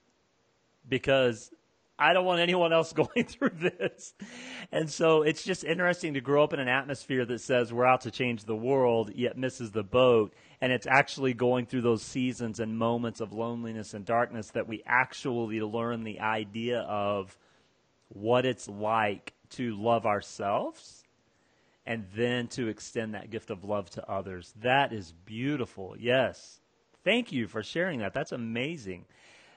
Because 0.87 1.51
I 1.97 2.11
don't 2.11 2.25
want 2.25 2.41
anyone 2.41 2.73
else 2.73 2.91
going 2.93 3.25
through 3.25 3.51
this. 3.57 4.13
And 4.71 4.89
so 4.89 5.21
it's 5.21 5.43
just 5.43 5.63
interesting 5.63 6.15
to 6.15 6.21
grow 6.21 6.43
up 6.43 6.53
in 6.53 6.59
an 6.59 6.67
atmosphere 6.67 7.25
that 7.25 7.39
says 7.39 7.71
we're 7.71 7.85
out 7.85 8.01
to 8.01 8.11
change 8.11 8.43
the 8.43 8.55
world, 8.55 9.11
yet 9.15 9.37
misses 9.37 9.71
the 9.71 9.83
boat. 9.83 10.33
And 10.61 10.73
it's 10.73 10.87
actually 10.87 11.33
going 11.33 11.67
through 11.67 11.81
those 11.81 12.01
seasons 12.01 12.59
and 12.59 12.77
moments 12.77 13.21
of 13.21 13.31
loneliness 13.31 13.93
and 13.93 14.03
darkness 14.03 14.51
that 14.51 14.67
we 14.67 14.83
actually 14.85 15.61
learn 15.61 16.03
the 16.03 16.19
idea 16.19 16.79
of 16.81 17.37
what 18.09 18.45
it's 18.45 18.67
like 18.67 19.33
to 19.51 19.75
love 19.75 20.05
ourselves 20.05 21.03
and 21.85 22.05
then 22.15 22.47
to 22.47 22.67
extend 22.67 23.13
that 23.13 23.29
gift 23.29 23.49
of 23.49 23.63
love 23.63 23.89
to 23.91 24.09
others. 24.09 24.53
That 24.61 24.91
is 24.91 25.13
beautiful. 25.25 25.95
Yes. 25.97 26.59
Thank 27.03 27.31
you 27.31 27.47
for 27.47 27.61
sharing 27.61 27.99
that. 27.99 28.13
That's 28.13 28.31
amazing. 28.31 29.05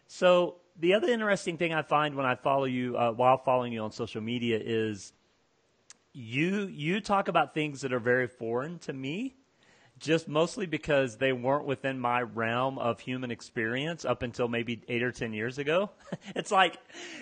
So, 0.06 0.56
the 0.80 0.94
other 0.94 1.08
interesting 1.08 1.56
thing 1.56 1.72
I 1.72 1.82
find 1.82 2.14
when 2.14 2.26
I 2.26 2.36
follow 2.36 2.64
you, 2.64 2.96
uh, 2.96 3.10
while 3.10 3.38
following 3.38 3.72
you 3.72 3.80
on 3.82 3.90
social 3.90 4.20
media, 4.20 4.60
is 4.62 5.12
you 6.12 6.66
you 6.66 7.00
talk 7.00 7.28
about 7.28 7.54
things 7.54 7.80
that 7.80 7.92
are 7.92 8.00
very 8.00 8.26
foreign 8.26 8.78
to 8.80 8.92
me, 8.92 9.34
just 9.98 10.28
mostly 10.28 10.66
because 10.66 11.16
they 11.16 11.32
weren't 11.32 11.64
within 11.64 11.98
my 11.98 12.22
realm 12.22 12.78
of 12.78 13.00
human 13.00 13.30
experience 13.30 14.04
up 14.04 14.22
until 14.22 14.48
maybe 14.48 14.82
eight 14.88 15.02
or 15.02 15.12
ten 15.12 15.32
years 15.32 15.58
ago. 15.58 15.90
it's 16.36 16.50
like, 16.50 16.78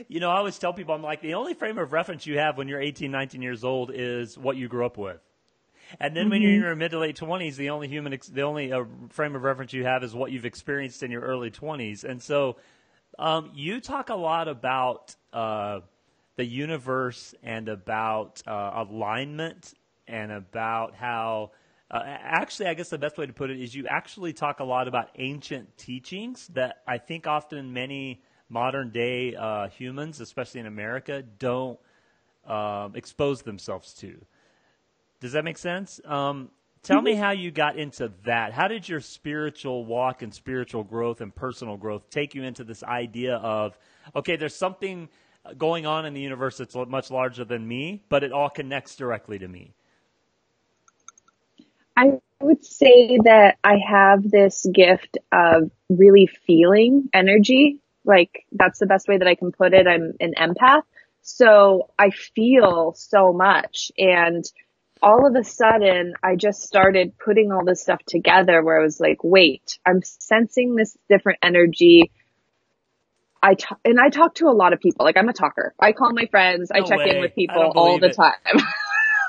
you 0.09 0.21
know, 0.21 0.31
I 0.31 0.37
always 0.37 0.59
tell 0.59 0.73
people, 0.73 0.95
I'm 0.95 1.03
like, 1.03 1.21
the 1.23 1.35
only 1.35 1.55
frame 1.55 1.79
of 1.79 1.93
reference 1.93 2.27
you 2.27 2.39
have 2.39 2.57
when 2.57 2.69
you're 2.69 2.81
18, 2.81 3.11
19 3.11 3.43
years 3.43 3.65
old 3.65 3.91
is 3.95 4.37
what 4.37 4.57
you 4.57 4.69
grew 4.69 4.85
up 4.85 4.99
with. 4.99 5.21
And 6.01 6.17
then 6.17 6.25
mm-hmm. 6.25 6.31
when 6.31 6.43
you're 6.43 6.51
in 6.51 6.59
mm-hmm. 6.59 6.67
your 6.67 6.77
mid 6.77 6.91
to 6.93 6.99
late 6.99 7.17
20s, 7.17 7.57
the 7.57 7.71
only 7.71 7.89
human, 7.89 8.19
the 8.33 8.43
only 8.43 8.73
uh, 8.73 8.85
frame 9.11 9.37
of 9.37 9.43
reference 9.43 9.73
you 9.73 9.85
have 9.85 10.03
is 10.03 10.15
what 10.15 10.33
you've 10.33 10.45
experienced 10.45 11.03
in 11.03 11.11
your 11.11 11.23
early 11.23 11.51
20s. 11.51 12.05
And 12.05 12.23
so 12.23 12.57
um, 13.19 13.51
you 13.55 13.81
talk 13.81 14.11
a 14.11 14.15
lot 14.15 14.49
about 14.49 15.15
uh, 15.33 15.81
the 16.37 16.45
universe 16.45 17.35
and 17.43 17.69
about 17.69 18.43
uh, 18.47 18.85
alignment 18.89 19.75
and 20.07 20.33
about 20.33 20.95
how. 20.95 21.53
Uh, 21.91 22.01
actually, 22.05 22.67
I 22.67 22.75
guess 22.75 22.89
the 22.89 22.99
best 22.99 23.17
way 23.17 23.27
to 23.27 23.33
put 23.33 23.51
it 23.51 23.61
is 23.61 23.75
you 23.75 23.87
actually 23.89 24.33
talk 24.33 24.61
a 24.61 24.65
lot 24.65 24.89
about 24.89 25.11
ancient 25.17 25.77
teachings 25.79 26.49
that 26.49 26.83
I 26.87 26.99
think 26.99 27.27
often 27.27 27.73
many 27.73 28.23
modern 28.49 28.91
day 28.91 29.35
uh, 29.37 29.69
humans, 29.69 30.21
especially 30.21 30.61
in 30.61 30.67
America, 30.67 31.23
don't 31.23 31.79
um, 32.47 32.97
expose 32.97 33.43
themselves 33.43 33.95
to. 33.95 34.25
Does 35.21 35.33
that 35.33 35.45
make 35.45 35.59
sense? 35.59 36.01
Um, 36.05 36.51
Tell 36.87 37.03
me 37.03 37.15
mm-hmm. 37.15 37.21
how 37.21 37.33
you 37.33 37.51
got 37.51 37.77
into 37.77 38.13
that. 38.27 38.53
How 38.53 38.69
did 38.69 38.89
your 38.89 39.01
spiritual 39.01 39.85
walk 39.85 40.23
and 40.23 40.33
spiritual 40.33 40.85
growth 40.85 41.21
and 41.21 41.35
personal 41.35 41.77
growth 41.77 42.09
take 42.11 42.33
you 42.33 42.45
into 42.45 42.63
this 42.63 42.85
idea 42.85 43.39
of, 43.39 43.77
okay, 44.15 44.37
there's 44.37 44.55
something 44.55 45.09
going 45.59 45.85
on 45.85 46.07
in 46.07 46.15
the 46.15 46.21
universe 46.21 46.59
that's 46.59 46.77
much 46.77 47.11
larger 47.11 47.45
than 47.45 47.67
me, 47.67 48.05
but 48.09 48.23
it 48.23 48.31
all 48.31 48.49
connects 48.49 48.95
directly 48.95 49.37
to 49.37 49.49
me? 49.49 49.75
I 51.97 52.19
would 52.41 52.65
say 52.65 53.19
that 53.25 53.57
I 53.65 53.77
have 53.89 54.29
this 54.29 54.67
gift 54.73 55.19
of 55.33 55.71
really 55.89 56.27
feeling 56.47 57.09
energy. 57.13 57.81
Like, 58.05 58.47
that's 58.53 58.79
the 58.79 58.87
best 58.87 59.09
way 59.09 59.19
that 59.19 59.27
I 59.27 59.35
can 59.35 59.53
put 59.53 59.73
it. 59.73 59.87
I'm 59.87 60.13
an 60.21 60.35
empath. 60.39 60.83
So 61.23 61.91
I 61.99 62.11
feel 62.11 62.95
so 62.97 63.33
much. 63.33 63.91
And 63.99 64.45
all 65.03 65.27
of 65.27 65.35
a 65.35 65.45
sudden 65.45 66.15
I 66.23 66.37
just 66.37 66.63
started 66.63 67.19
putting 67.19 67.53
all 67.53 67.65
this 67.65 67.83
stuff 67.83 68.01
together 68.07 68.63
where 68.63 68.81
I 68.81 68.83
was 68.85 69.01
like, 69.01 69.19
wait, 69.23 69.79
I'm 69.85 70.03
sensing 70.03 70.77
this 70.77 70.97
different 71.09 71.41
energy. 71.43 72.11
I 73.43 73.55
t- 73.55 73.67
and 73.85 74.01
I 74.01 74.09
talk 74.09 74.37
to 74.37 74.47
a 74.47 74.55
lot 74.55 74.73
of 74.73 74.81
people. 74.81 75.05
Like 75.05 75.17
I'm 75.17 75.29
a 75.29 75.33
talker. 75.33 75.75
I 75.79 75.93
call 75.93 76.13
my 76.13 76.27
friends. 76.27 76.71
No 76.73 76.81
I 76.81 76.89
check 76.89 76.99
way. 76.99 77.17
in 77.17 77.21
with 77.21 77.35
people 77.35 77.73
all 77.75 77.99
the 77.99 78.07
it. 78.07 78.17
time. 78.17 78.33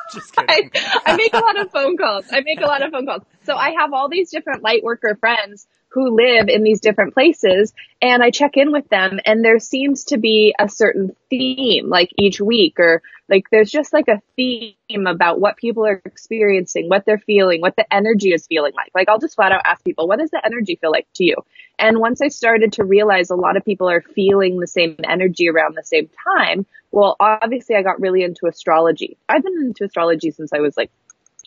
Just 0.14 0.36
kidding. 0.36 0.72
I, 0.74 1.02
I 1.06 1.16
make 1.16 1.34
a 1.34 1.40
lot 1.40 1.60
of 1.60 1.72
phone 1.72 1.98
calls. 1.98 2.26
I 2.32 2.42
make 2.42 2.62
a 2.62 2.66
lot 2.66 2.82
of 2.82 2.92
phone 2.92 3.06
calls. 3.06 3.24
So 3.44 3.56
I 3.56 3.72
have 3.80 3.94
all 3.94 4.10
these 4.10 4.32
different 4.32 4.64
light 4.64 4.84
worker 4.84 5.16
friends 5.20 5.68
who 5.90 6.16
live 6.16 6.50
in 6.50 6.64
these 6.64 6.82
different 6.82 7.14
places 7.14 7.74
and 8.02 8.22
I 8.22 8.30
check 8.30 8.58
in 8.58 8.72
with 8.72 8.88
them 8.90 9.20
and 9.26 9.44
there 9.44 9.58
seems 9.58 10.06
to 10.06 10.18
be 10.18 10.54
a 10.60 10.68
certain 10.70 11.16
theme 11.30 11.90
like 11.90 12.12
each 12.20 12.42
week 12.42 12.80
or 12.80 13.02
like 13.30 13.46
there's 13.52 13.72
just 13.72 13.94
like 13.94 14.08
a 14.08 14.22
theme 14.36 15.08
about 15.08 15.40
what 15.40 15.58
people 15.58 15.86
are 15.86 16.02
experiencing, 16.06 16.88
what 16.88 17.06
they're 17.06 17.18
feeling, 17.18 17.62
what 17.62 17.76
the 17.76 17.92
energy 17.94 18.32
is 18.32 18.48
feeling 18.48 18.74
like. 18.76 18.92
Like 18.94 19.10
I'll 19.10 19.20
just 19.20 19.36
flat 19.36 19.52
out 19.52 19.62
ask 19.66 19.84
people, 19.84 20.08
what 20.08 20.20
does 20.20 20.30
the 20.30 20.42
energy 20.46 20.78
feel 20.80 20.92
like 20.92 21.08
to 21.16 21.24
you? 21.24 21.36
And 21.80 22.00
once 22.00 22.22
I 22.22 22.30
started 22.30 22.74
to 22.74 22.84
realize 22.84 23.30
a 23.30 23.36
lot 23.36 23.58
of 23.58 23.66
people 23.66 23.90
are 23.90 24.02
feeling 24.02 24.60
the 24.60 24.68
same 24.68 24.98
energy 25.04 25.50
around 25.50 25.76
the 25.76 25.84
same 25.84 26.10
time, 26.36 26.66
well, 26.92 27.16
obviously 27.20 27.76
I 27.76 27.84
got 27.84 28.00
really 28.00 28.24
into 28.24 28.48
astrology. 28.48 29.18
I've 29.28 29.44
been 29.44 29.58
into 29.60 29.84
astrology 29.86 30.32
since 30.32 30.52
I 30.54 30.60
was 30.60 30.76
like 30.78 30.92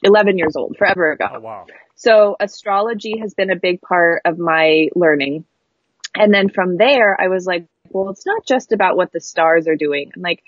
11 0.02 0.38
years 0.38 0.56
old, 0.56 0.76
forever 0.76 1.12
ago. 1.12 1.26
Oh, 1.34 1.40
wow. 1.40 1.66
So 1.94 2.36
astrology 2.40 3.18
has 3.20 3.34
been 3.34 3.50
a 3.50 3.56
big 3.56 3.80
part 3.80 4.22
of 4.24 4.38
my 4.38 4.88
learning. 4.94 5.44
And 6.14 6.32
then 6.32 6.48
from 6.48 6.76
there, 6.76 7.16
I 7.20 7.28
was 7.28 7.46
like, 7.46 7.66
well, 7.90 8.10
it's 8.10 8.26
not 8.26 8.46
just 8.46 8.72
about 8.72 8.96
what 8.96 9.12
the 9.12 9.20
stars 9.20 9.66
are 9.68 9.76
doing. 9.76 10.10
I'm 10.14 10.22
like, 10.22 10.42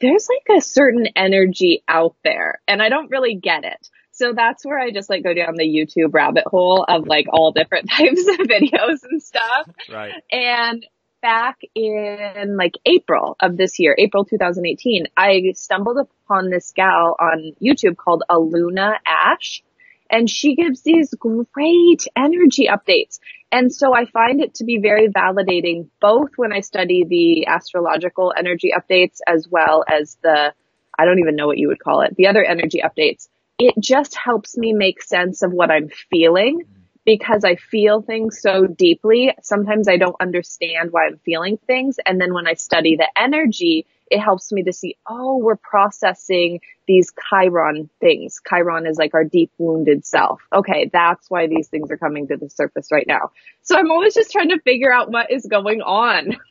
there's 0.00 0.28
like 0.28 0.58
a 0.58 0.60
certain 0.60 1.08
energy 1.16 1.82
out 1.88 2.16
there 2.24 2.60
and 2.66 2.82
I 2.82 2.88
don't 2.88 3.10
really 3.10 3.34
get 3.34 3.64
it. 3.64 3.88
So 4.12 4.32
that's 4.32 4.64
where 4.64 4.78
I 4.78 4.92
just 4.92 5.10
like 5.10 5.24
go 5.24 5.34
down 5.34 5.54
the 5.56 5.64
YouTube 5.64 6.14
rabbit 6.14 6.44
hole 6.46 6.84
of 6.88 7.06
like 7.06 7.26
all 7.32 7.52
different 7.52 7.90
types 7.90 8.26
of 8.28 8.46
videos 8.46 9.02
and 9.02 9.22
stuff. 9.22 9.68
Right. 9.90 10.14
And 10.30 10.86
back 11.24 11.62
in 11.74 12.54
like 12.58 12.74
April 12.84 13.34
of 13.40 13.56
this 13.56 13.80
year, 13.80 13.96
April 13.98 14.26
2018, 14.26 15.06
I 15.16 15.52
stumbled 15.54 15.96
upon 15.96 16.50
this 16.50 16.70
gal 16.76 17.16
on 17.18 17.52
YouTube 17.62 17.96
called 17.96 18.22
Aluna 18.30 18.96
Ash 19.06 19.62
and 20.10 20.28
she 20.28 20.54
gives 20.54 20.82
these 20.82 21.14
great 21.14 22.06
energy 22.14 22.68
updates. 22.68 23.20
And 23.50 23.72
so 23.72 23.94
I 23.94 24.04
find 24.04 24.42
it 24.42 24.56
to 24.56 24.64
be 24.64 24.78
very 24.82 25.08
validating 25.08 25.88
both 25.98 26.32
when 26.36 26.52
I 26.52 26.60
study 26.60 27.04
the 27.08 27.46
astrological 27.46 28.34
energy 28.36 28.72
updates 28.78 29.20
as 29.26 29.48
well 29.48 29.82
as 29.90 30.18
the, 30.22 30.52
I 30.98 31.06
don't 31.06 31.20
even 31.20 31.36
know 31.36 31.46
what 31.46 31.56
you 31.56 31.68
would 31.68 31.80
call 31.80 32.02
it, 32.02 32.14
the 32.16 32.26
other 32.26 32.44
energy 32.44 32.82
updates. 32.84 33.28
It 33.58 33.76
just 33.80 34.14
helps 34.14 34.58
me 34.58 34.74
make 34.74 35.00
sense 35.00 35.42
of 35.42 35.52
what 35.52 35.70
I'm 35.70 35.88
feeling 36.10 36.64
because 37.04 37.44
I 37.44 37.56
feel 37.56 38.02
things 38.02 38.40
so 38.40 38.66
deeply. 38.66 39.34
Sometimes 39.42 39.88
I 39.88 39.96
don't 39.96 40.16
understand 40.20 40.92
why 40.92 41.06
I'm 41.06 41.18
feeling 41.18 41.58
things. 41.66 41.96
And 42.04 42.20
then 42.20 42.32
when 42.32 42.46
I 42.46 42.54
study 42.54 42.96
the 42.96 43.08
energy, 43.16 43.86
it 44.10 44.20
helps 44.20 44.52
me 44.52 44.62
to 44.64 44.72
see, 44.72 44.96
oh, 45.08 45.38
we're 45.38 45.56
processing 45.56 46.60
these 46.86 47.12
Chiron 47.28 47.90
things. 48.00 48.40
Chiron 48.48 48.86
is 48.86 48.98
like 48.98 49.14
our 49.14 49.24
deep 49.24 49.52
wounded 49.58 50.06
self. 50.06 50.40
Okay, 50.52 50.90
that's 50.92 51.30
why 51.30 51.46
these 51.46 51.68
things 51.68 51.90
are 51.90 51.98
coming 51.98 52.28
to 52.28 52.36
the 52.36 52.48
surface 52.48 52.88
right 52.92 53.06
now. 53.06 53.30
So 53.62 53.76
I'm 53.76 53.90
always 53.90 54.14
just 54.14 54.30
trying 54.30 54.50
to 54.50 54.60
figure 54.60 54.92
out 54.92 55.10
what 55.10 55.30
is 55.30 55.46
going 55.46 55.82
on. 55.82 56.36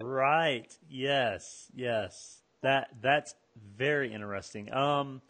Right. 0.00 0.72
Yes. 0.88 1.70
Yes. 1.74 2.40
That 2.62 2.88
that's 3.00 3.34
very 3.76 4.12
interesting. 4.12 4.72
Um, 4.72 5.22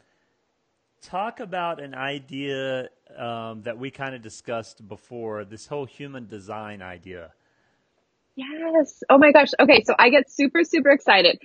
talk 1.08 1.40
about 1.40 1.80
an 1.80 1.94
idea 1.94 2.88
um, 3.16 3.62
that 3.62 3.78
we 3.78 3.90
kind 3.90 4.14
of 4.14 4.22
discussed 4.22 4.86
before. 4.86 5.44
This 5.44 5.66
whole 5.66 5.86
human 5.86 6.26
design 6.26 6.82
idea. 6.82 7.32
Yes. 8.36 9.02
Oh 9.10 9.18
my 9.18 9.32
gosh. 9.32 9.50
Okay. 9.58 9.82
So 9.84 9.94
I 9.98 10.10
get 10.10 10.30
super, 10.30 10.62
super 10.62 10.90
excited. 10.90 11.40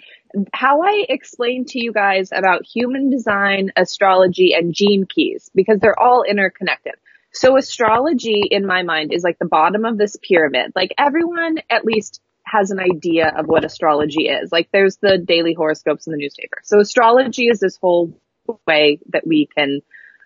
How 0.53 0.83
I 0.83 1.05
explain 1.09 1.65
to 1.69 1.79
you 1.79 1.91
guys 1.91 2.29
about 2.31 2.65
human 2.65 3.09
design, 3.09 3.71
astrology, 3.75 4.53
and 4.53 4.73
gene 4.73 5.05
keys, 5.07 5.49
because 5.55 5.79
they're 5.79 5.99
all 5.99 6.23
interconnected. 6.23 6.93
So 7.31 7.57
astrology 7.57 8.43
in 8.51 8.67
my 8.67 8.83
mind 8.83 9.11
is 9.11 9.23
like 9.23 9.39
the 9.39 9.47
bottom 9.47 9.85
of 9.85 9.97
this 9.97 10.17
pyramid. 10.21 10.73
Like 10.75 10.93
everyone 10.99 11.57
at 11.69 11.83
least 11.83 12.21
has 12.45 12.69
an 12.69 12.79
idea 12.79 13.33
of 13.35 13.47
what 13.47 13.65
astrology 13.65 14.27
is. 14.27 14.51
Like 14.51 14.69
there's 14.71 14.97
the 14.97 15.17
daily 15.17 15.55
horoscopes 15.55 16.05
in 16.05 16.11
the 16.11 16.19
newspaper. 16.19 16.57
So 16.63 16.79
astrology 16.79 17.47
is 17.47 17.59
this 17.59 17.77
whole 17.77 18.13
way 18.67 18.99
that 19.09 19.25
we 19.25 19.47
can 19.55 19.81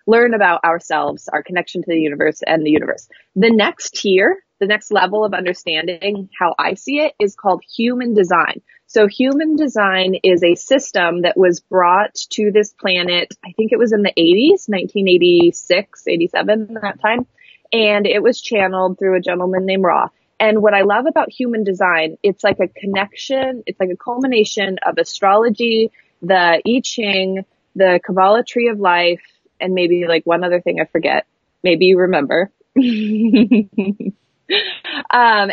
learn 0.06 0.34
about 0.34 0.64
ourselves, 0.64 1.28
our 1.28 1.42
connection 1.42 1.82
to 1.82 1.86
the 1.90 2.00
universe 2.00 2.40
and 2.46 2.64
the 2.64 2.70
universe. 2.70 3.08
The 3.36 3.50
next 3.50 3.94
tier, 3.94 4.42
the 4.58 4.66
next 4.66 4.90
level 4.90 5.24
of 5.24 5.34
understanding 5.34 6.30
how 6.38 6.54
I 6.58 6.74
see 6.74 7.00
it 7.00 7.12
is 7.20 7.36
called 7.36 7.62
human 7.76 8.14
design. 8.14 8.62
So 8.86 9.06
human 9.06 9.54
design 9.56 10.14
is 10.22 10.42
a 10.42 10.54
system 10.54 11.22
that 11.22 11.36
was 11.36 11.60
brought 11.60 12.14
to 12.30 12.50
this 12.50 12.72
planet, 12.72 13.34
I 13.44 13.52
think 13.52 13.72
it 13.72 13.78
was 13.78 13.92
in 13.92 14.02
the 14.02 14.12
80s, 14.16 14.66
1986, 14.66 16.04
87, 16.08 16.78
that 16.80 17.00
time. 17.00 17.26
And 17.70 18.06
it 18.06 18.22
was 18.22 18.40
channeled 18.40 18.98
through 18.98 19.18
a 19.18 19.20
gentleman 19.20 19.66
named 19.66 19.84
Ra. 19.84 20.08
And 20.40 20.62
what 20.62 20.72
I 20.72 20.82
love 20.82 21.04
about 21.06 21.30
human 21.30 21.64
design, 21.64 22.16
it's 22.22 22.42
like 22.42 22.60
a 22.60 22.68
connection, 22.68 23.62
it's 23.66 23.78
like 23.78 23.90
a 23.90 23.96
culmination 23.96 24.78
of 24.86 24.96
astrology, 24.96 25.90
the 26.22 26.62
I 26.66 26.80
Ching, 26.82 27.44
the 27.74 28.00
Kabbalah 28.04 28.44
tree 28.44 28.68
of 28.68 28.78
life, 28.78 29.22
and 29.60 29.74
maybe 29.74 30.06
like 30.06 30.24
one 30.24 30.44
other 30.44 30.60
thing 30.60 30.80
I 30.80 30.84
forget. 30.84 31.26
Maybe 31.62 31.86
you 31.86 31.98
remember. 31.98 32.50
um, 32.76 34.12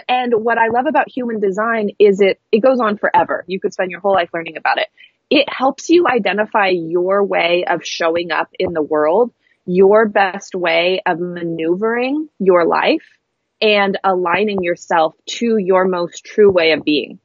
and 0.07 0.33
what 0.33 0.57
I 0.57 0.67
love 0.67 0.85
about 0.87 1.09
human 1.09 1.39
design 1.39 1.91
is 1.99 2.21
it, 2.21 2.39
it 2.51 2.59
goes 2.59 2.79
on 2.79 2.97
forever. 2.97 3.43
You 3.47 3.59
could 3.59 3.73
spend 3.73 3.91
your 3.91 3.99
whole 3.99 4.13
life 4.13 4.29
learning 4.33 4.57
about 4.57 4.77
it. 4.77 4.87
It 5.29 5.51
helps 5.51 5.89
you 5.89 6.05
identify 6.07 6.69
your 6.69 7.23
way 7.23 7.65
of 7.67 7.83
showing 7.83 8.31
up 8.31 8.49
in 8.59 8.73
the 8.73 8.81
world, 8.81 9.33
your 9.65 10.07
best 10.07 10.53
way 10.53 11.01
of 11.05 11.19
maneuvering 11.19 12.29
your 12.39 12.65
life 12.65 13.05
and 13.61 13.97
aligning 14.03 14.61
yourself 14.61 15.15
to 15.25 15.57
your 15.57 15.85
most 15.85 16.23
true 16.23 16.51
way 16.51 16.73
of 16.73 16.83
being. 16.83 17.19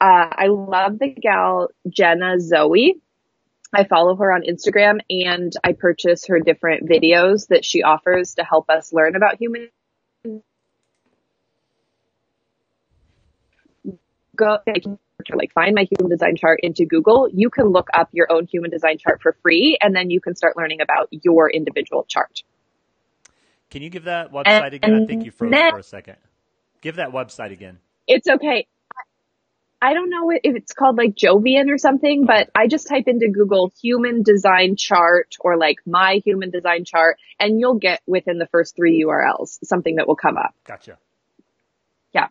Uh, 0.00 0.26
I 0.32 0.46
love 0.48 0.98
the 0.98 1.08
gal 1.08 1.68
Jenna 1.88 2.40
Zoe. 2.40 2.96
I 3.72 3.84
follow 3.84 4.16
her 4.16 4.32
on 4.32 4.42
Instagram 4.42 5.00
and 5.08 5.52
I 5.64 5.72
purchase 5.72 6.26
her 6.26 6.40
different 6.40 6.88
videos 6.88 7.48
that 7.48 7.64
she 7.64 7.82
offers 7.82 8.34
to 8.34 8.44
help 8.44 8.68
us 8.68 8.92
learn 8.92 9.16
about 9.16 9.36
human 9.36 9.70
go 14.36 14.58
like 15.34 15.52
find 15.52 15.74
my 15.74 15.86
human 15.90 16.10
design 16.10 16.36
chart 16.36 16.60
into 16.62 16.84
Google, 16.84 17.28
you 17.32 17.50
can 17.50 17.66
look 17.66 17.88
up 17.94 18.08
your 18.12 18.30
own 18.30 18.46
human 18.46 18.70
design 18.70 18.98
chart 18.98 19.20
for 19.22 19.36
free 19.42 19.78
and 19.80 19.94
then 19.94 20.10
you 20.10 20.20
can 20.20 20.34
start 20.34 20.56
learning 20.56 20.80
about 20.80 21.08
your 21.10 21.48
individual 21.50 22.04
chart. 22.08 22.42
Can 23.70 23.82
you 23.82 23.90
give 23.90 24.04
that 24.04 24.32
website 24.32 24.66
and, 24.66 24.74
again? 24.74 25.02
I 25.02 25.06
think 25.06 25.24
you 25.24 25.30
froze 25.30 25.50
then, 25.50 25.72
for 25.72 25.78
a 25.78 25.82
second. 25.82 26.16
Give 26.80 26.96
that 26.96 27.10
website 27.10 27.52
again. 27.52 27.78
It's 28.06 28.28
okay. 28.28 28.66
I 29.82 29.94
don't 29.94 30.10
know 30.10 30.30
if 30.30 30.54
it's 30.54 30.72
called 30.72 30.96
like 30.96 31.16
Jovian 31.16 31.68
or 31.68 31.76
something, 31.76 32.24
but 32.24 32.48
I 32.54 32.68
just 32.68 32.86
type 32.86 33.08
into 33.08 33.28
Google 33.28 33.72
human 33.82 34.22
design 34.22 34.76
chart 34.76 35.34
or 35.40 35.56
like 35.56 35.78
my 35.84 36.20
human 36.24 36.50
design 36.50 36.84
chart 36.84 37.18
and 37.40 37.58
you'll 37.58 37.80
get 37.80 38.00
within 38.06 38.38
the 38.38 38.46
first 38.46 38.76
three 38.76 39.04
URLs 39.04 39.58
something 39.64 39.96
that 39.96 40.06
will 40.06 40.14
come 40.14 40.36
up. 40.36 40.54
Gotcha. 40.64 40.98
Yeah. 42.12 42.28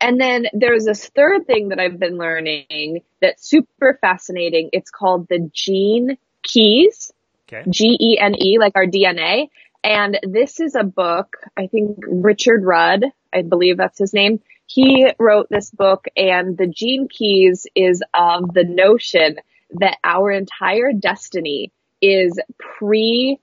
And 0.00 0.20
then 0.20 0.46
there's 0.52 0.86
this 0.86 1.08
third 1.08 1.46
thing 1.46 1.68
that 1.68 1.78
I've 1.78 2.00
been 2.00 2.18
learning 2.18 3.02
that's 3.22 3.48
super 3.48 3.96
fascinating. 4.00 4.70
It's 4.72 4.90
called 4.90 5.28
the 5.28 5.48
gene 5.52 6.18
keys. 6.42 7.12
Okay. 7.46 7.62
G-E-N-E, 7.70 8.58
like 8.58 8.72
our 8.74 8.86
DNA. 8.86 9.50
And 9.84 10.18
this 10.24 10.58
is 10.58 10.74
a 10.74 10.82
book, 10.82 11.36
I 11.56 11.68
think 11.68 11.98
Richard 12.08 12.64
Rudd, 12.64 13.04
I 13.32 13.42
believe 13.42 13.76
that's 13.76 13.98
his 13.98 14.12
name. 14.12 14.40
He 14.68 15.10
wrote 15.18 15.48
this 15.48 15.70
book 15.70 16.06
and 16.16 16.56
the 16.56 16.66
gene 16.66 17.08
keys 17.08 17.66
is 17.74 18.02
of 18.14 18.52
the 18.52 18.64
notion 18.64 19.36
that 19.80 19.98
our 20.04 20.30
entire 20.30 20.92
destiny 20.92 21.72
is 22.00 22.38
pre 22.58 23.38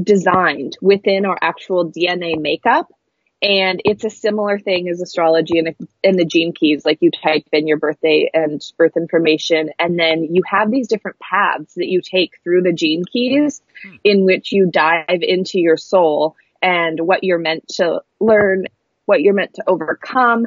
designed 0.00 0.76
within 0.80 1.26
our 1.26 1.38
actual 1.40 1.90
DNA 1.90 2.40
makeup 2.40 2.88
and 3.44 3.82
it's 3.84 4.04
a 4.04 4.10
similar 4.10 4.58
thing 4.58 4.88
as 4.88 5.02
astrology 5.02 5.58
and 5.58 5.76
in 6.02 6.16
the 6.16 6.24
gene 6.24 6.54
keys. 6.54 6.86
Like 6.86 6.98
you 7.02 7.10
type 7.10 7.44
in 7.52 7.66
your 7.66 7.76
birthday 7.76 8.30
and 8.32 8.64
birth 8.78 8.96
information, 8.96 9.68
and 9.78 9.98
then 9.98 10.24
you 10.34 10.42
have 10.46 10.70
these 10.70 10.88
different 10.88 11.18
paths 11.18 11.74
that 11.74 11.88
you 11.88 12.00
take 12.00 12.40
through 12.42 12.62
the 12.62 12.72
gene 12.72 13.04
keys 13.04 13.60
hmm. 13.82 13.96
in 14.02 14.24
which 14.24 14.50
you 14.50 14.70
dive 14.70 15.20
into 15.20 15.60
your 15.60 15.76
soul 15.76 16.36
and 16.62 16.98
what 16.98 17.22
you're 17.22 17.38
meant 17.38 17.68
to 17.68 18.00
learn, 18.18 18.64
what 19.06 19.20
you're 19.20 19.34
meant 19.34 19.54
to 19.54 19.64
overcome. 19.66 20.46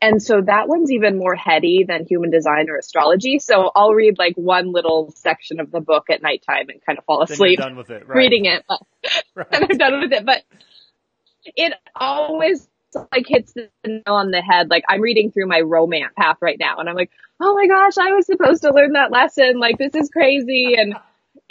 And 0.00 0.20
so 0.20 0.40
that 0.40 0.66
one's 0.66 0.90
even 0.90 1.16
more 1.16 1.36
heady 1.36 1.84
than 1.86 2.04
human 2.06 2.30
design 2.30 2.68
or 2.68 2.76
astrology. 2.76 3.38
So 3.38 3.70
I'll 3.74 3.92
read 3.92 4.18
like 4.18 4.34
one 4.34 4.72
little 4.72 5.12
section 5.14 5.60
of 5.60 5.70
the 5.70 5.80
book 5.80 6.10
at 6.10 6.22
nighttime 6.22 6.68
and 6.70 6.84
kind 6.84 6.98
of 6.98 7.04
fall 7.04 7.22
asleep 7.22 7.60
done 7.60 7.76
with 7.76 7.90
it, 7.90 8.08
right. 8.08 8.16
reading 8.16 8.46
it. 8.46 8.64
right. 9.36 9.46
And 9.52 9.66
I'm 9.70 9.78
done 9.78 10.00
with 10.00 10.12
it. 10.12 10.26
But 10.26 10.42
it 11.56 11.74
always 11.94 12.68
like 13.12 13.26
hits 13.28 13.52
the 13.52 13.70
nail 13.86 14.02
on 14.08 14.32
the 14.32 14.42
head. 14.42 14.70
Like 14.70 14.84
I'm 14.88 15.00
reading 15.00 15.30
through 15.30 15.46
my 15.46 15.60
romance 15.60 16.12
path 16.18 16.38
right 16.40 16.58
now 16.58 16.78
and 16.78 16.88
I'm 16.88 16.96
like, 16.96 17.10
oh 17.40 17.54
my 17.54 17.68
gosh, 17.68 17.96
I 17.96 18.12
was 18.12 18.26
supposed 18.26 18.62
to 18.62 18.72
learn 18.72 18.92
that 18.92 19.12
lesson. 19.12 19.60
Like 19.60 19.78
this 19.78 19.94
is 19.94 20.10
crazy. 20.10 20.74
And 20.76 20.94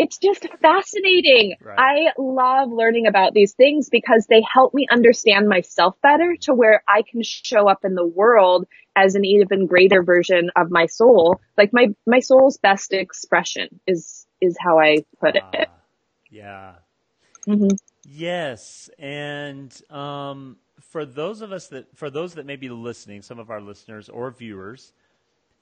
it's 0.01 0.17
just 0.17 0.47
fascinating. 0.63 1.57
Right. 1.61 1.77
I 1.77 2.19
love 2.19 2.71
learning 2.71 3.05
about 3.05 3.35
these 3.35 3.53
things 3.53 3.87
because 3.87 4.25
they 4.27 4.41
help 4.51 4.73
me 4.73 4.87
understand 4.89 5.47
myself 5.47 5.95
better 6.01 6.35
to 6.41 6.55
where 6.55 6.83
I 6.87 7.03
can 7.03 7.21
show 7.21 7.69
up 7.69 7.85
in 7.85 7.93
the 7.93 8.05
world 8.05 8.65
as 8.95 9.13
an 9.13 9.23
even 9.23 9.67
greater 9.67 10.01
version 10.01 10.49
of 10.55 10.71
my 10.71 10.87
soul. 10.87 11.39
Like 11.55 11.71
my, 11.71 11.89
my 12.07 12.19
soul's 12.19 12.57
best 12.57 12.93
expression 12.93 13.79
is, 13.85 14.25
is 14.41 14.57
how 14.59 14.79
I 14.79 15.05
put 15.19 15.35
it. 15.35 15.43
Uh, 15.53 15.65
yeah. 16.31 16.73
Mm-hmm. 17.47 17.75
Yes, 18.03 18.89
and 18.97 19.79
um, 19.91 20.57
for 20.79 21.05
those 21.05 21.41
of 21.41 21.51
us 21.51 21.67
that 21.67 21.95
for 21.95 22.09
those 22.09 22.33
that 22.33 22.45
may 22.47 22.55
be 22.55 22.69
listening, 22.69 23.21
some 23.21 23.37
of 23.37 23.51
our 23.51 23.61
listeners 23.61 24.09
or 24.09 24.31
viewers, 24.31 24.93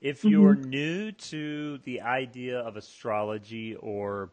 if 0.02 0.20
mm-hmm. 0.20 0.30
you're 0.30 0.56
new 0.56 1.12
to 1.12 1.80
the 1.80 2.02
idea 2.02 2.60
of 2.60 2.78
astrology 2.78 3.76
or 3.76 4.32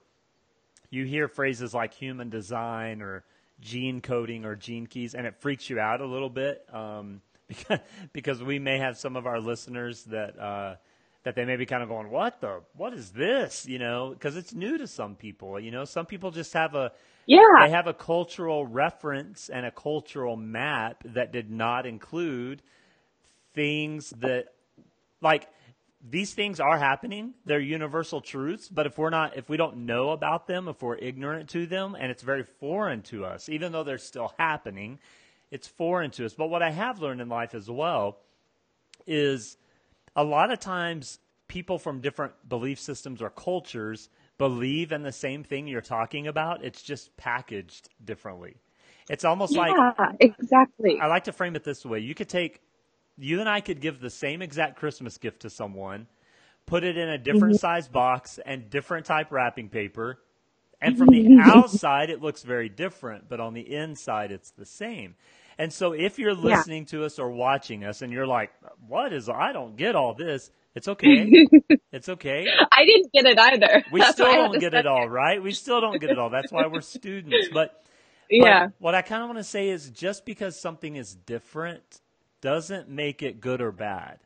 you 0.91 1.05
hear 1.05 1.29
phrases 1.29 1.75
like 1.75 1.95
human 1.95 2.31
design 2.31 3.03
or 3.03 3.25
gene 3.61 4.01
coding 4.01 4.45
or 4.45 4.55
gene 4.55 4.87
keys 4.87 5.14
and 5.14 5.27
it 5.27 5.35
freaks 5.41 5.69
you 5.69 5.79
out 5.79 6.01
a 6.01 6.07
little 6.07 6.31
bit 6.31 6.64
um, 6.73 7.21
because, 7.49 7.81
because 8.12 8.43
we 8.43 8.59
may 8.59 8.79
have 8.79 8.97
some 8.97 9.17
of 9.17 9.27
our 9.27 9.41
listeners 9.41 10.05
that 10.05 10.39
uh, 10.39 10.77
that 11.25 11.35
they 11.35 11.45
may 11.45 11.57
be 11.57 11.67
kind 11.67 11.83
of 11.83 11.89
going 11.89 12.11
what 12.11 12.41
the 12.41 12.61
what 12.77 12.93
is 12.93 13.11
this 13.11 13.67
you 13.67 13.79
know 13.79 14.11
because 14.11 14.37
it's 14.37 14.55
new 14.55 14.79
to 14.79 14.87
some 14.87 15.14
people 15.14 15.59
you 15.59 15.71
know 15.71 15.85
some 15.85 16.07
people 16.07 16.31
just 16.31 16.53
have 16.53 16.75
a 16.75 16.93
yeah. 17.27 17.41
They 17.64 17.71
have 17.71 17.89
a 17.89 17.95
cultural 17.95 18.64
reference 18.64 19.49
and 19.49 19.67
a 19.67 19.71
cultural 19.71 20.37
map 20.37 21.03
that 21.05 21.33
did 21.33 21.51
not 21.51 21.85
include 21.85 22.62
things 23.53 24.11
that, 24.19 24.47
like, 25.21 25.49
these 26.09 26.34
things 26.34 26.61
are 26.61 26.78
happening. 26.78 27.34
They're 27.44 27.59
universal 27.59 28.20
truths, 28.20 28.68
but 28.68 28.86
if 28.86 28.98
we're 28.98 29.11
not, 29.11 29.36
if 29.36 29.48
we 29.48 29.57
don't 29.57 29.86
know 29.86 30.11
about 30.11 30.46
them, 30.46 30.68
if 30.68 30.82
we're 30.82 30.96
ignorant 30.96 31.48
to 31.50 31.66
them, 31.66 31.96
and 31.98 32.11
it's 32.11 32.22
very 32.22 32.44
foreign 32.44 33.02
to 33.02 33.24
us, 33.24 33.48
even 33.48 33.72
though 33.72 33.82
they're 33.82 33.98
still 33.98 34.32
happening, 34.38 34.98
it's 35.50 35.66
foreign 35.66 36.11
to 36.12 36.26
us. 36.26 36.34
But 36.34 36.48
what 36.48 36.62
I 36.62 36.70
have 36.70 37.00
learned 37.00 37.20
in 37.20 37.28
life 37.28 37.54
as 37.54 37.70
well 37.70 38.18
is 39.07 39.57
a 40.14 40.24
lot 40.24 40.52
of 40.52 40.61
times 40.61 41.18
people 41.48 41.78
from 41.78 42.00
different 42.00 42.32
belief 42.48 42.78
systems 42.80 43.22
or 43.22 43.30
cultures 43.30 44.09
believe 44.38 44.92
in 44.92 45.02
the 45.02 45.12
same 45.12 45.44
thing 45.44 45.66
you're 45.66 45.80
talking 45.80 46.26
about. 46.26 46.64
It's 46.64 46.82
just 46.82 47.16
packaged 47.16 47.88
differently. 48.04 48.57
It's 49.09 49.24
almost 49.24 49.54
yeah, 49.54 49.68
like 49.68 50.16
exactly. 50.20 50.98
I 51.00 51.07
like 51.07 51.24
to 51.24 51.32
frame 51.32 51.54
it 51.57 51.64
this 51.64 51.84
way: 51.84 52.00
you 52.00 52.14
could 52.14 52.28
take, 52.28 52.61
you 53.19 53.41
and 53.41 53.49
I 53.49 53.61
could 53.61 53.81
give 53.81 54.01
the 54.01 54.11
same 54.11 54.43
exact 54.43 54.77
Christmas 54.77 55.19
gift 55.19 55.41
to 55.41 55.51
someone, 55.51 56.07
put 56.67 56.85
it 56.85 56.97
in 56.97 57.09
a 57.09 57.19
different 57.19 57.55
mm-hmm. 57.55 57.61
size 57.61 57.89
box 57.89 58.39
and 58.45 58.69
different 58.71 59.07
type 59.07 59.33
wrapping 59.33 59.69
paper, 59.69 60.19
and 60.81 60.99
from 60.99 61.09
the 61.09 61.39
outside 61.43 62.11
it 62.11 62.21
looks 62.21 62.43
very 62.43 62.69
different, 62.69 63.29
but 63.29 63.41
on 63.41 63.55
the 63.55 63.75
inside 63.75 64.33
it's 64.33 64.51
the 64.51 64.67
same. 64.67 65.14
And 65.59 65.73
so 65.73 65.93
if 65.93 66.19
you're 66.19 66.35
listening 66.35 66.83
yeah. 66.83 66.99
to 66.99 67.05
us 67.05 67.19
or 67.19 67.31
watching 67.31 67.85
us 67.85 68.03
and 68.03 68.12
you're 68.12 68.27
like, 68.27 68.51
"What 68.87 69.12
is? 69.12 69.29
I 69.29 69.53
don't 69.53 69.77
get 69.77 69.97
all 69.97 70.12
this." 70.12 70.51
It's 70.75 70.89
okay. 70.89 71.47
it's 71.93 72.11
okay. 72.11 72.47
I 72.71 72.85
didn't 72.85 73.11
get 73.11 73.25
it 73.25 73.39
either. 73.39 73.83
We 73.93 74.01
That's 74.01 74.12
still 74.12 74.31
don't 74.31 74.61
get 74.61 74.75
it 74.75 74.87
all, 74.87 75.09
right? 75.09 75.43
We 75.43 75.53
still 75.53 75.81
don't 75.81 75.99
get 75.99 76.11
it 76.11 76.19
all. 76.19 76.29
That's 76.29 76.53
why 76.53 76.67
we're 76.67 76.83
students. 76.83 77.49
But 77.51 77.83
yeah, 78.29 78.67
but 78.67 78.73
what 78.79 78.95
I 78.95 79.01
kind 79.01 79.23
of 79.23 79.29
want 79.31 79.39
to 79.39 79.45
say 79.45 79.71
is 79.71 79.89
just 79.89 80.27
because 80.27 80.61
something 80.61 80.97
is 80.97 81.14
different 81.14 82.01
doesn't 82.47 82.88
make 82.88 83.24
it 83.24 83.40
good 83.40 83.61
or 83.61 83.72
bad. 83.72 84.20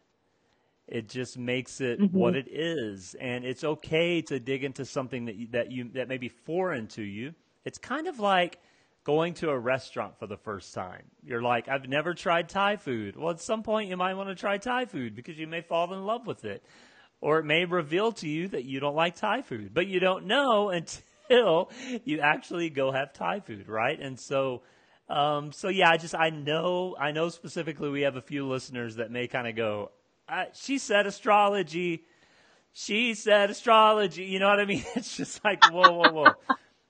It 0.87 1.09
just 1.09 1.39
makes 1.39 1.81
it 1.81 1.99
mm-hmm. 1.99 2.15
what 2.15 2.37
it 2.37 2.49
is, 2.51 3.17
and 3.19 3.47
it's 3.47 3.65
okay 3.65 4.21
to 4.21 4.39
dig 4.39 4.63
into 4.63 4.85
something 4.85 5.25
that 5.25 5.37
you, 5.37 5.47
that 5.53 5.73
you 5.73 5.89
that 5.95 6.07
may 6.07 6.19
be 6.19 6.29
foreign 6.29 6.87
to 6.89 7.03
you. 7.03 7.33
It's 7.65 7.79
kind 7.79 8.07
of 8.07 8.21
like 8.21 8.59
going 9.05 9.33
to 9.35 9.49
a 9.49 9.59
restaurant 9.59 10.19
for 10.19 10.27
the 10.27 10.37
first 10.37 10.75
time. 10.75 11.05
You're 11.25 11.41
like, 11.41 11.67
I've 11.71 11.89
never 11.89 12.13
tried 12.13 12.51
Thai 12.51 12.77
food. 12.77 13.17
Well, 13.17 13.31
at 13.31 13.41
some 13.41 13.63
point 13.63 13.89
you 13.89 13.97
might 13.97 14.13
want 14.13 14.29
to 14.29 14.35
try 14.35 14.59
Thai 14.59 14.85
food 14.85 15.17
because 15.17 15.39
you 15.39 15.47
may 15.47 15.63
fall 15.63 15.91
in 15.95 16.05
love 16.05 16.27
with 16.27 16.45
it. 16.45 16.63
Or 17.23 17.39
it 17.39 17.47
may 17.47 17.65
reveal 17.65 18.13
to 18.13 18.29
you 18.29 18.49
that 18.49 18.67
you 18.67 18.81
don't 18.81 18.97
like 18.97 19.17
Thai 19.17 19.41
food, 19.41 19.73
but 19.73 19.87
you 19.87 19.99
don't 19.99 20.27
know 20.27 20.69
until 21.31 21.71
you 22.05 22.21
actually 22.21 22.69
go 22.69 22.93
have 22.93 23.15
Thai 23.15 23.41
food, 23.41 23.67
right? 23.67 23.99
And 23.99 24.21
so, 24.21 24.61
um, 25.11 25.53
so 25.53 25.69
yeah, 25.69 25.91
I 25.91 25.97
just 25.97 26.15
I 26.15 26.31
know 26.31 26.97
I 26.99 27.11
know 27.11 27.29
specifically 27.29 27.91
we 27.91 28.03
have 28.03 28.17
a 28.17 28.23
few 28.23 28.47
listeners 28.47 28.97
that 28.97 29.11
may 29.11 29.27
kind 29.27 29.49
of 29.49 29.57
go, 29.57 29.91
she 30.55 30.79
said 30.79 31.07
astrology, 31.07 32.05
she 32.73 33.15
said 33.15 33.51
astrology. 33.51 34.25
You 34.25 34.39
know 34.39 34.49
what 34.49 34.61
I 34.61 34.65
mean? 34.65 34.85
It's 34.97 35.17
just 35.17 35.45
like 35.45 35.65
whoa, 35.65 35.91
whoa, 35.91 36.13
whoa. 36.13 36.33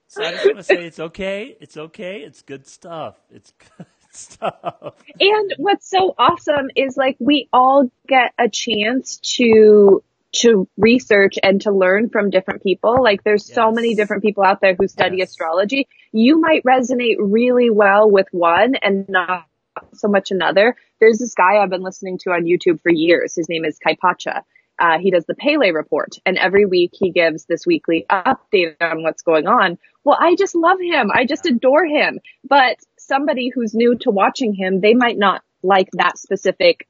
so 0.07 0.23
I 0.23 0.33
just 0.33 0.45
want 0.45 0.59
to 0.59 0.62
say 0.62 0.85
it's 0.85 1.01
okay, 1.01 1.57
it's 1.61 1.77
okay, 1.77 2.21
it's 2.21 2.43
good 2.43 2.66
stuff, 2.66 3.16
it's 3.33 3.53
good 3.79 3.87
stuff. 4.12 4.95
And 5.18 5.55
what's 5.57 5.89
so 5.89 6.14
awesome 6.18 6.68
is 6.77 6.97
like 6.99 7.16
we 7.18 7.49
all 7.53 7.91
get 8.07 8.35
a 8.39 8.51
chance 8.51 9.18
to 9.37 10.03
to 10.33 10.68
research 10.76 11.39
and 11.43 11.61
to 11.62 11.72
learn 11.72 12.09
from 12.09 12.31
different 12.31 12.62
people. 12.62 13.03
Like 13.03 13.24
there's 13.24 13.49
yes. 13.49 13.55
so 13.55 13.72
many 13.72 13.95
different 13.95 14.22
people 14.22 14.45
out 14.45 14.61
there 14.61 14.74
who 14.78 14.87
study 14.89 15.18
yes. 15.18 15.31
astrology. 15.31 15.89
You 16.12 16.41
might 16.41 16.62
resonate 16.64 17.16
really 17.18 17.70
well 17.70 18.11
with 18.11 18.26
one 18.31 18.74
and 18.76 19.09
not 19.09 19.47
so 19.95 20.09
much 20.09 20.31
another. 20.31 20.76
There's 21.01 21.18
this 21.18 21.35
guy 21.35 21.57
I've 21.57 21.70
been 21.70 21.83
listening 21.83 22.18
to 22.22 22.31
on 22.31 22.45
YouTube 22.45 22.81
for 22.81 22.91
years. 22.93 23.35
His 23.35 23.49
name 23.49 23.64
is 23.64 23.78
Kaypacha. 23.85 24.43
Uh, 24.78 24.99
he 24.99 25.11
does 25.11 25.26
the 25.26 25.35
Pele 25.35 25.72
report 25.72 26.16
and 26.24 26.39
every 26.39 26.64
week 26.64 26.93
he 26.95 27.11
gives 27.11 27.45
this 27.45 27.66
weekly 27.66 28.07
update 28.11 28.76
on 28.81 29.03
what's 29.03 29.22
going 29.22 29.47
on. 29.47 29.78
Well, 30.05 30.16
I 30.18 30.37
just 30.37 30.55
love 30.55 30.78
him. 30.81 31.11
I 31.12 31.26
just 31.26 31.45
adore 31.45 31.85
him. 31.85 32.18
But 32.49 32.78
somebody 32.99 33.51
who's 33.55 33.74
new 33.74 33.97
to 33.99 34.11
watching 34.11 34.55
him, 34.55 34.81
they 34.81 34.95
might 34.95 35.18
not 35.18 35.43
like 35.62 35.89
that 35.93 36.18
specific 36.18 36.87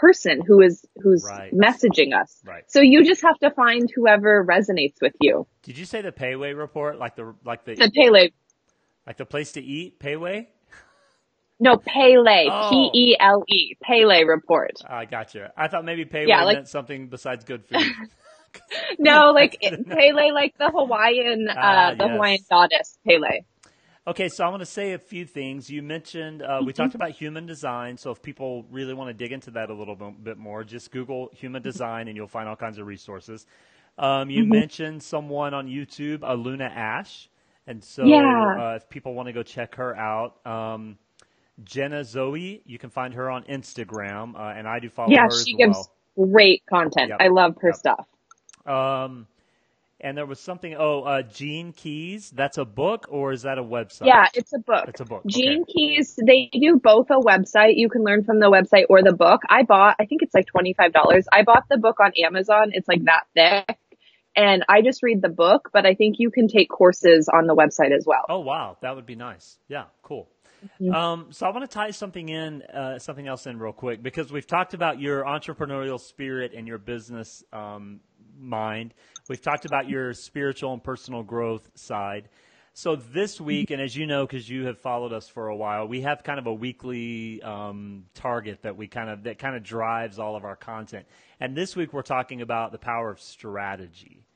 person 0.00 0.40
who 0.46 0.60
is 0.60 0.84
who's 1.02 1.24
right. 1.24 1.52
messaging 1.52 2.14
us. 2.14 2.40
Right. 2.44 2.64
So 2.68 2.80
you 2.80 3.04
just 3.04 3.22
have 3.22 3.38
to 3.38 3.50
find 3.50 3.88
whoever 3.94 4.44
resonates 4.44 5.00
with 5.00 5.14
you. 5.20 5.46
Did 5.62 5.78
you 5.78 5.84
say 5.84 6.02
the 6.02 6.12
Payway 6.12 6.56
report, 6.56 6.98
like 6.98 7.16
the 7.16 7.34
like 7.44 7.64
the 7.64 7.74
the 7.74 7.90
Payway, 7.90 8.32
like 9.06 9.16
the 9.16 9.26
place 9.26 9.52
to 9.52 9.62
eat, 9.62 9.98
Payway? 9.98 10.46
No, 11.58 11.78
Pele, 11.78 12.48
oh. 12.50 12.68
P 12.70 12.90
E 12.92 13.16
L 13.18 13.42
E, 13.48 13.76
Pele 13.82 14.24
report. 14.24 14.74
I 14.86 15.06
got 15.06 15.34
you. 15.34 15.46
I 15.56 15.68
thought 15.68 15.84
maybe 15.84 16.04
Pele 16.04 16.28
yeah, 16.28 16.44
like, 16.44 16.56
meant 16.56 16.68
something 16.68 17.08
besides 17.08 17.44
good 17.44 17.64
food. 17.64 17.82
no, 18.98 19.32
like 19.32 19.58
Pele, 19.60 20.32
like 20.32 20.56
the 20.58 20.70
Hawaiian, 20.70 21.48
uh, 21.48 21.52
uh 21.52 21.94
the 21.94 22.04
yes. 22.04 22.10
Hawaiian 22.12 22.38
goddess 22.50 22.98
Pele. 23.06 23.40
Okay, 24.08 24.28
so 24.28 24.44
I 24.44 24.48
want 24.50 24.60
to 24.60 24.66
say 24.66 24.92
a 24.92 24.98
few 24.98 25.24
things. 25.24 25.68
You 25.68 25.82
mentioned 25.82 26.40
uh, 26.40 26.60
we 26.64 26.72
talked 26.72 26.94
about 26.94 27.10
human 27.10 27.44
design. 27.44 27.96
So 27.96 28.12
if 28.12 28.22
people 28.22 28.64
really 28.70 28.94
want 28.94 29.08
to 29.08 29.14
dig 29.14 29.32
into 29.32 29.50
that 29.52 29.68
a 29.68 29.74
little 29.74 29.96
bit 29.96 30.38
more, 30.38 30.62
just 30.62 30.92
Google 30.92 31.28
human 31.34 31.60
design 31.60 32.06
and 32.06 32.16
you'll 32.16 32.28
find 32.28 32.48
all 32.48 32.54
kinds 32.54 32.78
of 32.78 32.86
resources. 32.86 33.46
Um, 33.98 34.30
you 34.30 34.42
mm-hmm. 34.42 34.52
mentioned 34.52 35.02
someone 35.02 35.54
on 35.54 35.66
YouTube, 35.66 36.18
Aluna 36.18 36.70
Ash, 36.70 37.28
and 37.66 37.82
so 37.82 38.04
yeah. 38.04 38.72
uh, 38.72 38.76
if 38.76 38.88
people 38.88 39.12
want 39.14 39.26
to 39.26 39.32
go 39.32 39.42
check 39.42 39.74
her 39.74 39.96
out, 39.96 40.46
um, 40.46 40.98
Jenna 41.64 42.04
Zoe, 42.04 42.62
you 42.64 42.78
can 42.78 42.90
find 42.90 43.14
her 43.14 43.28
on 43.30 43.42
Instagram, 43.44 44.36
uh, 44.36 44.52
and 44.56 44.68
I 44.68 44.78
do 44.78 44.90
follow 44.90 45.10
yeah, 45.10 45.22
her. 45.22 45.34
Yeah, 45.34 45.42
she 45.44 45.54
gives 45.54 45.88
well. 46.14 46.28
great 46.28 46.62
content. 46.66 47.08
Yep. 47.08 47.18
I 47.20 47.28
love 47.28 47.56
her 47.62 47.68
yep. 47.68 47.76
stuff. 47.76 48.06
Um, 48.66 49.26
and 50.00 50.16
there 50.16 50.26
was 50.26 50.40
something. 50.40 50.74
Oh, 50.78 51.02
uh, 51.02 51.22
Gene 51.22 51.72
Keys. 51.72 52.30
That's 52.30 52.58
a 52.58 52.64
book, 52.64 53.06
or 53.08 53.32
is 53.32 53.42
that 53.42 53.58
a 53.58 53.62
website? 53.62 54.06
Yeah, 54.06 54.26
it's 54.34 54.52
a 54.52 54.58
book. 54.58 54.84
It's 54.88 55.00
a 55.00 55.04
book. 55.04 55.22
Gene 55.26 55.62
okay. 55.62 55.72
Keys. 55.72 56.18
They 56.24 56.50
do 56.52 56.78
both 56.82 57.10
a 57.10 57.18
website. 57.18 57.74
You 57.76 57.88
can 57.88 58.04
learn 58.04 58.24
from 58.24 58.40
the 58.40 58.50
website 58.50 58.84
or 58.88 59.02
the 59.02 59.14
book. 59.14 59.42
I 59.48 59.62
bought. 59.62 59.96
I 59.98 60.06
think 60.06 60.22
it's 60.22 60.34
like 60.34 60.46
twenty 60.46 60.74
five 60.74 60.92
dollars. 60.92 61.26
I 61.32 61.42
bought 61.42 61.64
the 61.68 61.78
book 61.78 62.00
on 62.00 62.12
Amazon. 62.22 62.70
It's 62.72 62.88
like 62.88 63.04
that 63.04 63.26
thick, 63.34 63.78
and 64.36 64.64
I 64.68 64.82
just 64.82 65.02
read 65.02 65.22
the 65.22 65.30
book. 65.30 65.70
But 65.72 65.86
I 65.86 65.94
think 65.94 66.16
you 66.18 66.30
can 66.30 66.48
take 66.48 66.68
courses 66.68 67.28
on 67.32 67.46
the 67.46 67.54
website 67.54 67.96
as 67.96 68.04
well. 68.06 68.24
Oh 68.28 68.40
wow, 68.40 68.76
that 68.82 68.94
would 68.96 69.06
be 69.06 69.16
nice. 69.16 69.58
Yeah, 69.68 69.84
cool. 70.02 70.28
Mm-hmm. 70.80 70.94
Um, 70.94 71.26
so 71.30 71.46
I 71.46 71.50
want 71.50 71.68
to 71.68 71.72
tie 71.72 71.90
something 71.90 72.28
in, 72.28 72.62
uh, 72.62 72.98
something 72.98 73.26
else 73.26 73.46
in 73.46 73.58
real 73.58 73.72
quick 73.72 74.02
because 74.02 74.32
we've 74.32 74.46
talked 74.46 74.74
about 74.74 74.98
your 74.98 75.22
entrepreneurial 75.24 76.00
spirit 76.00 76.52
and 76.54 76.66
your 76.66 76.78
business 76.78 77.44
um, 77.52 78.00
mind. 78.38 78.94
We've 79.28 79.40
talked 79.40 79.64
about 79.64 79.88
your 79.88 80.12
spiritual 80.14 80.72
and 80.72 80.82
personal 80.82 81.22
growth 81.22 81.70
side. 81.74 82.28
So 82.74 82.94
this 82.94 83.40
week, 83.40 83.70
and 83.70 83.80
as 83.80 83.96
you 83.96 84.06
know, 84.06 84.26
because 84.26 84.48
you 84.50 84.66
have 84.66 84.78
followed 84.78 85.14
us 85.14 85.26
for 85.26 85.48
a 85.48 85.56
while, 85.56 85.88
we 85.88 86.02
have 86.02 86.22
kind 86.22 86.38
of 86.38 86.46
a 86.46 86.52
weekly 86.52 87.40
um, 87.42 88.04
target 88.12 88.60
that 88.62 88.76
we 88.76 88.86
kind 88.86 89.08
of 89.08 89.22
that 89.22 89.38
kind 89.38 89.56
of 89.56 89.62
drives 89.62 90.18
all 90.18 90.36
of 90.36 90.44
our 90.44 90.56
content. 90.56 91.06
And 91.40 91.56
this 91.56 91.74
week, 91.74 91.94
we're 91.94 92.02
talking 92.02 92.42
about 92.42 92.72
the 92.72 92.78
power 92.78 93.10
of 93.10 93.18
strategy. 93.18 94.26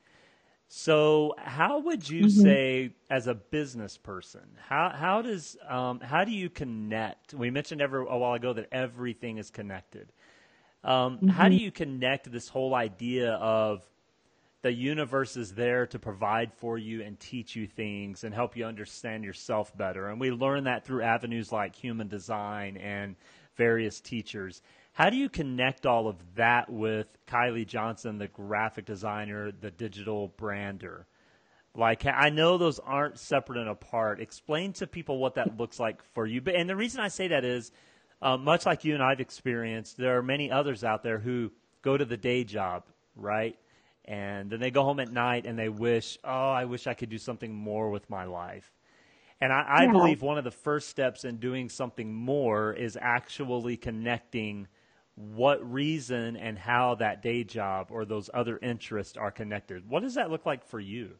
So, 0.73 1.35
how 1.37 1.81
would 1.81 2.09
you 2.09 2.27
mm-hmm. 2.27 2.41
say, 2.41 2.95
as 3.09 3.27
a 3.27 3.35
business 3.35 3.97
person, 3.97 4.47
how 4.69 4.89
how 4.95 5.21
does 5.21 5.57
um, 5.69 5.99
how 5.99 6.23
do 6.23 6.31
you 6.31 6.49
connect? 6.49 7.33
We 7.35 7.51
mentioned 7.51 7.81
every, 7.81 8.05
a 8.09 8.17
while 8.17 8.33
ago 8.33 8.53
that 8.53 8.69
everything 8.71 9.37
is 9.37 9.51
connected. 9.51 10.11
Um, 10.83 11.17
mm-hmm. 11.17 11.27
How 11.27 11.49
do 11.49 11.55
mm-hmm. 11.55 11.65
you 11.65 11.71
connect 11.71 12.31
this 12.31 12.47
whole 12.47 12.73
idea 12.73 13.33
of 13.33 13.85
the 14.61 14.71
universe 14.71 15.37
is 15.37 15.53
there 15.53 15.87
to 15.87 15.97
provide 15.97 16.53
for 16.53 16.77
you 16.77 17.01
and 17.01 17.19
teach 17.19 17.55
you 17.55 17.65
things 17.65 18.23
and 18.23 18.33
help 18.33 18.55
you 18.55 18.65
understand 18.65 19.23
yourself 19.23 19.75
better. 19.75 20.07
And 20.07 20.19
we 20.19 20.31
learn 20.31 20.65
that 20.65 20.85
through 20.85 21.01
avenues 21.01 21.51
like 21.51 21.75
human 21.75 22.07
design 22.07 22.77
and 22.77 23.15
various 23.55 23.99
teachers. 23.99 24.61
How 24.93 25.09
do 25.09 25.17
you 25.17 25.29
connect 25.29 25.85
all 25.85 26.07
of 26.07 26.17
that 26.35 26.69
with 26.69 27.07
Kilee 27.25 27.65
Johnson, 27.65 28.17
the 28.17 28.27
graphic 28.27 28.85
designer, 28.85 29.51
the 29.51 29.71
digital 29.71 30.27
brander? 30.37 31.07
Like, 31.73 32.05
I 32.05 32.29
know 32.29 32.57
those 32.57 32.79
aren't 32.79 33.17
separate 33.17 33.57
and 33.57 33.69
apart. 33.69 34.19
Explain 34.19 34.73
to 34.73 34.87
people 34.87 35.17
what 35.17 35.35
that 35.35 35.57
looks 35.57 35.79
like 35.79 36.03
for 36.13 36.27
you. 36.27 36.41
And 36.53 36.69
the 36.69 36.75
reason 36.75 36.99
I 36.99 37.07
say 37.07 37.29
that 37.29 37.45
is, 37.45 37.71
uh, 38.21 38.37
much 38.37 38.65
like 38.65 38.83
you 38.83 38.93
and 38.93 39.01
I've 39.01 39.21
experienced, 39.21 39.97
there 39.97 40.17
are 40.17 40.21
many 40.21 40.51
others 40.51 40.83
out 40.83 41.01
there 41.01 41.17
who 41.17 41.49
go 41.81 41.97
to 41.97 42.05
the 42.05 42.17
day 42.17 42.43
job, 42.43 42.83
right? 43.15 43.57
And 44.11 44.49
then 44.49 44.59
they 44.59 44.71
go 44.71 44.83
home 44.83 44.99
at 44.99 45.09
night 45.09 45.45
and 45.45 45.57
they 45.57 45.69
wish, 45.69 46.17
oh, 46.25 46.49
I 46.49 46.65
wish 46.65 46.85
I 46.85 46.93
could 46.93 47.07
do 47.07 47.17
something 47.17 47.55
more 47.55 47.89
with 47.89 48.09
my 48.09 48.25
life. 48.25 48.69
And 49.39 49.53
I, 49.53 49.61
I 49.61 49.83
yeah. 49.85 49.91
believe 49.93 50.21
one 50.21 50.37
of 50.37 50.43
the 50.43 50.51
first 50.51 50.89
steps 50.89 51.23
in 51.23 51.37
doing 51.37 51.69
something 51.69 52.13
more 52.13 52.73
is 52.73 52.97
actually 52.99 53.77
connecting 53.77 54.67
what 55.15 55.59
reason 55.71 56.35
and 56.35 56.59
how 56.59 56.95
that 56.95 57.21
day 57.21 57.45
job 57.45 57.87
or 57.89 58.03
those 58.03 58.29
other 58.33 58.59
interests 58.61 59.15
are 59.15 59.31
connected. 59.31 59.89
What 59.89 60.01
does 60.01 60.15
that 60.15 60.29
look 60.29 60.45
like 60.45 60.65
for 60.65 60.81
you? 60.81 61.11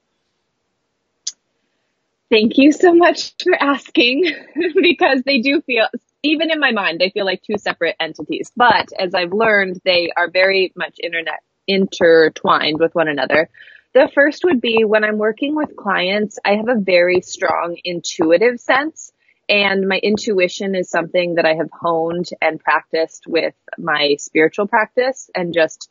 Thank 2.29 2.57
you 2.57 2.73
so 2.73 2.93
much 2.93 3.35
for 3.41 3.55
asking 3.55 4.35
because 4.81 5.21
they 5.25 5.39
do 5.39 5.61
feel, 5.61 5.87
even 6.23 6.51
in 6.51 6.59
my 6.59 6.73
mind, 6.73 6.99
they 6.99 7.09
feel 7.09 7.25
like 7.25 7.41
two 7.41 7.57
separate 7.57 7.95
entities. 8.01 8.51
But 8.53 8.91
as 8.99 9.15
I've 9.15 9.31
learned, 9.31 9.79
they 9.85 10.11
are 10.17 10.29
very 10.29 10.73
much 10.75 10.97
internet 11.01 11.39
intertwined 11.71 12.79
with 12.79 12.93
one 12.93 13.07
another. 13.07 13.49
The 13.93 14.09
first 14.13 14.43
would 14.45 14.61
be 14.61 14.83
when 14.85 15.03
I'm 15.03 15.17
working 15.17 15.55
with 15.55 15.75
clients, 15.75 16.39
I 16.45 16.55
have 16.55 16.69
a 16.69 16.79
very 16.79 17.21
strong 17.21 17.77
intuitive 17.83 18.59
sense. 18.59 19.11
And 19.49 19.87
my 19.87 19.97
intuition 19.97 20.75
is 20.75 20.89
something 20.89 21.35
that 21.35 21.45
I 21.45 21.55
have 21.55 21.69
honed 21.73 22.29
and 22.41 22.59
practiced 22.59 23.25
with 23.27 23.53
my 23.77 24.15
spiritual 24.17 24.67
practice 24.67 25.29
and 25.35 25.53
just, 25.53 25.89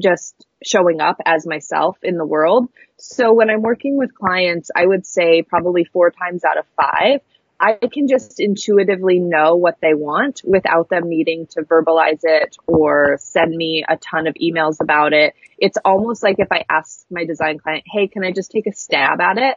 just 0.00 0.46
showing 0.64 1.00
up 1.00 1.16
as 1.26 1.46
myself 1.46 1.98
in 2.02 2.16
the 2.16 2.26
world. 2.26 2.68
So 2.98 3.32
when 3.32 3.50
I'm 3.50 3.62
working 3.62 3.98
with 3.98 4.14
clients, 4.14 4.70
I 4.76 4.86
would 4.86 5.04
say 5.04 5.42
probably 5.42 5.82
four 5.82 6.12
times 6.12 6.44
out 6.44 6.58
of 6.58 6.66
five, 6.80 7.20
I 7.62 7.78
can 7.92 8.08
just 8.08 8.40
intuitively 8.40 9.20
know 9.20 9.54
what 9.54 9.78
they 9.80 9.94
want 9.94 10.42
without 10.44 10.88
them 10.88 11.08
needing 11.08 11.46
to 11.52 11.62
verbalize 11.62 12.22
it 12.24 12.56
or 12.66 13.18
send 13.20 13.54
me 13.54 13.84
a 13.88 13.96
ton 13.96 14.26
of 14.26 14.34
emails 14.34 14.80
about 14.80 15.12
it. 15.12 15.34
It's 15.58 15.78
almost 15.84 16.24
like 16.24 16.40
if 16.40 16.50
I 16.50 16.64
ask 16.68 17.06
my 17.08 17.24
design 17.24 17.60
client, 17.60 17.84
Hey, 17.86 18.08
can 18.08 18.24
I 18.24 18.32
just 18.32 18.50
take 18.50 18.66
a 18.66 18.72
stab 18.72 19.20
at 19.20 19.38
it? 19.38 19.56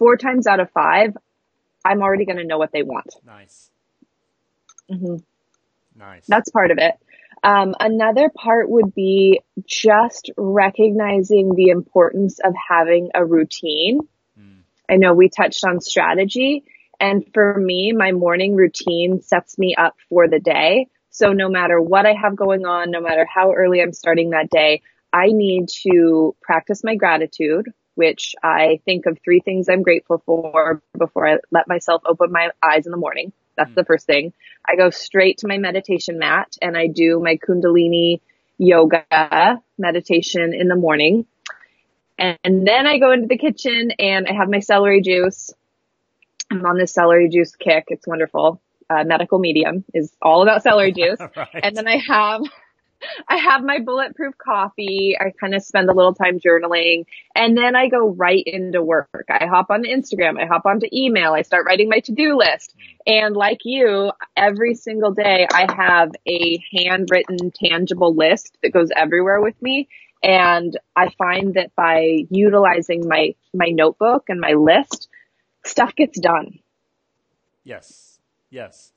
Four 0.00 0.16
times 0.16 0.48
out 0.48 0.58
of 0.58 0.68
five, 0.72 1.16
I'm 1.84 2.02
already 2.02 2.24
going 2.24 2.38
to 2.38 2.44
know 2.44 2.58
what 2.58 2.72
they 2.72 2.82
want. 2.82 3.14
Nice. 3.24 3.70
Mm-hmm. 4.90 5.18
Nice. 5.96 6.26
That's 6.26 6.50
part 6.50 6.72
of 6.72 6.78
it. 6.78 6.94
Um, 7.44 7.76
another 7.78 8.30
part 8.34 8.68
would 8.68 8.96
be 8.96 9.42
just 9.64 10.32
recognizing 10.36 11.54
the 11.54 11.68
importance 11.68 12.40
of 12.44 12.52
having 12.68 13.10
a 13.14 13.24
routine. 13.24 14.00
Mm. 14.36 14.62
I 14.90 14.96
know 14.96 15.14
we 15.14 15.28
touched 15.28 15.64
on 15.64 15.80
strategy 15.80 16.64
and 17.04 17.22
for 17.34 17.58
me, 17.58 17.92
my 17.92 18.12
morning 18.12 18.56
routine 18.56 19.20
sets 19.20 19.58
me 19.58 19.74
up 19.76 19.94
for 20.08 20.26
the 20.26 20.40
day. 20.40 20.86
So 21.10 21.34
no 21.34 21.50
matter 21.50 21.78
what 21.78 22.06
I 22.06 22.14
have 22.14 22.34
going 22.34 22.64
on, 22.64 22.90
no 22.90 23.02
matter 23.02 23.26
how 23.26 23.52
early 23.52 23.82
I'm 23.82 23.92
starting 23.92 24.30
that 24.30 24.48
day, 24.48 24.80
I 25.12 25.26
need 25.26 25.68
to 25.82 26.34
practice 26.40 26.82
my 26.82 26.94
gratitude, 26.94 27.66
which 27.94 28.34
I 28.42 28.80
think 28.86 29.04
of 29.04 29.18
three 29.22 29.40
things 29.40 29.68
I'm 29.68 29.82
grateful 29.82 30.22
for 30.24 30.82
before 30.98 31.28
I 31.28 31.36
let 31.50 31.68
myself 31.68 32.00
open 32.06 32.32
my 32.32 32.48
eyes 32.62 32.86
in 32.86 32.90
the 32.90 32.96
morning. 32.96 33.34
That's 33.54 33.70
mm. 33.70 33.74
the 33.74 33.84
first 33.84 34.06
thing. 34.06 34.32
I 34.66 34.76
go 34.76 34.88
straight 34.88 35.38
to 35.38 35.46
my 35.46 35.58
meditation 35.58 36.18
mat 36.18 36.56
and 36.62 36.74
I 36.74 36.86
do 36.86 37.20
my 37.20 37.36
Kundalini 37.36 38.22
yoga 38.56 39.60
meditation 39.76 40.54
in 40.54 40.68
the 40.68 40.74
morning. 40.74 41.26
And, 42.18 42.38
and 42.42 42.66
then 42.66 42.86
I 42.86 42.98
go 42.98 43.12
into 43.12 43.26
the 43.26 43.36
kitchen 43.36 43.90
and 43.98 44.26
I 44.26 44.32
have 44.32 44.48
my 44.48 44.60
celery 44.60 45.02
juice. 45.02 45.52
I'm 46.50 46.64
on 46.64 46.78
this 46.78 46.92
celery 46.92 47.28
juice 47.28 47.54
kick. 47.56 47.84
It's 47.88 48.06
wonderful. 48.06 48.60
Uh, 48.90 49.04
medical 49.04 49.38
medium 49.38 49.84
is 49.94 50.14
all 50.20 50.42
about 50.42 50.62
celery 50.62 50.92
juice. 50.96 51.18
right. 51.20 51.48
And 51.62 51.76
then 51.76 51.88
I 51.88 51.96
have 51.98 52.42
I 53.28 53.36
have 53.36 53.62
my 53.62 53.80
bulletproof 53.80 54.36
coffee. 54.38 55.16
I 55.18 55.32
kind 55.38 55.54
of 55.54 55.62
spend 55.62 55.88
a 55.88 55.94
little 55.94 56.14
time 56.14 56.38
journaling 56.40 57.04
and 57.34 57.56
then 57.56 57.76
I 57.76 57.88
go 57.88 58.08
right 58.08 58.42
into 58.44 58.82
work. 58.82 59.26
I 59.28 59.46
hop 59.46 59.66
on 59.70 59.84
Instagram. 59.84 60.40
I 60.40 60.46
hop 60.46 60.66
onto 60.66 60.86
email. 60.92 61.32
I 61.32 61.42
start 61.42 61.66
writing 61.66 61.88
my 61.88 62.00
to-do 62.00 62.36
list. 62.36 62.74
And 63.06 63.36
like 63.36 63.60
you, 63.64 64.12
every 64.36 64.74
single 64.74 65.12
day 65.12 65.46
I 65.52 65.72
have 65.74 66.12
a 66.26 66.62
handwritten 66.74 67.50
tangible 67.50 68.14
list 68.14 68.56
that 68.62 68.72
goes 68.72 68.88
everywhere 68.96 69.40
with 69.40 69.60
me. 69.60 69.88
And 70.22 70.78
I 70.96 71.10
find 71.18 71.54
that 71.54 71.74
by 71.76 72.24
utilizing 72.30 73.06
my, 73.06 73.34
my 73.52 73.66
notebook 73.66 74.24
and 74.28 74.40
my 74.40 74.54
list, 74.54 75.08
stuff 75.66 75.94
gets 75.94 76.18
done. 76.18 76.58
Yes. 77.64 78.18
Yes. 78.50 78.92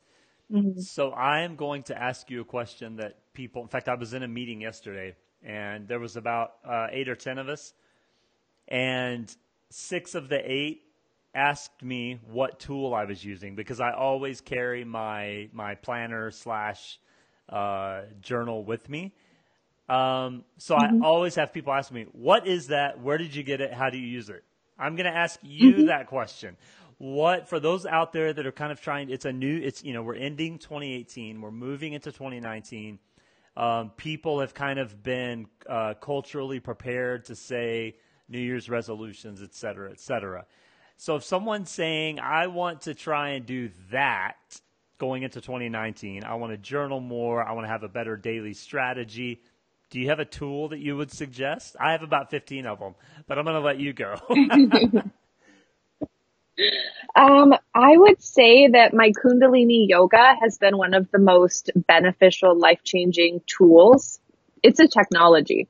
Mm-hmm. 0.51 0.80
So 0.80 1.11
I 1.11 1.41
am 1.41 1.55
going 1.55 1.84
to 1.84 2.01
ask 2.01 2.30
you 2.30 2.41
a 2.41 2.45
question 2.45 2.97
that 2.97 3.18
people, 3.34 3.61
in 3.61 3.68
fact, 3.68 3.89
I 3.89 3.95
was 3.95 4.13
in 4.13 4.24
a 4.24 4.28
meeting 4.28 4.61
yesterday 4.61 5.15
and 5.43 5.88
there 5.88 5.99
was 5.99 6.15
about 6.15 6.53
uh, 6.65 6.88
eight 6.91 7.09
or 7.09 7.15
10 7.15 7.38
of 7.38 7.49
us 7.49 7.74
and 8.68 9.34
six 9.70 10.15
of 10.15 10.30
the 10.30 10.39
eight 10.49 10.84
asked 11.36 11.84
me 11.84 12.20
what 12.32 12.59
tool 12.59 12.93
I 12.93 13.05
was 13.05 13.24
using 13.24 13.55
because 13.55 13.80
I 13.80 13.91
always 13.91 14.41
carry 14.41 14.84
my, 14.84 15.49
my 15.53 15.76
planner 15.76 16.32
slash 16.32 16.99
uh, 17.49 18.01
journal 18.22 18.63
with 18.63 18.89
me. 18.89 19.13
Um, 19.89 20.43
so 20.57 20.76
mm-hmm. 20.76 21.03
I 21.03 21.07
always 21.07 21.36
have 21.36 21.53
people 21.53 21.74
ask 21.74 21.91
me, 21.91 22.07
what 22.11 22.47
is 22.47 22.68
that? 22.68 23.01
Where 23.01 23.18
did 23.18 23.36
you 23.36 23.43
get 23.43 23.61
it? 23.61 23.74
How 23.74 23.89
do 23.89 23.97
you 23.97 24.07
use 24.07 24.30
it? 24.30 24.43
I'm 24.80 24.95
going 24.95 25.11
to 25.11 25.17
ask 25.17 25.39
you 25.43 25.73
mm-hmm. 25.73 25.86
that 25.88 26.07
question. 26.07 26.57
What 26.99 27.47
for 27.47 27.59
those 27.59 27.86
out 27.86 28.11
there 28.11 28.34
that 28.34 28.45
are 28.45 28.51
kind 28.51 28.71
of 28.71 28.82
trying 28.82 29.11
it's 29.11 29.25
a 29.25 29.32
new 29.32 29.59
it's 29.61 29.84
you 29.84 29.93
know 29.93 30.01
we're 30.01 30.15
ending 30.15 30.57
2018 30.57 31.39
we're 31.41 31.51
moving 31.51 31.93
into 31.93 32.11
2019 32.11 32.97
um, 33.55 33.91
people 33.91 34.39
have 34.39 34.55
kind 34.55 34.80
of 34.80 35.03
been 35.03 35.45
uh, 35.69 35.93
culturally 35.95 36.59
prepared 36.59 37.25
to 37.25 37.36
say 37.36 37.97
new 38.28 38.39
year's 38.39 38.67
resolutions 38.67 39.43
et 39.43 39.53
cetera 39.53 39.91
et 39.91 39.99
cetera. 39.99 40.45
So 40.97 41.15
if 41.17 41.23
someone's 41.23 41.69
saying 41.69 42.19
i 42.19 42.47
want 42.47 42.82
to 42.82 42.95
try 42.95 43.30
and 43.30 43.45
do 43.45 43.69
that 43.91 44.59
going 44.97 45.21
into 45.21 45.39
2019 45.39 46.23
i 46.23 46.34
want 46.34 46.51
to 46.51 46.57
journal 46.57 46.99
more 46.99 47.47
i 47.47 47.51
want 47.51 47.65
to 47.65 47.69
have 47.69 47.84
a 47.84 47.89
better 47.89 48.17
daily 48.17 48.55
strategy 48.55 49.39
do 49.89 49.99
you 49.99 50.09
have 50.09 50.19
a 50.19 50.25
tool 50.25 50.69
that 50.69 50.79
you 50.79 50.95
would 50.95 51.11
suggest 51.11 51.75
i 51.79 51.91
have 51.91 52.03
about 52.03 52.29
15 52.29 52.65
of 52.65 52.79
them 52.79 52.95
but 53.27 53.38
i'm 53.38 53.45
going 53.45 53.55
to 53.55 53.61
let 53.61 53.79
you 53.79 53.93
go 53.93 54.15
Um, 57.15 57.53
I 57.73 57.97
would 57.97 58.21
say 58.21 58.67
that 58.67 58.93
my 58.93 59.11
Kundalini 59.11 59.88
yoga 59.88 60.35
has 60.39 60.57
been 60.57 60.77
one 60.77 60.93
of 60.93 61.09
the 61.11 61.19
most 61.19 61.71
beneficial, 61.75 62.57
life 62.57 62.83
changing 62.83 63.41
tools. 63.47 64.19
It's 64.61 64.79
a 64.79 64.88
technology 64.88 65.67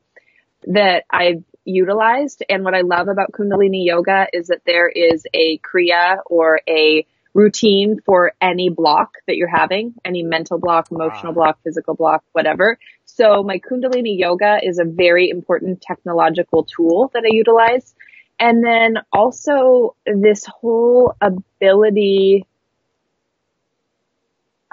that 0.64 1.06
I've 1.10 1.44
utilized. 1.64 2.44
And 2.50 2.64
what 2.64 2.74
I 2.74 2.82
love 2.82 3.08
about 3.08 3.32
Kundalini 3.32 3.86
yoga 3.86 4.28
is 4.34 4.48
that 4.48 4.62
there 4.66 4.90
is 4.90 5.26
a 5.34 5.60
Kriya 5.60 6.20
or 6.26 6.62
a 6.68 7.06
routine 7.38 8.00
for 8.04 8.34
any 8.42 8.68
block 8.68 9.14
that 9.28 9.38
you're 9.38 9.48
having, 9.48 9.94
any 10.04 10.24
mental 10.24 10.58
block, 10.58 10.88
emotional 10.92 11.34
block, 11.34 11.60
physical 11.64 11.94
block, 11.94 12.24
whatever. 12.32 12.80
So 13.06 13.44
my 13.44 13.60
Kundalini 13.60 14.18
yoga 14.18 14.58
is 14.64 14.80
a 14.80 14.86
very 14.86 15.30
important 15.30 15.80
technological 15.80 16.64
tool 16.64 17.12
that 17.14 17.24
I 17.24 17.30
utilize. 17.32 17.94
And 18.40 18.66
then 18.66 18.96
also 19.14 19.96
this 20.06 20.46
whole 20.46 21.16
ability, 21.22 22.48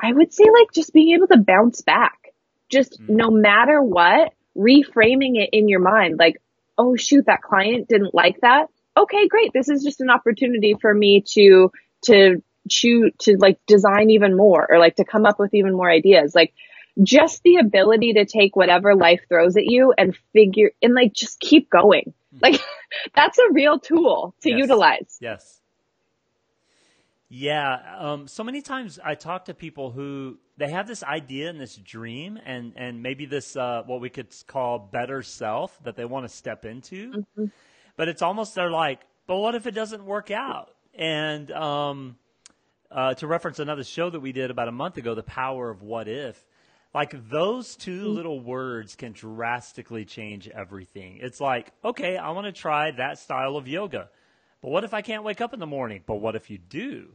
I 0.02 0.10
would 0.10 0.32
say 0.32 0.44
like 0.44 0.72
just 0.72 0.94
being 0.94 1.14
able 1.14 1.28
to 1.28 1.38
bounce 1.38 1.82
back, 1.82 2.32
just 2.70 2.98
mm. 2.98 3.10
no 3.10 3.30
matter 3.30 3.82
what, 3.82 4.32
reframing 4.56 5.36
it 5.36 5.50
in 5.52 5.68
your 5.68 5.80
mind, 5.80 6.18
like, 6.18 6.40
oh 6.78 6.96
shoot, 6.96 7.26
that 7.26 7.42
client 7.42 7.88
didn't 7.88 8.14
like 8.14 8.40
that. 8.40 8.68
Okay, 8.96 9.28
great. 9.28 9.52
This 9.52 9.68
is 9.68 9.82
just 9.82 10.00
an 10.00 10.08
opportunity 10.08 10.76
for 10.80 10.94
me 10.94 11.22
to, 11.34 11.70
to 12.06 12.42
shoot, 12.70 13.18
to 13.20 13.36
like 13.38 13.58
design 13.66 14.10
even 14.10 14.36
more 14.36 14.66
or 14.68 14.78
like 14.78 14.96
to 14.96 15.04
come 15.04 15.26
up 15.26 15.38
with 15.38 15.54
even 15.54 15.74
more 15.74 15.90
ideas. 15.90 16.34
Like 16.34 16.54
just 17.02 17.42
the 17.42 17.56
ability 17.56 18.14
to 18.14 18.24
take 18.24 18.54
whatever 18.54 18.94
life 18.94 19.20
throws 19.28 19.56
at 19.56 19.64
you 19.64 19.92
and 19.96 20.16
figure 20.32 20.70
and 20.82 20.94
like 20.94 21.12
just 21.12 21.40
keep 21.40 21.70
going. 21.70 22.14
Mm. 22.34 22.42
Like 22.42 22.60
that's 23.14 23.38
a 23.38 23.52
real 23.52 23.78
tool 23.78 24.34
to 24.42 24.50
yes. 24.50 24.58
utilize. 24.58 25.18
Yes. 25.20 25.60
Yeah. 27.28 27.96
Um, 27.98 28.28
so 28.28 28.44
many 28.44 28.62
times 28.62 29.00
I 29.02 29.16
talk 29.16 29.46
to 29.46 29.54
people 29.54 29.90
who 29.90 30.38
they 30.56 30.70
have 30.70 30.86
this 30.86 31.02
idea 31.02 31.50
and 31.50 31.60
this 31.60 31.74
dream 31.74 32.38
and, 32.44 32.74
and 32.76 33.02
maybe 33.02 33.26
this, 33.26 33.56
uh, 33.56 33.82
what 33.86 34.00
we 34.00 34.08
could 34.08 34.28
call 34.46 34.78
better 34.78 35.22
self 35.22 35.82
that 35.82 35.96
they 35.96 36.04
want 36.04 36.28
to 36.28 36.34
step 36.34 36.64
into. 36.64 37.10
Mm-hmm. 37.10 37.44
But 37.96 38.08
it's 38.08 38.22
almost, 38.22 38.54
they're 38.54 38.70
like, 38.70 39.00
but 39.26 39.38
what 39.38 39.56
if 39.56 39.66
it 39.66 39.72
doesn't 39.72 40.04
work 40.04 40.30
out? 40.30 40.70
And, 40.96 41.50
um, 41.50 42.16
uh, 42.94 43.12
to 43.14 43.26
reference 43.26 43.58
another 43.58 43.84
show 43.84 44.08
that 44.08 44.20
we 44.20 44.32
did 44.32 44.50
about 44.50 44.68
a 44.68 44.72
month 44.72 44.96
ago, 44.96 45.14
The 45.14 45.24
Power 45.24 45.68
of 45.68 45.82
What 45.82 46.06
If, 46.08 46.42
like 46.94 47.28
those 47.28 47.74
two 47.74 48.04
mm. 48.04 48.14
little 48.14 48.40
words 48.40 48.94
can 48.94 49.12
drastically 49.12 50.04
change 50.04 50.48
everything. 50.48 51.18
It's 51.20 51.40
like, 51.40 51.72
okay, 51.84 52.16
I 52.16 52.30
want 52.30 52.46
to 52.46 52.52
try 52.52 52.92
that 52.92 53.18
style 53.18 53.56
of 53.56 53.66
yoga. 53.66 54.08
But 54.62 54.70
what 54.70 54.84
if 54.84 54.94
I 54.94 55.02
can't 55.02 55.24
wake 55.24 55.40
up 55.40 55.52
in 55.52 55.60
the 55.60 55.66
morning? 55.66 56.04
But 56.06 56.16
what 56.16 56.36
if 56.36 56.50
you 56.50 56.56
do? 56.56 57.08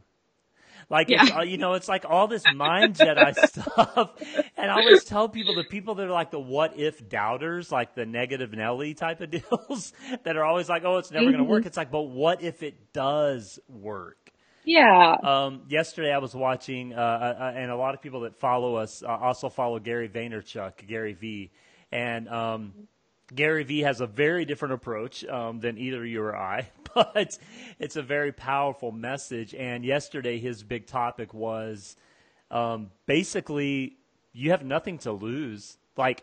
Like, 0.90 1.08
yeah. 1.08 1.24
uh, 1.38 1.42
you 1.42 1.56
know, 1.56 1.74
it's 1.74 1.88
like 1.88 2.04
all 2.08 2.26
this 2.26 2.44
mind 2.54 2.96
Jedi 2.96 3.34
stuff. 3.46 4.10
And 4.56 4.70
I 4.70 4.74
always 4.74 5.04
tell 5.04 5.28
people, 5.28 5.54
the 5.54 5.64
people 5.64 5.94
that 5.96 6.06
are 6.06 6.10
like 6.10 6.30
the 6.30 6.40
what 6.40 6.78
if 6.78 7.08
doubters, 7.08 7.72
like 7.72 7.94
the 7.94 8.06
negative 8.06 8.52
Nelly 8.52 8.94
type 8.94 9.20
of 9.20 9.30
deals 9.30 9.92
that 10.24 10.36
are 10.36 10.44
always 10.44 10.68
like, 10.68 10.84
oh, 10.84 10.98
it's 10.98 11.10
never 11.10 11.24
mm-hmm. 11.24 11.32
going 11.32 11.44
to 11.44 11.50
work. 11.50 11.66
It's 11.66 11.76
like, 11.76 11.90
but 11.90 12.02
what 12.02 12.42
if 12.42 12.62
it 12.62 12.92
does 12.92 13.58
work? 13.68 14.19
Yeah. 14.70 15.16
Um, 15.24 15.62
yesterday 15.68 16.12
I 16.12 16.18
was 16.18 16.32
watching, 16.32 16.94
uh, 16.94 16.96
uh, 16.96 17.42
uh, 17.42 17.52
and 17.56 17.72
a 17.72 17.76
lot 17.76 17.94
of 17.94 18.00
people 18.00 18.20
that 18.20 18.36
follow 18.36 18.76
us 18.76 19.02
uh, 19.02 19.08
also 19.08 19.48
follow 19.48 19.80
Gary 19.80 20.08
Vaynerchuk, 20.08 20.86
Gary 20.86 21.14
V. 21.14 21.50
And 21.90 22.28
um, 22.28 22.72
Gary 23.34 23.64
V 23.64 23.80
has 23.80 24.00
a 24.00 24.06
very 24.06 24.44
different 24.44 24.74
approach 24.74 25.24
um, 25.24 25.58
than 25.58 25.76
either 25.76 26.06
you 26.06 26.22
or 26.22 26.36
I, 26.36 26.68
but 26.94 27.36
it's 27.80 27.96
a 27.96 28.02
very 28.02 28.30
powerful 28.30 28.92
message. 28.92 29.56
And 29.56 29.84
yesterday 29.84 30.38
his 30.38 30.62
big 30.62 30.86
topic 30.86 31.34
was 31.34 31.96
um, 32.52 32.92
basically 33.06 33.96
you 34.32 34.52
have 34.52 34.64
nothing 34.64 34.98
to 34.98 35.10
lose. 35.10 35.78
Like, 35.96 36.22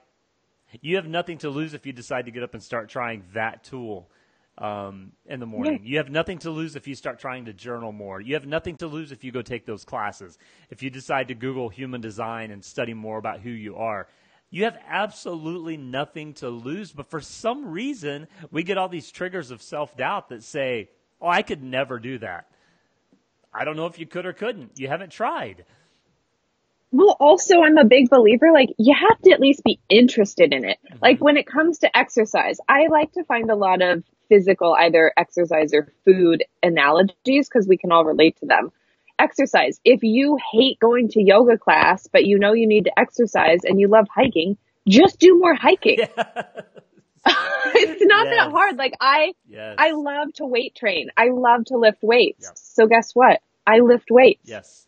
you 0.79 0.95
have 0.95 1.05
nothing 1.05 1.37
to 1.39 1.49
lose 1.49 1.73
if 1.73 1.85
you 1.85 1.91
decide 1.91 2.27
to 2.27 2.31
get 2.31 2.43
up 2.43 2.53
and 2.53 2.63
start 2.63 2.87
trying 2.87 3.25
that 3.33 3.65
tool 3.65 4.09
um, 4.57 5.11
in 5.25 5.39
the 5.39 5.45
morning. 5.45 5.81
Yeah. 5.83 5.89
You 5.89 5.97
have 5.97 6.09
nothing 6.09 6.39
to 6.39 6.51
lose 6.51 6.75
if 6.75 6.87
you 6.87 6.95
start 6.95 7.19
trying 7.19 7.45
to 7.45 7.53
journal 7.53 7.91
more. 7.91 8.19
You 8.19 8.33
have 8.33 8.45
nothing 8.45 8.77
to 8.77 8.87
lose 8.87 9.11
if 9.11 9.23
you 9.23 9.31
go 9.31 9.41
take 9.41 9.65
those 9.65 9.85
classes. 9.85 10.37
If 10.69 10.81
you 10.81 10.89
decide 10.89 11.27
to 11.29 11.35
Google 11.35 11.69
human 11.69 12.01
design 12.01 12.51
and 12.51 12.63
study 12.63 12.93
more 12.93 13.17
about 13.17 13.41
who 13.41 13.49
you 13.49 13.75
are, 13.75 14.07
you 14.49 14.63
have 14.63 14.77
absolutely 14.87 15.77
nothing 15.77 16.33
to 16.35 16.49
lose. 16.49 16.91
But 16.91 17.09
for 17.09 17.19
some 17.19 17.69
reason, 17.69 18.27
we 18.51 18.63
get 18.63 18.77
all 18.77 18.89
these 18.89 19.11
triggers 19.11 19.51
of 19.51 19.61
self 19.61 19.95
doubt 19.97 20.29
that 20.29 20.43
say, 20.43 20.89
Oh, 21.21 21.27
I 21.27 21.41
could 21.41 21.63
never 21.63 21.99
do 21.99 22.19
that. 22.19 22.47
I 23.53 23.65
don't 23.65 23.75
know 23.75 23.87
if 23.87 23.97
you 23.97 24.05
could 24.05 24.25
or 24.25 24.33
couldn't. 24.33 24.79
You 24.79 24.87
haven't 24.87 25.11
tried. 25.11 25.65
Well, 26.91 27.17
also, 27.19 27.61
I'm 27.61 27.77
a 27.77 27.83
big 27.83 28.09
believer, 28.09 28.51
like, 28.53 28.69
you 28.77 28.95
have 28.95 29.19
to 29.23 29.31
at 29.31 29.41
least 29.41 29.63
be 29.63 29.79
interested 29.89 30.53
in 30.53 30.63
it. 30.63 30.77
Mm-hmm. 30.85 30.99
Like, 31.01 31.19
when 31.19 31.35
it 31.35 31.45
comes 31.45 31.79
to 31.79 31.97
exercise, 31.97 32.59
I 32.69 32.87
like 32.87 33.11
to 33.13 33.25
find 33.25 33.49
a 33.49 33.55
lot 33.55 33.81
of 33.81 34.03
physical, 34.30 34.75
either 34.80 35.11
exercise 35.17 35.73
or 35.73 35.91
food 36.05 36.43
analogies 36.63 37.49
because 37.49 37.67
we 37.67 37.78
can 37.78 37.91
all 37.91 38.05
relate 38.05 38.38
to 38.38 38.45
them. 38.45 38.71
Exercise. 39.19 39.80
If 39.84 40.03
you 40.03 40.38
hate 40.51 40.80
going 40.80 41.09
to 41.09 41.21
yoga 41.21 41.57
class, 41.57 42.07
but 42.07 42.25
you 42.25 42.38
know 42.38 42.53
you 42.53 42.67
need 42.67 42.86
to 42.86 42.99
exercise 42.99 43.59
and 43.63 43.80
you 43.80 43.88
love 43.88 44.07
hiking, 44.13 44.57
just 44.88 45.19
do 45.19 45.38
more 45.39 45.55
hiking. 45.55 45.97
it's 47.28 48.05
not 48.05 48.28
yes. 48.28 48.36
that 48.36 48.51
hard. 48.51 48.78
Like 48.78 48.93
I, 49.01 49.34
yes. 49.47 49.75
I 49.78 49.91
love 49.91 50.34
to 50.36 50.45
weight 50.45 50.75
train. 50.75 51.09
I 51.17 51.30
love 51.30 51.65
to 51.65 51.78
lift 51.78 52.03
weights. 52.03 52.51
So 52.55 52.88
guess 52.88 53.11
what? 53.13 53.41
I 53.65 53.80
lift 53.80 54.09
weights. 54.09 54.41
Yes. 54.45 54.86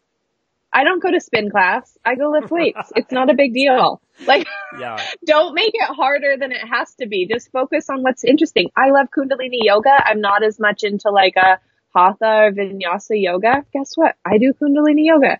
I 0.72 0.84
don't 0.84 1.02
go 1.02 1.12
to 1.12 1.20
spin 1.20 1.50
class. 1.50 1.98
I 2.06 2.16
go 2.16 2.30
lift 2.30 2.52
weights. 2.52 2.92
it's 2.96 3.12
not 3.12 3.30
a 3.30 3.34
big 3.34 3.54
deal. 3.54 4.02
Like, 4.28 4.48
yeah. 4.80 5.04
don't 5.26 5.56
make 5.56 5.72
it 5.74 5.96
harder 5.96 6.38
than 6.38 6.52
it 6.52 6.62
has 6.62 6.94
to 6.96 7.08
be. 7.08 7.28
Just 7.28 7.52
focus 7.52 7.90
on 7.90 8.04
what's 8.04 8.24
interesting. 8.24 8.70
I 8.76 8.92
love 8.92 9.08
Kundalini 9.16 9.60
yoga. 9.64 9.90
I'm 10.06 10.22
not 10.22 10.44
as 10.44 10.60
much 10.60 10.84
into 10.84 11.10
like 11.10 11.36
a 11.38 11.60
Hatha 11.96 12.26
or 12.26 12.52
Vinyasa 12.52 13.12
yoga. 13.22 13.66
Guess 13.74 13.94
what? 13.96 14.16
I 14.26 14.38
do 14.38 14.54
Kundalini 14.54 15.06
yoga. 15.08 15.40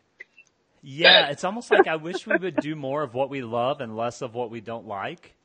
Yeah, 0.82 1.28
it's 1.30 1.44
almost 1.44 1.72
like 1.72 1.88
I 1.88 1.98
wish 1.98 2.26
we 2.26 2.38
would 2.38 2.56
do 2.58 2.76
more 2.76 3.04
of 3.04 3.14
what 3.14 3.30
we 3.30 3.42
love 3.42 3.82
and 3.82 3.96
less 3.96 4.22
of 4.22 4.34
what 4.34 4.50
we 4.50 4.62
don't 4.62 4.88
like. 4.88 5.36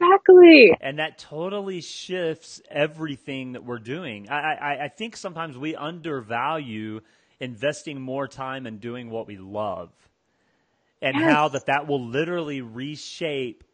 Exactly. 0.00 0.76
And 0.80 0.98
that 0.98 1.18
totally 1.18 1.80
shifts 1.80 2.60
everything 2.68 3.52
that 3.52 3.64
we're 3.64 3.78
doing. 3.78 4.28
I, 4.30 4.54
I, 4.54 4.84
I 4.84 4.88
think 4.88 5.16
sometimes 5.16 5.56
we 5.56 5.76
undervalue 5.76 7.02
investing 7.42 8.00
more 8.00 8.28
time 8.28 8.66
in 8.66 8.78
doing 8.78 9.10
what 9.10 9.26
we 9.26 9.36
love 9.36 9.90
and 11.02 11.16
Yes. 11.16 11.30
how 11.30 11.48
that 11.48 11.66
that 11.66 11.86
will 11.86 12.02
literally 12.04 12.60
reshape 12.60 13.64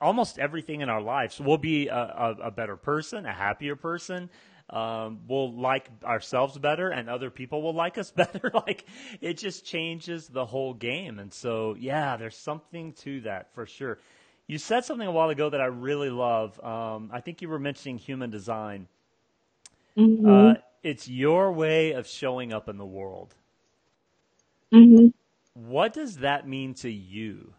almost 0.00 0.38
everything 0.38 0.80
in 0.82 0.88
our 0.88 1.00
lives. 1.00 1.40
We'll 1.40 1.58
be 1.58 1.88
a, 1.88 1.96
a, 1.96 2.36
a 2.44 2.50
better 2.50 2.76
person, 2.76 3.26
a 3.26 3.32
happier 3.32 3.76
person. 3.76 4.30
Um, 4.70 5.20
we'll 5.28 5.52
like 5.52 5.90
ourselves 6.04 6.58
better, 6.58 6.90
and 6.90 7.08
other 7.08 7.30
people 7.30 7.62
will 7.62 7.74
like 7.74 7.98
us 7.98 8.10
better. 8.12 8.50
like 8.54 8.84
it 9.20 9.38
just 9.38 9.64
changes 9.64 10.28
the 10.28 10.44
whole 10.46 10.74
game. 10.74 11.18
And 11.18 11.32
so, 11.32 11.76
yeah, 11.78 12.16
there's 12.16 12.36
something 12.36 12.92
to 12.94 13.20
that 13.22 13.54
for 13.54 13.66
sure. 13.66 13.98
You 14.46 14.58
said 14.58 14.84
something 14.84 15.06
a 15.06 15.12
while 15.12 15.30
ago 15.30 15.50
that 15.50 15.60
I 15.60 15.66
really 15.66 16.10
love. 16.10 16.62
Um, 16.64 17.10
I 17.12 17.20
think 17.20 17.40
you 17.42 17.48
were 17.48 17.58
mentioning 17.58 17.98
human 17.98 18.30
design. 18.30 18.88
Mhm. 19.96 20.54
Uh, 20.54 20.54
it's 20.84 21.08
your 21.08 21.50
way 21.50 21.92
of 21.92 22.06
showing 22.06 22.52
up 22.52 22.68
in 22.68 22.76
the 22.76 22.86
world. 22.86 23.34
Mhm. 24.72 25.12
What 25.54 25.92
does 25.92 26.18
that 26.18 26.46
mean 26.46 26.74
to 26.74 26.90
you? 26.90 27.54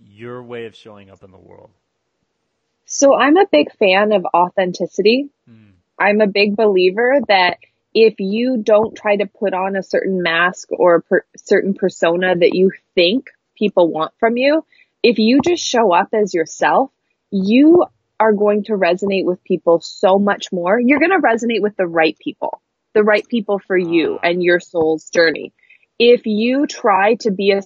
Your 0.00 0.42
way 0.42 0.66
of 0.66 0.74
showing 0.74 1.10
up 1.10 1.22
in 1.22 1.30
the 1.30 1.38
world. 1.38 1.70
So 2.86 3.14
I'm 3.14 3.36
a 3.36 3.46
big 3.46 3.72
fan 3.72 4.12
of 4.12 4.24
authenticity. 4.34 5.28
Mm. 5.48 5.72
I'm 5.98 6.20
a 6.20 6.26
big 6.26 6.56
believer 6.56 7.20
that 7.28 7.58
if 7.94 8.14
you 8.18 8.58
don't 8.58 8.96
try 8.96 9.16
to 9.16 9.26
put 9.26 9.54
on 9.54 9.76
a 9.76 9.82
certain 9.82 10.22
mask 10.22 10.68
or 10.72 10.96
a 10.96 11.02
per- 11.02 11.26
certain 11.36 11.74
persona 11.74 12.34
that 12.36 12.54
you 12.54 12.70
think 12.94 13.30
people 13.54 13.88
want 13.88 14.12
from 14.18 14.36
you, 14.36 14.64
if 15.02 15.18
you 15.18 15.40
just 15.40 15.64
show 15.64 15.92
up 15.92 16.08
as 16.12 16.32
yourself, 16.34 16.90
you 17.30 17.84
are 18.22 18.32
going 18.32 18.64
to 18.64 18.72
resonate 18.72 19.24
with 19.24 19.42
people 19.44 19.80
so 19.80 20.18
much 20.18 20.52
more. 20.52 20.78
You're 20.80 21.00
going 21.00 21.10
to 21.18 21.26
resonate 21.30 21.62
with 21.62 21.76
the 21.76 21.86
right 21.86 22.16
people, 22.18 22.62
the 22.94 23.02
right 23.02 23.26
people 23.28 23.58
for 23.66 23.76
you 23.76 24.18
Ah. 24.22 24.26
and 24.28 24.42
your 24.42 24.60
soul's 24.60 25.10
journey. 25.10 25.52
If 25.98 26.22
you 26.26 26.66
try 26.66 27.16
to 27.24 27.30
be 27.30 27.50
a 27.52 27.62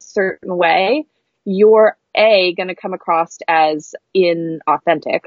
certain 0.00 0.56
way, 0.56 1.06
you're 1.44 1.96
A, 2.14 2.54
going 2.54 2.68
to 2.68 2.74
come 2.74 2.94
across 2.94 3.38
as 3.48 3.94
inauthentic 4.16 5.20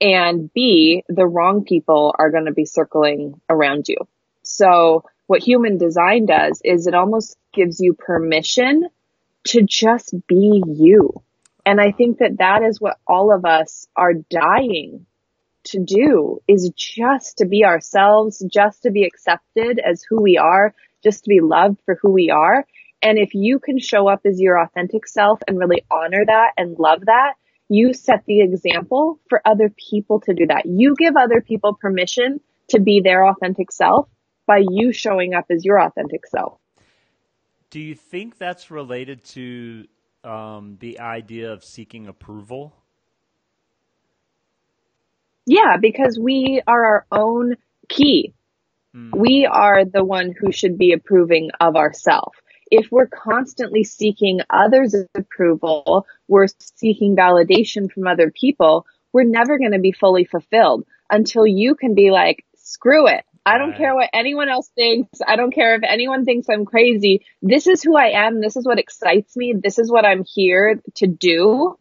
and 0.00 0.52
B, 0.52 1.02
the 1.08 1.26
wrong 1.26 1.64
people 1.64 2.14
are 2.18 2.30
going 2.30 2.44
to 2.46 2.52
be 2.52 2.66
circling 2.66 3.40
around 3.48 3.88
you. 3.88 3.96
So 4.42 5.04
what 5.26 5.42
human 5.42 5.78
design 5.78 6.26
does 6.26 6.60
is 6.64 6.86
it 6.86 6.94
almost 6.94 7.36
gives 7.54 7.80
you 7.80 7.94
permission 7.94 8.88
to 9.44 9.62
just 9.62 10.14
be 10.26 10.62
you. 10.66 11.14
And 11.66 11.80
I 11.80 11.90
think 11.90 12.18
that 12.18 12.38
that 12.38 12.62
is 12.62 12.80
what 12.80 12.96
all 13.08 13.34
of 13.34 13.44
us 13.44 13.88
are 13.96 14.14
dying 14.14 15.04
to 15.64 15.84
do 15.84 16.40
is 16.46 16.70
just 16.76 17.38
to 17.38 17.44
be 17.44 17.64
ourselves, 17.64 18.42
just 18.48 18.84
to 18.84 18.92
be 18.92 19.04
accepted 19.04 19.80
as 19.80 20.04
who 20.08 20.22
we 20.22 20.38
are, 20.38 20.74
just 21.02 21.24
to 21.24 21.28
be 21.28 21.40
loved 21.40 21.78
for 21.84 21.98
who 22.00 22.12
we 22.12 22.30
are. 22.30 22.64
And 23.02 23.18
if 23.18 23.34
you 23.34 23.58
can 23.58 23.80
show 23.80 24.08
up 24.08 24.20
as 24.24 24.40
your 24.40 24.62
authentic 24.62 25.08
self 25.08 25.40
and 25.48 25.58
really 25.58 25.84
honor 25.90 26.24
that 26.24 26.52
and 26.56 26.78
love 26.78 27.06
that, 27.06 27.34
you 27.68 27.92
set 27.94 28.24
the 28.26 28.42
example 28.42 29.18
for 29.28 29.42
other 29.44 29.68
people 29.90 30.20
to 30.20 30.34
do 30.34 30.46
that. 30.46 30.66
You 30.66 30.94
give 30.96 31.16
other 31.16 31.40
people 31.40 31.74
permission 31.74 32.40
to 32.68 32.80
be 32.80 33.00
their 33.02 33.26
authentic 33.26 33.72
self 33.72 34.08
by 34.46 34.62
you 34.68 34.92
showing 34.92 35.34
up 35.34 35.46
as 35.50 35.64
your 35.64 35.80
authentic 35.80 36.26
self. 36.28 36.60
Do 37.70 37.80
you 37.80 37.96
think 37.96 38.38
that's 38.38 38.70
related 38.70 39.24
to 39.24 39.86
um, 40.26 40.76
the 40.80 41.00
idea 41.00 41.52
of 41.52 41.64
seeking 41.64 42.06
approval? 42.06 42.74
Yeah, 45.46 45.76
because 45.80 46.18
we 46.20 46.60
are 46.66 46.84
our 46.84 47.06
own 47.12 47.56
key. 47.88 48.34
Mm. 48.94 49.16
We 49.16 49.46
are 49.46 49.84
the 49.84 50.04
one 50.04 50.34
who 50.38 50.50
should 50.50 50.76
be 50.76 50.92
approving 50.92 51.50
of 51.60 51.76
ourselves. 51.76 52.36
If 52.68 52.90
we're 52.90 53.06
constantly 53.06 53.84
seeking 53.84 54.40
others' 54.50 54.96
approval, 55.14 56.04
we're 56.26 56.48
seeking 56.74 57.14
validation 57.14 57.90
from 57.90 58.08
other 58.08 58.32
people, 58.32 58.86
we're 59.12 59.22
never 59.22 59.58
going 59.58 59.72
to 59.72 59.78
be 59.78 59.92
fully 59.92 60.24
fulfilled 60.24 60.84
until 61.08 61.46
you 61.46 61.76
can 61.76 61.94
be 61.94 62.10
like, 62.10 62.44
screw 62.56 63.06
it. 63.06 63.24
I 63.46 63.58
don't 63.58 63.70
Right. 63.70 63.78
care 63.78 63.94
what 63.94 64.10
anyone 64.12 64.48
else 64.48 64.68
thinks. 64.74 65.20
I 65.26 65.36
don't 65.36 65.52
care 65.54 65.76
if 65.76 65.82
anyone 65.84 66.24
thinks 66.24 66.48
I'm 66.48 66.64
crazy. 66.64 67.24
This 67.40 67.66
is 67.68 67.82
who 67.82 67.96
I 67.96 68.08
am. 68.26 68.40
This 68.40 68.56
is 68.56 68.66
what 68.66 68.78
excites 68.80 69.36
me. 69.36 69.54
This 69.56 69.78
is 69.78 69.90
what 69.90 70.04
I'm 70.04 70.24
here 70.24 70.80
to 70.96 71.06
do. 71.06 71.78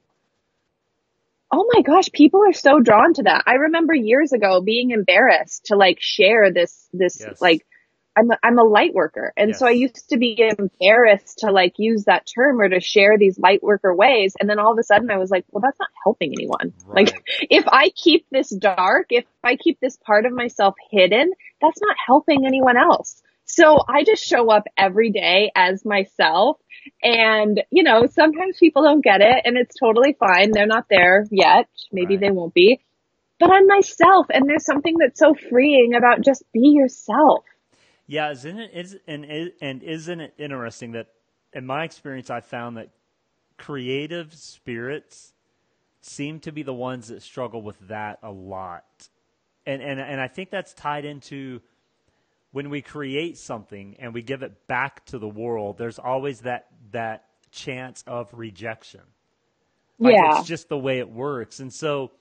Oh 1.51 1.69
my 1.73 1.81
gosh, 1.81 2.09
people 2.11 2.41
are 2.47 2.53
so 2.53 2.79
drawn 2.79 3.13
to 3.15 3.23
that. 3.23 3.43
I 3.47 3.53
remember 3.55 3.93
years 3.95 4.31
ago 4.33 4.61
being 4.61 4.91
embarrassed 4.91 5.65
to 5.65 5.75
like 5.75 5.99
share 6.01 6.51
this, 6.51 6.87
this 6.93 7.19
Yes. 7.19 7.41
like, 7.41 7.65
I'm 8.15 8.31
a, 8.31 8.37
I'm 8.43 8.57
a 8.57 8.63
light 8.63 8.93
worker. 8.93 9.33
And 9.35 9.55
so 9.55 9.67
I 9.67 9.71
used 9.71 10.09
to 10.09 10.17
be 10.17 10.37
embarrassed 10.39 11.39
to 11.39 11.51
like 11.51 11.73
use 11.77 12.05
that 12.05 12.25
term 12.25 12.61
or 12.61 12.69
to 12.69 12.79
share 12.79 13.17
these 13.17 13.37
light 13.37 13.61
worker 13.61 13.93
ways. 13.93 14.35
And 14.39 14.49
then 14.49 14.59
all 14.59 14.71
of 14.71 14.79
a 14.79 14.83
sudden 14.83 15.11
I 15.11 15.17
was 15.17 15.29
like, 15.29 15.45
well, 15.51 15.61
that's 15.61 15.79
not 15.79 15.89
helping 16.03 16.31
anyone. 16.33 16.73
Right. 16.85 17.07
Like 17.07 17.23
if 17.49 17.65
I 17.67 17.89
keep 17.89 18.25
this 18.31 18.49
dark, 18.49 19.07
if 19.09 19.25
I 19.43 19.57
keep 19.57 19.79
this 19.79 19.97
part 19.97 20.25
of 20.25 20.31
myself 20.31 20.75
hidden, 20.91 21.31
that's 21.61 21.81
not 21.81 21.95
helping 22.05 22.45
anyone 22.45 22.77
else. 22.77 23.21
So 23.45 23.79
I 23.87 24.03
just 24.03 24.23
show 24.23 24.49
up 24.49 24.63
every 24.77 25.11
day 25.11 25.51
as 25.55 25.85
myself. 25.85 26.57
And, 27.03 27.61
you 27.71 27.83
know, 27.83 28.07
sometimes 28.07 28.57
people 28.59 28.83
don't 28.83 29.03
get 29.03 29.21
it 29.21 29.41
and 29.43 29.57
it's 29.57 29.75
totally 29.79 30.15
fine. 30.19 30.51
They're 30.51 30.67
not 30.67 30.85
there 30.89 31.25
yet. 31.31 31.67
Maybe 31.91 32.15
Right. 32.15 32.21
they 32.21 32.31
won't 32.31 32.53
be. 32.53 32.79
But 33.39 33.51
I'm 33.51 33.67
myself 33.67 34.27
and 34.29 34.47
there's 34.47 34.65
something 34.65 34.95
that's 34.97 35.19
so 35.19 35.35
freeing 35.49 35.93
about 35.95 36.21
just 36.21 36.43
be 36.53 36.69
yourself. 36.75 37.43
Yeah, 38.07 38.31
isn't 38.31 38.59
it 38.59 38.71
is 38.73 38.97
and 39.07 39.25
and 39.61 39.83
isn't 39.83 40.19
it 40.19 40.33
interesting 40.37 40.91
that 40.91 41.07
in 41.53 41.65
my 41.65 41.83
experience 41.83 42.29
I 42.29 42.41
found 42.41 42.77
that 42.77 42.89
creative 43.57 44.33
spirits 44.33 45.33
seem 46.01 46.39
to 46.41 46.51
be 46.51 46.61
the 46.61 46.73
ones 46.73 47.07
that 47.07 47.23
struggle 47.23 47.61
with 47.61 47.79
that 47.87 48.19
a 48.21 48.31
lot. 48.31 49.09
And 49.65 49.81
and 49.81 49.99
and 49.99 50.21
I 50.21 50.27
think 50.27 50.51
that's 50.51 50.73
tied 50.73 51.05
into 51.05 51.61
when 52.51 52.69
we 52.69 52.81
create 52.81 53.37
something 53.37 53.95
and 53.99 54.13
we 54.13 54.21
give 54.21 54.43
it 54.43 54.67
back 54.67 55.05
to 55.07 55.17
the 55.17 55.27
world, 55.27 55.77
there's 55.77 55.99
always 55.99 56.41
that 56.41 56.67
that 56.91 57.25
chance 57.51 58.03
of 58.05 58.29
rejection. 58.33 59.01
Like 59.97 60.15
yeah. 60.15 60.39
it's 60.39 60.47
just 60.47 60.69
the 60.69 60.77
way 60.77 60.99
it 60.99 61.09
works. 61.09 61.59
And 61.59 61.73
so 61.73 62.11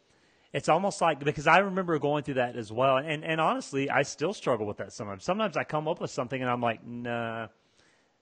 it's 0.55 0.69
almost 0.69 1.01
like 1.01 1.19
because 1.19 1.49
I 1.49 1.59
remember 1.59 1.99
going 1.99 2.23
through 2.23 2.35
that 2.35 2.55
as 2.57 2.71
well. 2.71 2.97
And 2.97 3.25
and 3.25 3.41
honestly, 3.41 3.91
I 3.91 4.03
still 4.03 4.33
struggle 4.33 4.67
with 4.67 4.77
that 4.77 4.93
sometimes. 4.93 5.25
Sometimes 5.25 5.57
I 5.57 5.65
come 5.65 5.89
up 5.89 6.01
with 6.01 6.13
something 6.13 6.41
and 6.41 6.49
I'm 6.49 6.61
like, 6.61 6.87
nah, 6.87 7.49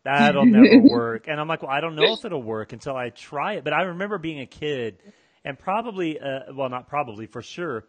that'll 0.03 0.47
never 0.47 0.79
work. 0.79 1.29
And 1.29 1.39
I'm 1.39 1.47
like, 1.47 1.63
well, 1.63 1.71
I 1.71 1.83
don't 1.83 1.95
know 1.95 2.15
if 2.15 2.25
it'll 2.25 2.43
work 2.43 2.73
until 2.73 2.97
I 2.97 3.11
try 3.11 3.55
it. 3.55 3.65
But 3.65 3.75
I 3.75 3.83
remember 3.83 4.17
being 4.17 4.41
a 4.41 4.47
kid 4.47 4.97
and 5.45 5.59
probably, 5.59 6.19
uh, 6.19 6.55
well, 6.55 6.71
not 6.71 6.89
probably, 6.89 7.27
for 7.27 7.43
sure, 7.43 7.85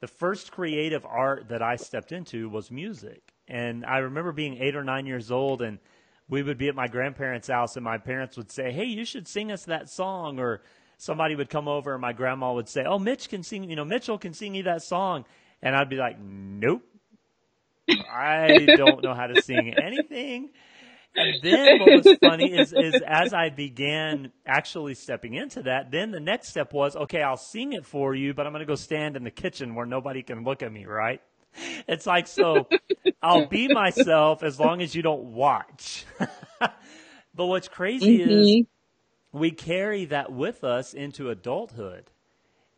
the 0.00 0.08
first 0.08 0.50
creative 0.50 1.06
art 1.06 1.50
that 1.50 1.62
I 1.62 1.76
stepped 1.76 2.10
into 2.10 2.48
was 2.48 2.72
music. 2.72 3.32
And 3.46 3.86
I 3.86 3.98
remember 3.98 4.32
being 4.32 4.58
eight 4.60 4.74
or 4.74 4.82
nine 4.82 5.06
years 5.06 5.30
old 5.30 5.62
and 5.62 5.78
we 6.28 6.42
would 6.42 6.58
be 6.58 6.66
at 6.66 6.74
my 6.74 6.88
grandparents' 6.88 7.46
house 7.46 7.76
and 7.76 7.84
my 7.84 7.98
parents 7.98 8.36
would 8.36 8.50
say, 8.50 8.72
Hey, 8.72 8.86
you 8.86 9.04
should 9.04 9.28
sing 9.28 9.52
us 9.52 9.66
that 9.66 9.88
song. 9.88 10.40
Or 10.40 10.62
somebody 10.96 11.34
would 11.36 11.50
come 11.50 11.68
over 11.68 11.92
and 11.92 12.00
my 12.00 12.12
grandma 12.12 12.52
would 12.54 12.68
say, 12.68 12.84
Oh, 12.86 12.98
Mitch 12.98 13.28
can 13.28 13.42
sing, 13.42 13.68
you 13.68 13.76
know, 13.76 13.84
Mitchell 13.84 14.18
can 14.18 14.32
sing 14.34 14.54
you 14.54 14.64
that 14.64 14.82
song. 14.82 15.24
And 15.62 15.74
I'd 15.74 15.88
be 15.88 15.96
like, 15.96 16.18
Nope. 16.20 16.82
I 18.12 18.72
don't 18.74 19.02
know 19.02 19.14
how 19.14 19.26
to 19.26 19.36
sing 19.36 19.72
anything. 19.72 20.50
And 21.16 21.40
then 21.42 21.78
what 21.78 21.92
was 21.92 22.10
funny 22.20 22.52
is, 22.52 22.72
is 22.72 23.00
as 23.06 23.32
I 23.32 23.48
began 23.50 24.32
actually 24.46 24.94
stepping 24.94 25.34
into 25.34 25.62
that, 25.62 25.92
then 25.92 26.10
the 26.10 26.18
next 26.20 26.48
step 26.48 26.72
was, 26.72 26.96
okay, 26.96 27.22
I'll 27.22 27.36
sing 27.36 27.72
it 27.72 27.86
for 27.86 28.14
you, 28.14 28.34
but 28.34 28.46
I'm 28.46 28.52
going 28.52 28.60
to 28.60 28.66
go 28.66 28.74
stand 28.74 29.16
in 29.16 29.22
the 29.22 29.30
kitchen 29.30 29.76
where 29.76 29.86
nobody 29.86 30.22
can 30.22 30.42
look 30.42 30.62
at 30.62 30.72
me, 30.72 30.86
right? 30.86 31.20
It's 31.86 32.04
like, 32.04 32.26
so 32.26 32.68
I'll 33.22 33.46
be 33.48 33.68
myself 33.68 34.42
as 34.42 34.58
long 34.58 34.82
as 34.82 34.94
you 34.94 35.02
don't 35.02 35.26
watch. 35.34 36.04
but 36.60 37.46
what's 37.46 37.68
crazy 37.68 38.20
is 38.20 38.56
Mhm. 38.56 38.66
We 39.34 39.50
carry 39.50 40.04
that 40.06 40.32
with 40.32 40.62
us 40.64 40.94
into 40.94 41.28
adulthood. 41.28 42.04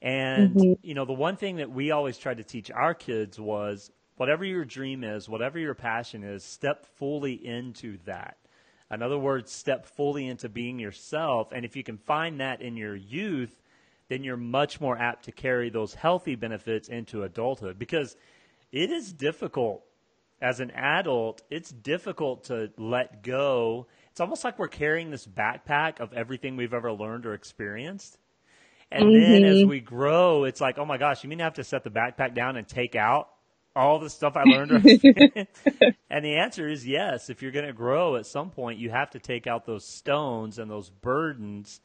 And, 0.00 0.56
Mhm. 0.56 0.76
you 0.82 0.94
know, 0.94 1.04
the 1.04 1.12
one 1.12 1.36
thing 1.36 1.56
that 1.56 1.70
we 1.70 1.90
always 1.90 2.18
tried 2.18 2.38
to 2.38 2.44
teach 2.44 2.70
our 2.70 2.94
kids 2.94 3.38
was 3.38 3.92
whatever 4.16 4.44
your 4.44 4.64
dream 4.64 5.04
is, 5.04 5.28
whatever 5.28 5.58
your 5.58 5.74
passion 5.74 6.24
is, 6.24 6.42
step 6.44 6.86
fully 6.86 7.34
into 7.34 7.98
that. 8.06 8.38
In 8.90 9.02
other 9.02 9.18
words, 9.18 9.52
step 9.52 9.84
fully 9.84 10.26
into 10.28 10.48
being 10.48 10.78
yourself. 10.78 11.52
And 11.52 11.64
if 11.64 11.76
you 11.76 11.82
can 11.82 11.98
find 11.98 12.40
that 12.40 12.62
in 12.62 12.76
your 12.76 12.96
youth, 12.96 13.62
then 14.08 14.24
you're 14.24 14.36
much 14.36 14.80
more 14.80 14.96
apt 14.96 15.24
to 15.24 15.32
carry 15.32 15.68
those 15.68 15.94
healthy 15.94 16.36
benefits 16.36 16.88
into 16.88 17.24
adulthood 17.24 17.78
because 17.78 18.16
it 18.72 18.90
is 18.90 19.12
difficult 19.12 19.84
as 20.40 20.60
an 20.60 20.70
adult, 20.72 21.42
it's 21.50 21.70
difficult 21.70 22.44
to 22.44 22.70
let 22.76 23.22
go. 23.22 23.86
It's 24.16 24.20
almost 24.22 24.44
like 24.44 24.58
we're 24.58 24.68
carrying 24.68 25.10
this 25.10 25.26
backpack 25.26 26.00
of 26.00 26.14
everything 26.14 26.56
we've 26.56 26.72
ever 26.72 26.90
learned 26.90 27.26
or 27.26 27.34
experienced. 27.34 28.16
And 28.90 29.10
mm-hmm. 29.10 29.30
then 29.30 29.44
as 29.44 29.62
we 29.66 29.80
grow, 29.80 30.44
it's 30.44 30.58
like, 30.58 30.78
oh 30.78 30.86
my 30.86 30.96
gosh, 30.96 31.22
you 31.22 31.28
mean 31.28 31.38
I 31.42 31.44
have 31.44 31.52
to 31.56 31.64
set 31.64 31.84
the 31.84 31.90
backpack 31.90 32.34
down 32.34 32.56
and 32.56 32.66
take 32.66 32.96
out 32.96 33.28
all 33.74 33.98
the 33.98 34.08
stuff 34.08 34.34
I 34.34 34.44
learned? 34.44 34.70
and 36.10 36.24
the 36.24 36.34
answer 36.34 36.66
is 36.66 36.86
yes. 36.86 37.28
If 37.28 37.42
you're 37.42 37.52
going 37.52 37.66
to 37.66 37.74
grow 37.74 38.16
at 38.16 38.24
some 38.24 38.48
point, 38.48 38.78
you 38.78 38.88
have 38.88 39.10
to 39.10 39.18
take 39.18 39.46
out 39.46 39.66
those 39.66 39.86
stones 39.86 40.58
and 40.58 40.70
those 40.70 40.88
burdens 40.88 41.82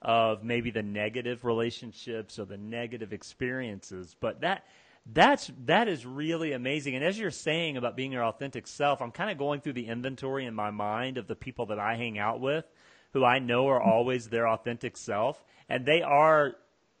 of 0.00 0.44
maybe 0.44 0.70
the 0.70 0.84
negative 0.84 1.44
relationships 1.44 2.38
or 2.38 2.44
the 2.44 2.58
negative 2.58 3.12
experiences. 3.12 4.14
But 4.20 4.42
that 4.42 4.66
that's 5.06 5.50
that 5.64 5.88
is 5.88 6.06
really 6.06 6.52
amazing. 6.52 6.94
And 6.94 7.04
as 7.04 7.18
you're 7.18 7.30
saying 7.30 7.76
about 7.76 7.96
being 7.96 8.12
your 8.12 8.24
authentic 8.24 8.66
self, 8.66 9.02
I'm 9.02 9.10
kind 9.10 9.30
of 9.30 9.38
going 9.38 9.60
through 9.60 9.72
the 9.74 9.86
inventory 9.86 10.46
in 10.46 10.54
my 10.54 10.70
mind 10.70 11.18
of 11.18 11.26
the 11.26 11.34
people 11.34 11.66
that 11.66 11.78
I 11.78 11.96
hang 11.96 12.18
out 12.18 12.40
with, 12.40 12.64
who 13.12 13.24
I 13.24 13.38
know 13.38 13.68
are 13.68 13.82
always 13.82 14.28
their 14.28 14.48
authentic 14.48 14.96
self, 14.96 15.44
and 15.68 15.84
they 15.84 16.02
are 16.02 16.54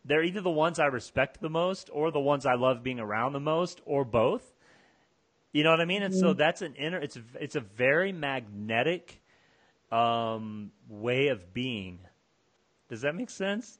they're 0.04 0.24
either 0.24 0.40
the 0.40 0.50
ones 0.50 0.80
I 0.80 0.86
respect 0.86 1.40
the 1.40 1.50
most 1.50 1.90
or 1.92 2.10
the 2.10 2.20
ones 2.20 2.44
I 2.44 2.54
love 2.54 2.82
being 2.82 2.98
around 2.98 3.34
the 3.34 3.40
most 3.40 3.80
or 3.84 4.04
both. 4.04 4.52
You 5.52 5.62
know 5.62 5.70
what 5.70 5.80
I 5.80 5.84
mean? 5.84 6.02
And 6.02 6.12
mm-hmm. 6.12 6.20
so 6.20 6.32
that's 6.32 6.62
an 6.62 6.74
inner 6.74 6.98
it's 6.98 7.18
it's 7.40 7.56
a 7.56 7.60
very 7.60 8.10
magnetic 8.10 9.22
um, 9.92 10.72
way 10.88 11.28
of 11.28 11.54
being 11.54 12.00
does 12.92 13.00
that 13.00 13.14
make 13.14 13.30
sense? 13.30 13.78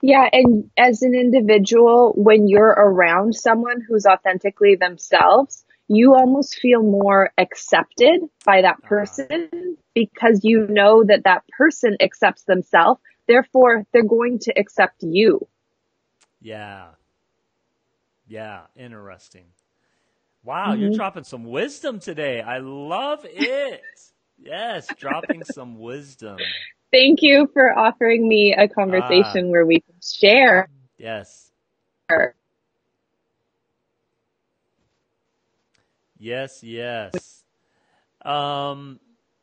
Yeah, 0.00 0.28
and 0.32 0.70
as 0.76 1.02
an 1.02 1.14
individual, 1.14 2.12
when 2.16 2.48
you're 2.48 2.68
around 2.68 3.34
someone 3.34 3.80
who's 3.80 4.06
authentically 4.06 4.76
themselves, 4.76 5.64
you 5.88 6.14
almost 6.14 6.56
feel 6.60 6.82
more 6.82 7.32
accepted 7.36 8.20
by 8.44 8.62
that 8.62 8.76
uh-huh. 8.76 8.88
person 8.88 9.76
because 9.94 10.40
you 10.44 10.66
know 10.68 11.02
that 11.02 11.24
that 11.24 11.42
person 11.56 11.96
accepts 12.00 12.44
themselves. 12.44 13.00
Therefore, 13.26 13.84
they're 13.92 14.04
going 14.04 14.38
to 14.40 14.52
accept 14.56 15.02
you. 15.02 15.46
Yeah. 16.40 16.88
Yeah, 18.28 18.62
interesting. 18.76 19.46
Wow, 20.44 20.72
mm-hmm. 20.72 20.82
you're 20.82 20.92
dropping 20.92 21.24
some 21.24 21.44
wisdom 21.44 21.98
today. 21.98 22.40
I 22.40 22.58
love 22.58 23.26
it. 23.28 23.82
yes, 24.38 24.86
dropping 24.98 25.44
some 25.44 25.78
wisdom. 25.78 26.38
Thank 26.90 27.18
you 27.22 27.50
for 27.52 27.78
offering 27.78 28.26
me 28.26 28.54
a 28.54 28.68
conversation 28.68 29.46
ah. 29.46 29.50
where 29.50 29.66
we 29.66 29.80
can 29.80 29.94
share. 30.02 30.68
Yes. 30.96 31.50
Yes, 36.18 36.62
yes. 36.62 37.44
Um, 38.22 38.98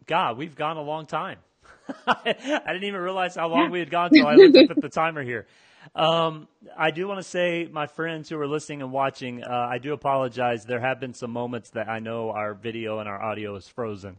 God, 0.06 0.38
we've 0.38 0.56
gone 0.56 0.78
a 0.78 0.82
long 0.82 1.06
time. 1.06 1.38
I 2.08 2.34
didn't 2.68 2.84
even 2.84 3.00
realize 3.00 3.36
how 3.36 3.48
long 3.48 3.72
we 3.72 3.80
had 3.80 3.90
gone 3.90 4.10
until 4.12 4.28
I 4.28 4.36
looked 4.36 4.58
up 4.58 4.78
at 4.78 4.82
the 4.82 4.90
timer 4.90 5.24
here. 5.24 5.46
Um, 5.94 6.48
I 6.76 6.92
do 6.92 7.08
want 7.08 7.20
to 7.20 7.24
say, 7.24 7.70
my 7.72 7.86
friends 7.86 8.30
who 8.30 8.40
are 8.40 8.48
listening 8.48 8.82
and 8.82 8.92
watching, 8.92 9.44
uh, 9.44 9.68
I 9.70 9.78
do 9.78 9.94
apologize. 9.94 10.66
There 10.66 10.80
have 10.80 11.00
been 11.00 11.14
some 11.14 11.32
moments 11.32 11.70
that 11.72 11.88
I 11.88 12.00
know 12.00 12.32
our 12.32 12.56
video 12.56 13.00
and 13.00 13.08
our 13.08 13.22
audio 13.22 13.56
is 13.56 13.68
frozen. 13.68 14.18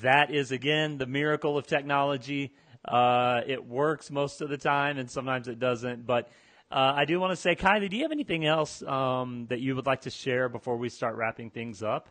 That 0.00 0.30
is, 0.30 0.52
again, 0.52 0.96
the 0.96 1.06
miracle 1.06 1.58
of 1.58 1.66
technology. 1.66 2.52
Uh, 2.86 3.42
it 3.46 3.64
works 3.64 4.10
most 4.10 4.40
of 4.40 4.48
the 4.48 4.58
time, 4.58 4.98
and 4.98 5.10
sometimes 5.10 5.48
it 5.48 5.58
doesn't. 5.58 6.06
But 6.06 6.28
uh, 6.70 6.92
I 6.96 7.04
do 7.04 7.20
want 7.20 7.32
to 7.32 7.36
say, 7.36 7.54
Kilee, 7.54 7.88
do 7.88 7.96
you 7.96 8.02
have 8.02 8.12
anything 8.12 8.46
else 8.46 8.82
um, 8.82 9.46
that 9.50 9.60
you 9.60 9.76
would 9.76 9.86
like 9.86 10.02
to 10.02 10.10
share 10.10 10.48
before 10.48 10.76
we 10.76 10.88
start 10.88 11.16
wrapping 11.16 11.50
things 11.50 11.82
up? 11.82 12.08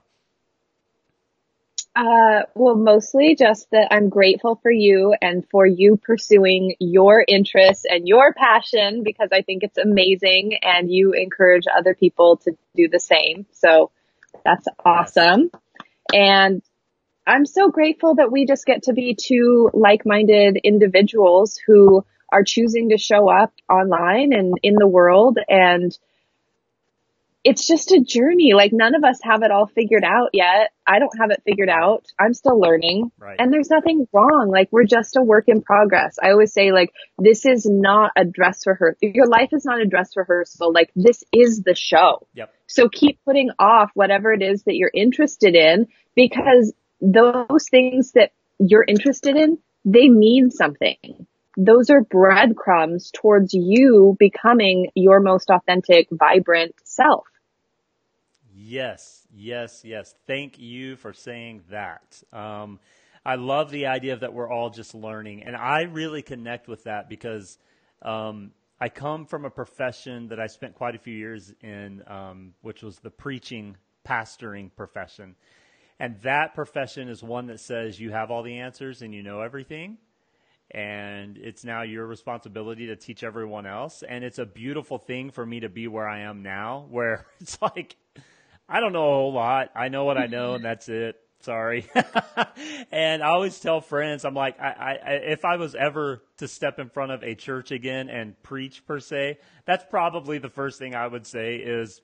Uh, 1.93 2.43
well, 2.55 2.75
mostly 2.75 3.35
just 3.35 3.69
that 3.71 3.89
I'm 3.91 4.07
grateful 4.07 4.57
for 4.61 4.71
you 4.71 5.13
and 5.21 5.45
for 5.49 5.65
you 5.65 5.97
pursuing 5.97 6.75
your 6.79 7.23
interests 7.27 7.85
and 7.89 8.07
your 8.07 8.33
passion 8.33 9.03
because 9.03 9.29
I 9.33 9.41
think 9.41 9.63
it's 9.63 9.77
amazing 9.77 10.57
and 10.61 10.89
you 10.89 11.11
encourage 11.11 11.65
other 11.67 11.93
people 11.93 12.37
to 12.37 12.55
do 12.75 12.87
the 12.87 12.99
same. 12.99 13.45
So 13.51 13.91
that's 14.45 14.67
awesome. 14.85 15.51
And 16.13 16.61
I'm 17.25 17.45
so 17.45 17.69
grateful 17.69 18.15
that 18.15 18.31
we 18.31 18.45
just 18.45 18.65
get 18.65 18.83
to 18.83 18.93
be 18.93 19.15
two 19.15 19.69
like-minded 19.73 20.57
individuals 20.63 21.59
who 21.65 22.03
are 22.31 22.43
choosing 22.43 22.89
to 22.89 22.97
show 22.97 23.29
up 23.29 23.53
online 23.69 24.33
and 24.33 24.55
in 24.63 24.75
the 24.75 24.87
world. 24.87 25.37
And 25.47 25.95
it's 27.43 27.65
just 27.67 27.91
a 27.91 27.99
journey. 27.99 28.53
Like 28.53 28.71
none 28.71 28.95
of 28.95 29.03
us 29.03 29.19
have 29.23 29.41
it 29.43 29.51
all 29.51 29.65
figured 29.67 30.03
out 30.03 30.29
yet. 30.33 30.71
I 30.87 30.99
don't 30.99 31.17
have 31.19 31.31
it 31.31 31.41
figured 31.43 31.69
out. 31.69 32.05
I'm 32.19 32.33
still 32.33 32.59
learning 32.59 33.11
right. 33.17 33.35
and 33.39 33.51
there's 33.51 33.69
nothing 33.69 34.07
wrong. 34.13 34.49
Like 34.51 34.69
we're 34.71 34.85
just 34.85 35.15
a 35.15 35.21
work 35.21 35.45
in 35.47 35.61
progress. 35.61 36.17
I 36.21 36.31
always 36.31 36.53
say 36.53 36.71
like, 36.71 36.91
this 37.17 37.45
is 37.45 37.65
not 37.65 38.11
a 38.15 38.25
dress 38.25 38.65
rehearsal. 38.67 38.97
Your 39.01 39.27
life 39.27 39.49
is 39.53 39.65
not 39.65 39.81
a 39.81 39.85
dress 39.85 40.15
rehearsal. 40.15 40.71
Like 40.71 40.91
this 40.95 41.23
is 41.31 41.63
the 41.63 41.75
show. 41.75 42.27
Yep. 42.35 42.53
So 42.67 42.89
keep 42.89 43.19
putting 43.25 43.49
off 43.57 43.91
whatever 43.95 44.31
it 44.31 44.41
is 44.41 44.63
that 44.63 44.75
you're 44.75 44.91
interested 44.93 45.55
in 45.55 45.87
because 46.15 46.73
those 47.01 47.67
things 47.69 48.11
that 48.13 48.31
you're 48.59 48.85
interested 48.87 49.35
in, 49.35 49.57
they 49.83 50.07
mean 50.07 50.51
something. 50.51 51.27
Those 51.57 51.89
are 51.89 52.01
breadcrumbs 52.01 53.11
towards 53.13 53.53
you 53.53 54.15
becoming 54.17 54.89
your 54.95 55.19
most 55.19 55.49
authentic, 55.49 56.07
vibrant 56.11 56.75
self. 56.83 57.25
Yes, 58.55 59.27
yes, 59.33 59.81
yes. 59.83 60.15
Thank 60.27 60.59
you 60.59 60.95
for 60.95 61.13
saying 61.13 61.63
that. 61.71 62.21
Um, 62.31 62.79
I 63.25 63.35
love 63.35 63.69
the 63.69 63.87
idea 63.87 64.15
that 64.15 64.33
we're 64.33 64.49
all 64.49 64.69
just 64.69 64.95
learning. 64.95 65.43
And 65.43 65.55
I 65.55 65.81
really 65.83 66.21
connect 66.21 66.67
with 66.67 66.85
that 66.85 67.09
because 67.09 67.57
um, 68.01 68.51
I 68.79 68.89
come 68.89 69.25
from 69.25 69.45
a 69.45 69.49
profession 69.49 70.29
that 70.29 70.39
I 70.39 70.47
spent 70.47 70.75
quite 70.75 70.95
a 70.95 70.99
few 70.99 71.13
years 71.13 71.53
in, 71.61 72.03
um, 72.07 72.53
which 72.61 72.81
was 72.81 72.97
the 72.97 73.11
preaching, 73.11 73.77
pastoring 74.07 74.69
profession. 74.75 75.35
And 76.01 76.19
that 76.21 76.55
profession 76.55 77.09
is 77.09 77.21
one 77.21 77.45
that 77.45 77.59
says 77.59 77.99
you 77.99 78.09
have 78.09 78.31
all 78.31 78.41
the 78.41 78.57
answers 78.57 79.03
and 79.03 79.13
you 79.13 79.21
know 79.21 79.41
everything. 79.41 79.99
And 80.71 81.37
it's 81.37 81.63
now 81.63 81.83
your 81.83 82.07
responsibility 82.07 82.87
to 82.87 82.95
teach 82.95 83.23
everyone 83.23 83.67
else. 83.67 84.01
And 84.01 84.23
it's 84.23 84.39
a 84.39 84.45
beautiful 84.47 84.97
thing 84.97 85.29
for 85.29 85.45
me 85.45 85.59
to 85.59 85.69
be 85.69 85.87
where 85.87 86.07
I 86.07 86.21
am 86.21 86.41
now, 86.41 86.87
where 86.89 87.27
it's 87.39 87.61
like, 87.61 87.97
I 88.67 88.79
don't 88.79 88.93
know 88.93 89.11
a 89.11 89.13
whole 89.13 89.33
lot. 89.33 89.69
I 89.75 89.89
know 89.89 90.03
what 90.05 90.17
I 90.17 90.25
know, 90.25 90.55
and 90.55 90.65
that's 90.65 90.89
it. 90.89 91.17
Sorry. 91.41 91.87
and 92.91 93.21
I 93.21 93.27
always 93.27 93.59
tell 93.59 93.79
friends, 93.79 94.25
I'm 94.25 94.33
like, 94.33 94.59
I, 94.59 94.97
I, 95.05 95.11
if 95.11 95.45
I 95.45 95.57
was 95.57 95.75
ever 95.75 96.23
to 96.37 96.47
step 96.47 96.79
in 96.79 96.89
front 96.89 97.11
of 97.11 97.23
a 97.23 97.35
church 97.35 97.69
again 97.69 98.09
and 98.09 98.41
preach 98.41 98.87
per 98.87 98.99
se, 98.99 99.37
that's 99.65 99.85
probably 99.87 100.39
the 100.39 100.49
first 100.49 100.79
thing 100.79 100.95
I 100.95 101.05
would 101.05 101.27
say 101.27 101.57
is 101.57 102.01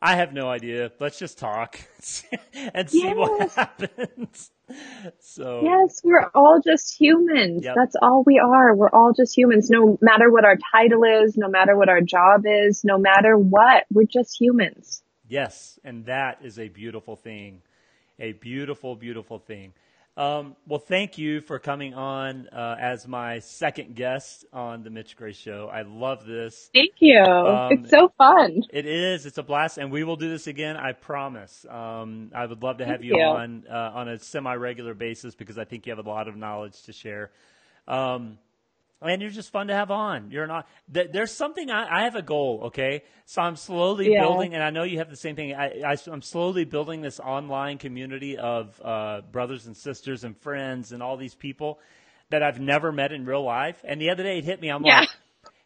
I 0.00 0.16
have 0.16 0.32
no 0.32 0.48
idea. 0.48 0.92
Let's 1.00 1.18
just 1.18 1.38
talk 1.38 1.78
and 2.74 2.90
see 2.90 3.02
yes. 3.02 3.16
what 3.16 3.52
happens. 3.52 4.50
So 5.20 5.60
Yes, 5.62 6.00
we're 6.02 6.28
all 6.34 6.60
just 6.60 7.00
humans. 7.00 7.62
Yep. 7.62 7.76
That's 7.76 7.94
all 8.02 8.24
we 8.26 8.40
are. 8.40 8.74
We're 8.74 8.90
all 8.90 9.12
just 9.16 9.38
humans. 9.38 9.70
No 9.70 9.96
matter 10.00 10.28
what 10.28 10.44
our 10.44 10.56
title 10.72 11.04
is, 11.04 11.36
no 11.36 11.48
matter 11.48 11.76
what 11.76 11.88
our 11.88 12.00
job 12.00 12.42
is, 12.46 12.82
no 12.82 12.98
matter 12.98 13.38
what, 13.38 13.84
we're 13.92 14.08
just 14.12 14.40
humans. 14.40 15.04
Yes, 15.28 15.78
and 15.84 16.06
that 16.06 16.38
is 16.42 16.58
a 16.58 16.68
beautiful 16.68 17.14
thing. 17.14 17.62
A 18.18 18.32
beautiful, 18.32 18.96
beautiful 18.96 19.38
thing. 19.38 19.72
Um, 20.16 20.56
well, 20.66 20.78
thank 20.78 21.18
you 21.18 21.42
for 21.42 21.58
coming 21.58 21.92
on 21.92 22.48
uh, 22.48 22.76
as 22.80 23.06
my 23.06 23.40
second 23.40 23.94
guest 23.94 24.46
on 24.50 24.82
the 24.82 24.88
Mitch 24.88 25.14
Gray 25.14 25.32
Show. 25.32 25.68
I 25.70 25.82
love 25.82 26.24
this. 26.24 26.70
Thank 26.72 26.94
you. 27.00 27.20
Um, 27.22 27.72
it's 27.72 27.90
so 27.90 28.10
fun. 28.16 28.62
It 28.72 28.86
is. 28.86 29.26
It's 29.26 29.36
a 29.36 29.42
blast, 29.42 29.76
and 29.76 29.92
we 29.92 30.04
will 30.04 30.16
do 30.16 30.30
this 30.30 30.46
again. 30.46 30.78
I 30.78 30.92
promise. 30.92 31.66
Um, 31.68 32.30
I 32.34 32.46
would 32.46 32.62
love 32.62 32.78
to 32.78 32.86
have 32.86 33.04
you, 33.04 33.16
you, 33.16 33.22
on 33.22 33.64
uh, 33.70 33.92
on 33.94 34.08
a 34.08 34.18
semi-regular 34.18 34.94
basis 34.94 35.34
because 35.34 35.58
I 35.58 35.64
think 35.64 35.86
you 35.86 35.94
have 35.94 36.04
a 36.04 36.08
lot 36.08 36.28
of 36.28 36.36
knowledge 36.36 36.82
to 36.84 36.94
share. 36.94 37.30
Um, 37.86 38.38
and 39.02 39.20
you're 39.20 39.30
just 39.30 39.50
fun 39.50 39.68
to 39.68 39.74
have 39.74 39.90
on. 39.90 40.30
You're 40.30 40.46
not. 40.46 40.66
There's 40.88 41.32
something 41.32 41.70
I, 41.70 42.00
I 42.00 42.04
have 42.04 42.16
a 42.16 42.22
goal. 42.22 42.62
Okay, 42.66 43.02
so 43.24 43.42
I'm 43.42 43.56
slowly 43.56 44.12
yeah. 44.12 44.20
building, 44.20 44.54
and 44.54 44.62
I 44.62 44.70
know 44.70 44.84
you 44.84 44.98
have 44.98 45.10
the 45.10 45.16
same 45.16 45.36
thing. 45.36 45.54
I, 45.54 45.82
I 45.82 45.96
am 46.10 46.22
slowly 46.22 46.64
building 46.64 47.02
this 47.02 47.20
online 47.20 47.78
community 47.78 48.38
of 48.38 48.80
uh, 48.82 49.20
brothers 49.30 49.66
and 49.66 49.76
sisters 49.76 50.24
and 50.24 50.36
friends 50.38 50.92
and 50.92 51.02
all 51.02 51.16
these 51.16 51.34
people 51.34 51.78
that 52.30 52.42
I've 52.42 52.60
never 52.60 52.92
met 52.92 53.12
in 53.12 53.24
real 53.24 53.44
life. 53.44 53.80
And 53.84 54.00
the 54.00 54.10
other 54.10 54.22
day 54.22 54.38
it 54.38 54.44
hit 54.44 54.60
me. 54.60 54.68
I'm 54.68 54.84
yeah. 54.84 55.00
like, 55.00 55.08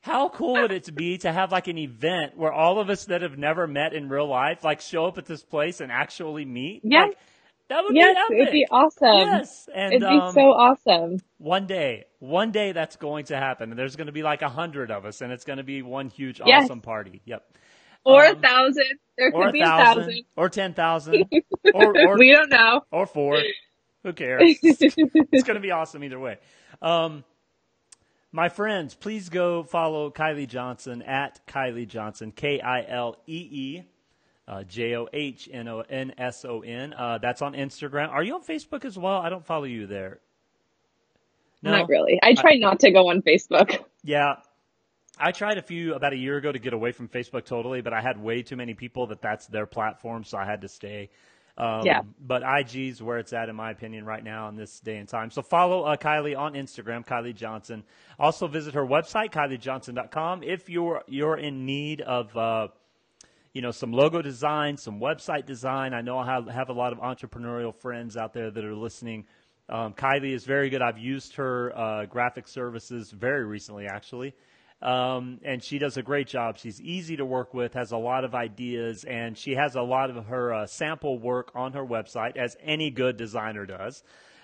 how 0.02 0.28
cool 0.28 0.54
would 0.54 0.72
it 0.72 0.94
be 0.94 1.18
to 1.18 1.32
have 1.32 1.52
like 1.52 1.68
an 1.68 1.78
event 1.78 2.36
where 2.36 2.52
all 2.52 2.80
of 2.80 2.90
us 2.90 3.06
that 3.06 3.22
have 3.22 3.38
never 3.38 3.66
met 3.66 3.92
in 3.92 4.08
real 4.08 4.26
life 4.26 4.64
like 4.64 4.80
show 4.80 5.06
up 5.06 5.18
at 5.18 5.26
this 5.26 5.42
place 5.42 5.80
and 5.80 5.92
actually 5.92 6.44
meet? 6.44 6.82
Yeah. 6.84 7.04
Like, 7.04 7.18
that 7.70 7.84
would 7.84 7.94
yes, 7.94 8.16
be 8.28 8.34
epic. 8.34 8.42
it'd 8.42 8.52
be 8.52 8.66
awesome. 8.68 9.16
Yes, 9.16 9.68
and 9.72 9.94
it'd 9.94 10.08
be 10.08 10.18
um, 10.18 10.34
so 10.34 10.40
awesome. 10.40 11.20
One 11.38 11.66
day, 11.66 12.06
one 12.18 12.50
day 12.50 12.72
that's 12.72 12.96
going 12.96 13.26
to 13.26 13.36
happen, 13.36 13.70
and 13.70 13.78
there's 13.78 13.94
going 13.94 14.08
to 14.08 14.12
be 14.12 14.24
like 14.24 14.42
a 14.42 14.48
hundred 14.48 14.90
of 14.90 15.04
us, 15.04 15.20
and 15.20 15.32
it's 15.32 15.44
going 15.44 15.58
to 15.58 15.62
be 15.62 15.80
one 15.80 16.08
huge 16.08 16.40
yes. 16.44 16.64
awesome 16.64 16.80
party. 16.80 17.22
Yep. 17.24 17.56
Or 18.04 18.26
um, 18.26 18.36
a 18.36 18.40
thousand. 18.40 18.98
There 19.16 19.30
could 19.30 19.52
be 19.52 19.60
a 19.60 19.66
thousand, 19.66 20.02
thousand. 20.02 20.24
Or 20.36 20.48
ten 20.48 20.74
thousand. 20.74 21.24
or, 21.74 22.08
or 22.08 22.18
we 22.18 22.32
don't 22.32 22.50
know. 22.50 22.82
Or 22.90 23.06
four. 23.06 23.40
Who 24.02 24.12
cares? 24.14 24.42
it's 24.62 25.44
going 25.44 25.54
to 25.54 25.60
be 25.60 25.70
awesome 25.70 26.02
either 26.02 26.18
way. 26.18 26.38
Um, 26.82 27.22
My 28.32 28.48
friends, 28.48 28.94
please 28.94 29.28
go 29.28 29.62
follow 29.62 30.10
Kilee 30.10 30.48
Johnson 30.48 31.02
at 31.02 31.46
Kilee 31.46 31.86
Johnson, 31.86 32.32
K 32.32 32.60
I 32.60 32.84
L 32.88 33.16
E 33.28 33.48
E 33.50 33.84
uh, 34.50 34.64
J 34.64 34.96
O 34.96 35.08
H 35.12 35.48
N 35.52 35.68
O 35.68 35.80
N 35.88 36.12
S 36.18 36.44
O 36.44 36.60
N. 36.60 36.92
Uh, 36.92 37.18
that's 37.18 37.40
on 37.40 37.54
Instagram. 37.54 38.10
Are 38.10 38.22
you 38.22 38.34
on 38.34 38.42
Facebook 38.42 38.84
as 38.84 38.98
well? 38.98 39.18
I 39.18 39.28
don't 39.30 39.46
follow 39.46 39.64
you 39.64 39.86
there. 39.86 40.18
No? 41.62 41.70
Not 41.70 41.88
really. 41.88 42.18
I 42.22 42.34
try 42.34 42.56
not 42.56 42.80
to 42.80 42.90
go 42.90 43.10
on 43.10 43.22
Facebook. 43.22 43.84
Yeah. 44.02 44.36
I 45.18 45.32
tried 45.32 45.58
a 45.58 45.62
few 45.62 45.94
about 45.94 46.14
a 46.14 46.16
year 46.16 46.38
ago 46.38 46.50
to 46.50 46.58
get 46.58 46.72
away 46.72 46.92
from 46.92 47.06
Facebook 47.06 47.44
totally, 47.44 47.82
but 47.82 47.92
I 47.92 48.00
had 48.00 48.20
way 48.20 48.42
too 48.42 48.56
many 48.56 48.72
people 48.72 49.06
that 49.08 49.20
that's 49.20 49.46
their 49.46 49.66
platform, 49.66 50.24
so 50.24 50.38
I 50.38 50.46
had 50.46 50.62
to 50.62 50.68
stay. 50.68 51.10
Um, 51.58 51.84
yeah. 51.84 52.00
But 52.18 52.42
IG's 52.42 53.02
where 53.02 53.18
it's 53.18 53.34
at, 53.34 53.50
in 53.50 53.54
my 53.56 53.70
opinion, 53.70 54.06
right 54.06 54.24
now 54.24 54.48
in 54.48 54.56
this 54.56 54.80
day 54.80 54.96
and 54.96 55.06
time. 55.06 55.30
So 55.30 55.42
follow 55.42 55.82
uh, 55.82 55.96
Kilee 55.96 56.34
on 56.34 56.54
Instagram, 56.54 57.06
Kilee 57.06 57.34
Johnson. 57.34 57.84
Also 58.18 58.46
visit 58.46 58.72
her 58.72 58.86
website, 58.86 59.30
KileeJohnson.com. 59.30 60.42
If 60.42 60.70
you're 60.70 61.02
you're 61.06 61.36
in 61.36 61.66
need 61.66 62.00
of 62.00 62.34
uh, 62.34 62.68
you 63.52 63.62
know, 63.62 63.70
some 63.70 63.92
logo 63.92 64.22
design, 64.22 64.76
some 64.76 65.00
website 65.00 65.46
design. 65.46 65.92
I 65.92 66.00
know 66.00 66.18
I 66.18 66.26
have, 66.26 66.46
have 66.48 66.68
a 66.68 66.72
lot 66.72 66.92
of 66.92 66.98
entrepreneurial 66.98 67.74
friends 67.74 68.16
out 68.16 68.32
there 68.32 68.50
that 68.50 68.64
are 68.64 68.74
listening. 68.74 69.26
Um, 69.68 69.92
Kilee 69.92 70.32
is 70.32 70.44
very 70.44 70.70
good. 70.70 70.82
I've 70.82 70.98
used 70.98 71.34
her 71.36 71.76
uh, 71.76 72.06
graphic 72.06 72.48
services 72.48 73.10
very 73.10 73.44
recently, 73.44 73.86
actually. 73.86 74.34
Um, 74.82 75.40
and 75.44 75.62
she 75.62 75.78
does 75.78 75.96
a 75.96 76.02
great 76.02 76.26
job. 76.26 76.58
She's 76.58 76.80
easy 76.80 77.16
to 77.16 77.24
work 77.24 77.52
with, 77.52 77.74
has 77.74 77.92
a 77.92 77.96
lot 77.96 78.24
of 78.24 78.34
ideas, 78.34 79.04
and 79.04 79.36
she 79.36 79.54
has 79.54 79.74
a 79.74 79.82
lot 79.82 80.10
of 80.10 80.26
her 80.26 80.54
uh, 80.54 80.66
sample 80.66 81.18
work 81.18 81.52
on 81.54 81.72
her 81.74 81.84
website, 81.84 82.36
as 82.36 82.56
any 82.62 82.90
good 82.90 83.16
designer 83.16 83.66
does. 83.66 84.02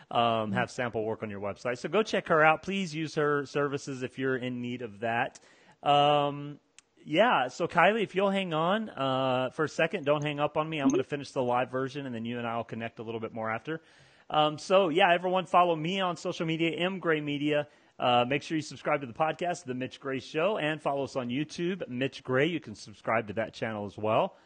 Um, 0.08 0.52
have 0.52 0.70
sample 0.70 1.04
work 1.04 1.24
on 1.24 1.30
your 1.30 1.40
website. 1.40 1.78
So 1.78 1.88
go 1.88 2.02
check 2.02 2.28
her 2.28 2.44
out. 2.44 2.62
Please 2.62 2.94
use 2.94 3.16
her 3.16 3.44
services 3.44 4.04
if 4.04 4.18
you're 4.18 4.36
in 4.36 4.60
need 4.60 4.82
of 4.82 5.00
that. 5.00 5.40
Um, 5.82 6.60
yeah, 7.08 7.46
so 7.46 7.68
Kilee, 7.68 8.02
if 8.02 8.16
you'll 8.16 8.30
hang 8.30 8.52
on 8.52 8.90
uh, 8.90 9.50
for 9.54 9.64
a 9.64 9.68
second, 9.68 10.04
don't 10.04 10.24
hang 10.24 10.40
up 10.40 10.56
on 10.56 10.68
me. 10.68 10.80
I'm 10.80 10.88
going 10.88 11.02
to 11.02 11.08
finish 11.08 11.30
the 11.30 11.40
live 11.40 11.70
version, 11.70 12.04
and 12.04 12.12
then 12.12 12.24
you 12.24 12.38
and 12.38 12.46
I 12.46 12.56
will 12.56 12.64
connect 12.64 12.98
a 12.98 13.04
little 13.04 13.20
bit 13.20 13.32
more 13.32 13.48
after. 13.48 13.80
Um, 14.28 14.58
so 14.58 14.88
yeah, 14.88 15.14
everyone 15.14 15.46
follow 15.46 15.76
me 15.76 16.00
on 16.00 16.16
social 16.16 16.46
media, 16.46 16.72
M 16.76 16.98
Gray 16.98 17.20
Media. 17.20 17.68
Uh, 17.96 18.24
make 18.26 18.42
sure 18.42 18.56
you 18.56 18.62
subscribe 18.62 19.02
to 19.02 19.06
the 19.06 19.12
podcast, 19.12 19.64
The 19.64 19.74
Mitch 19.74 20.00
Gray 20.00 20.18
Show, 20.18 20.58
and 20.58 20.82
follow 20.82 21.04
us 21.04 21.14
on 21.14 21.28
YouTube, 21.28 21.88
Mitch 21.88 22.24
Gray. 22.24 22.46
You 22.46 22.58
can 22.58 22.74
subscribe 22.74 23.28
to 23.28 23.34
that 23.34 23.54
channel 23.54 23.86
as 23.86 23.96
well. 23.96 24.36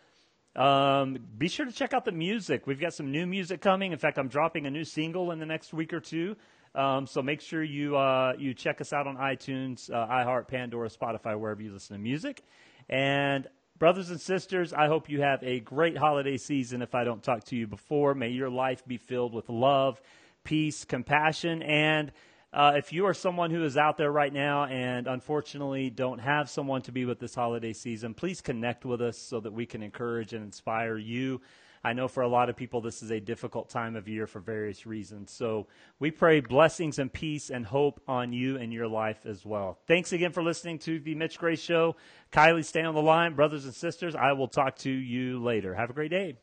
Um, 0.54 1.16
be 1.38 1.48
sure 1.48 1.64
to 1.64 1.72
check 1.72 1.94
out 1.94 2.04
the 2.04 2.12
music. 2.12 2.66
We've 2.66 2.80
got 2.80 2.92
some 2.92 3.10
new 3.10 3.26
music 3.26 3.62
coming. 3.62 3.92
In 3.92 3.98
fact, 3.98 4.18
I'm 4.18 4.28
dropping 4.28 4.66
a 4.66 4.70
new 4.70 4.84
single 4.84 5.30
in 5.30 5.38
the 5.38 5.46
next 5.46 5.72
week 5.72 5.94
or 5.94 6.00
two. 6.00 6.36
Um, 6.74 7.06
so 7.06 7.22
make 7.22 7.40
sure 7.40 7.62
you 7.62 7.96
uh, 7.96 8.34
you 8.38 8.54
check 8.54 8.80
us 8.80 8.92
out 8.92 9.06
on 9.06 9.16
iTunes, 9.16 9.90
uh, 9.90 10.06
iHeart, 10.06 10.48
Pandora, 10.48 10.88
Spotify, 10.88 11.38
wherever 11.38 11.60
you 11.60 11.72
listen 11.72 11.96
to 11.96 12.02
music. 12.02 12.42
And 12.88 13.48
brothers 13.78 14.10
and 14.10 14.20
sisters, 14.20 14.72
I 14.72 14.86
hope 14.86 15.08
you 15.08 15.20
have 15.22 15.42
a 15.42 15.60
great 15.60 15.96
holiday 15.96 16.36
season. 16.36 16.82
If 16.82 16.94
I 16.94 17.04
don't 17.04 17.22
talk 17.22 17.44
to 17.44 17.56
you 17.56 17.66
before, 17.66 18.14
may 18.14 18.28
your 18.28 18.50
life 18.50 18.86
be 18.86 18.98
filled 18.98 19.34
with 19.34 19.48
love, 19.48 20.00
peace, 20.44 20.84
compassion, 20.84 21.62
and 21.62 22.12
uh, 22.52 22.72
if 22.74 22.92
you 22.92 23.06
are 23.06 23.14
someone 23.14 23.52
who 23.52 23.64
is 23.64 23.76
out 23.76 23.96
there 23.96 24.10
right 24.10 24.32
now 24.32 24.64
and 24.64 25.06
unfortunately 25.06 25.88
don't 25.88 26.18
have 26.18 26.50
someone 26.50 26.82
to 26.82 26.90
be 26.90 27.04
with 27.04 27.20
this 27.20 27.32
holiday 27.32 27.72
season, 27.72 28.12
please 28.12 28.40
connect 28.40 28.84
with 28.84 29.00
us 29.00 29.16
so 29.16 29.38
that 29.38 29.52
we 29.52 29.66
can 29.66 29.84
encourage 29.84 30.32
and 30.32 30.44
inspire 30.44 30.98
you 30.98 31.40
I 31.82 31.94
know 31.94 32.08
for 32.08 32.22
a 32.22 32.28
lot 32.28 32.50
of 32.50 32.56
people, 32.56 32.80
this 32.80 33.02
is 33.02 33.10
a 33.10 33.20
difficult 33.20 33.70
time 33.70 33.96
of 33.96 34.06
year 34.06 34.26
for 34.26 34.38
various 34.38 34.84
reasons. 34.84 35.30
So 35.30 35.66
we 35.98 36.10
pray 36.10 36.40
blessings 36.40 36.98
and 36.98 37.10
peace 37.10 37.48
and 37.50 37.64
hope 37.64 38.00
on 38.06 38.32
you 38.32 38.56
and 38.56 38.72
your 38.72 38.86
life 38.86 39.24
as 39.24 39.46
well. 39.46 39.78
Thanks 39.86 40.12
again 40.12 40.32
for 40.32 40.42
listening 40.42 40.78
to 40.80 40.98
the 40.98 41.14
Mitch 41.14 41.38
Gray 41.38 41.56
Show. 41.56 41.96
Kilee, 42.32 42.64
stay 42.64 42.82
on 42.82 42.94
the 42.94 43.02
line. 43.02 43.34
Brothers 43.34 43.64
and 43.64 43.74
sisters, 43.74 44.14
I 44.14 44.32
will 44.32 44.48
talk 44.48 44.76
to 44.78 44.90
you 44.90 45.42
later. 45.42 45.74
Have 45.74 45.90
a 45.90 45.94
great 45.94 46.10
day. 46.10 46.36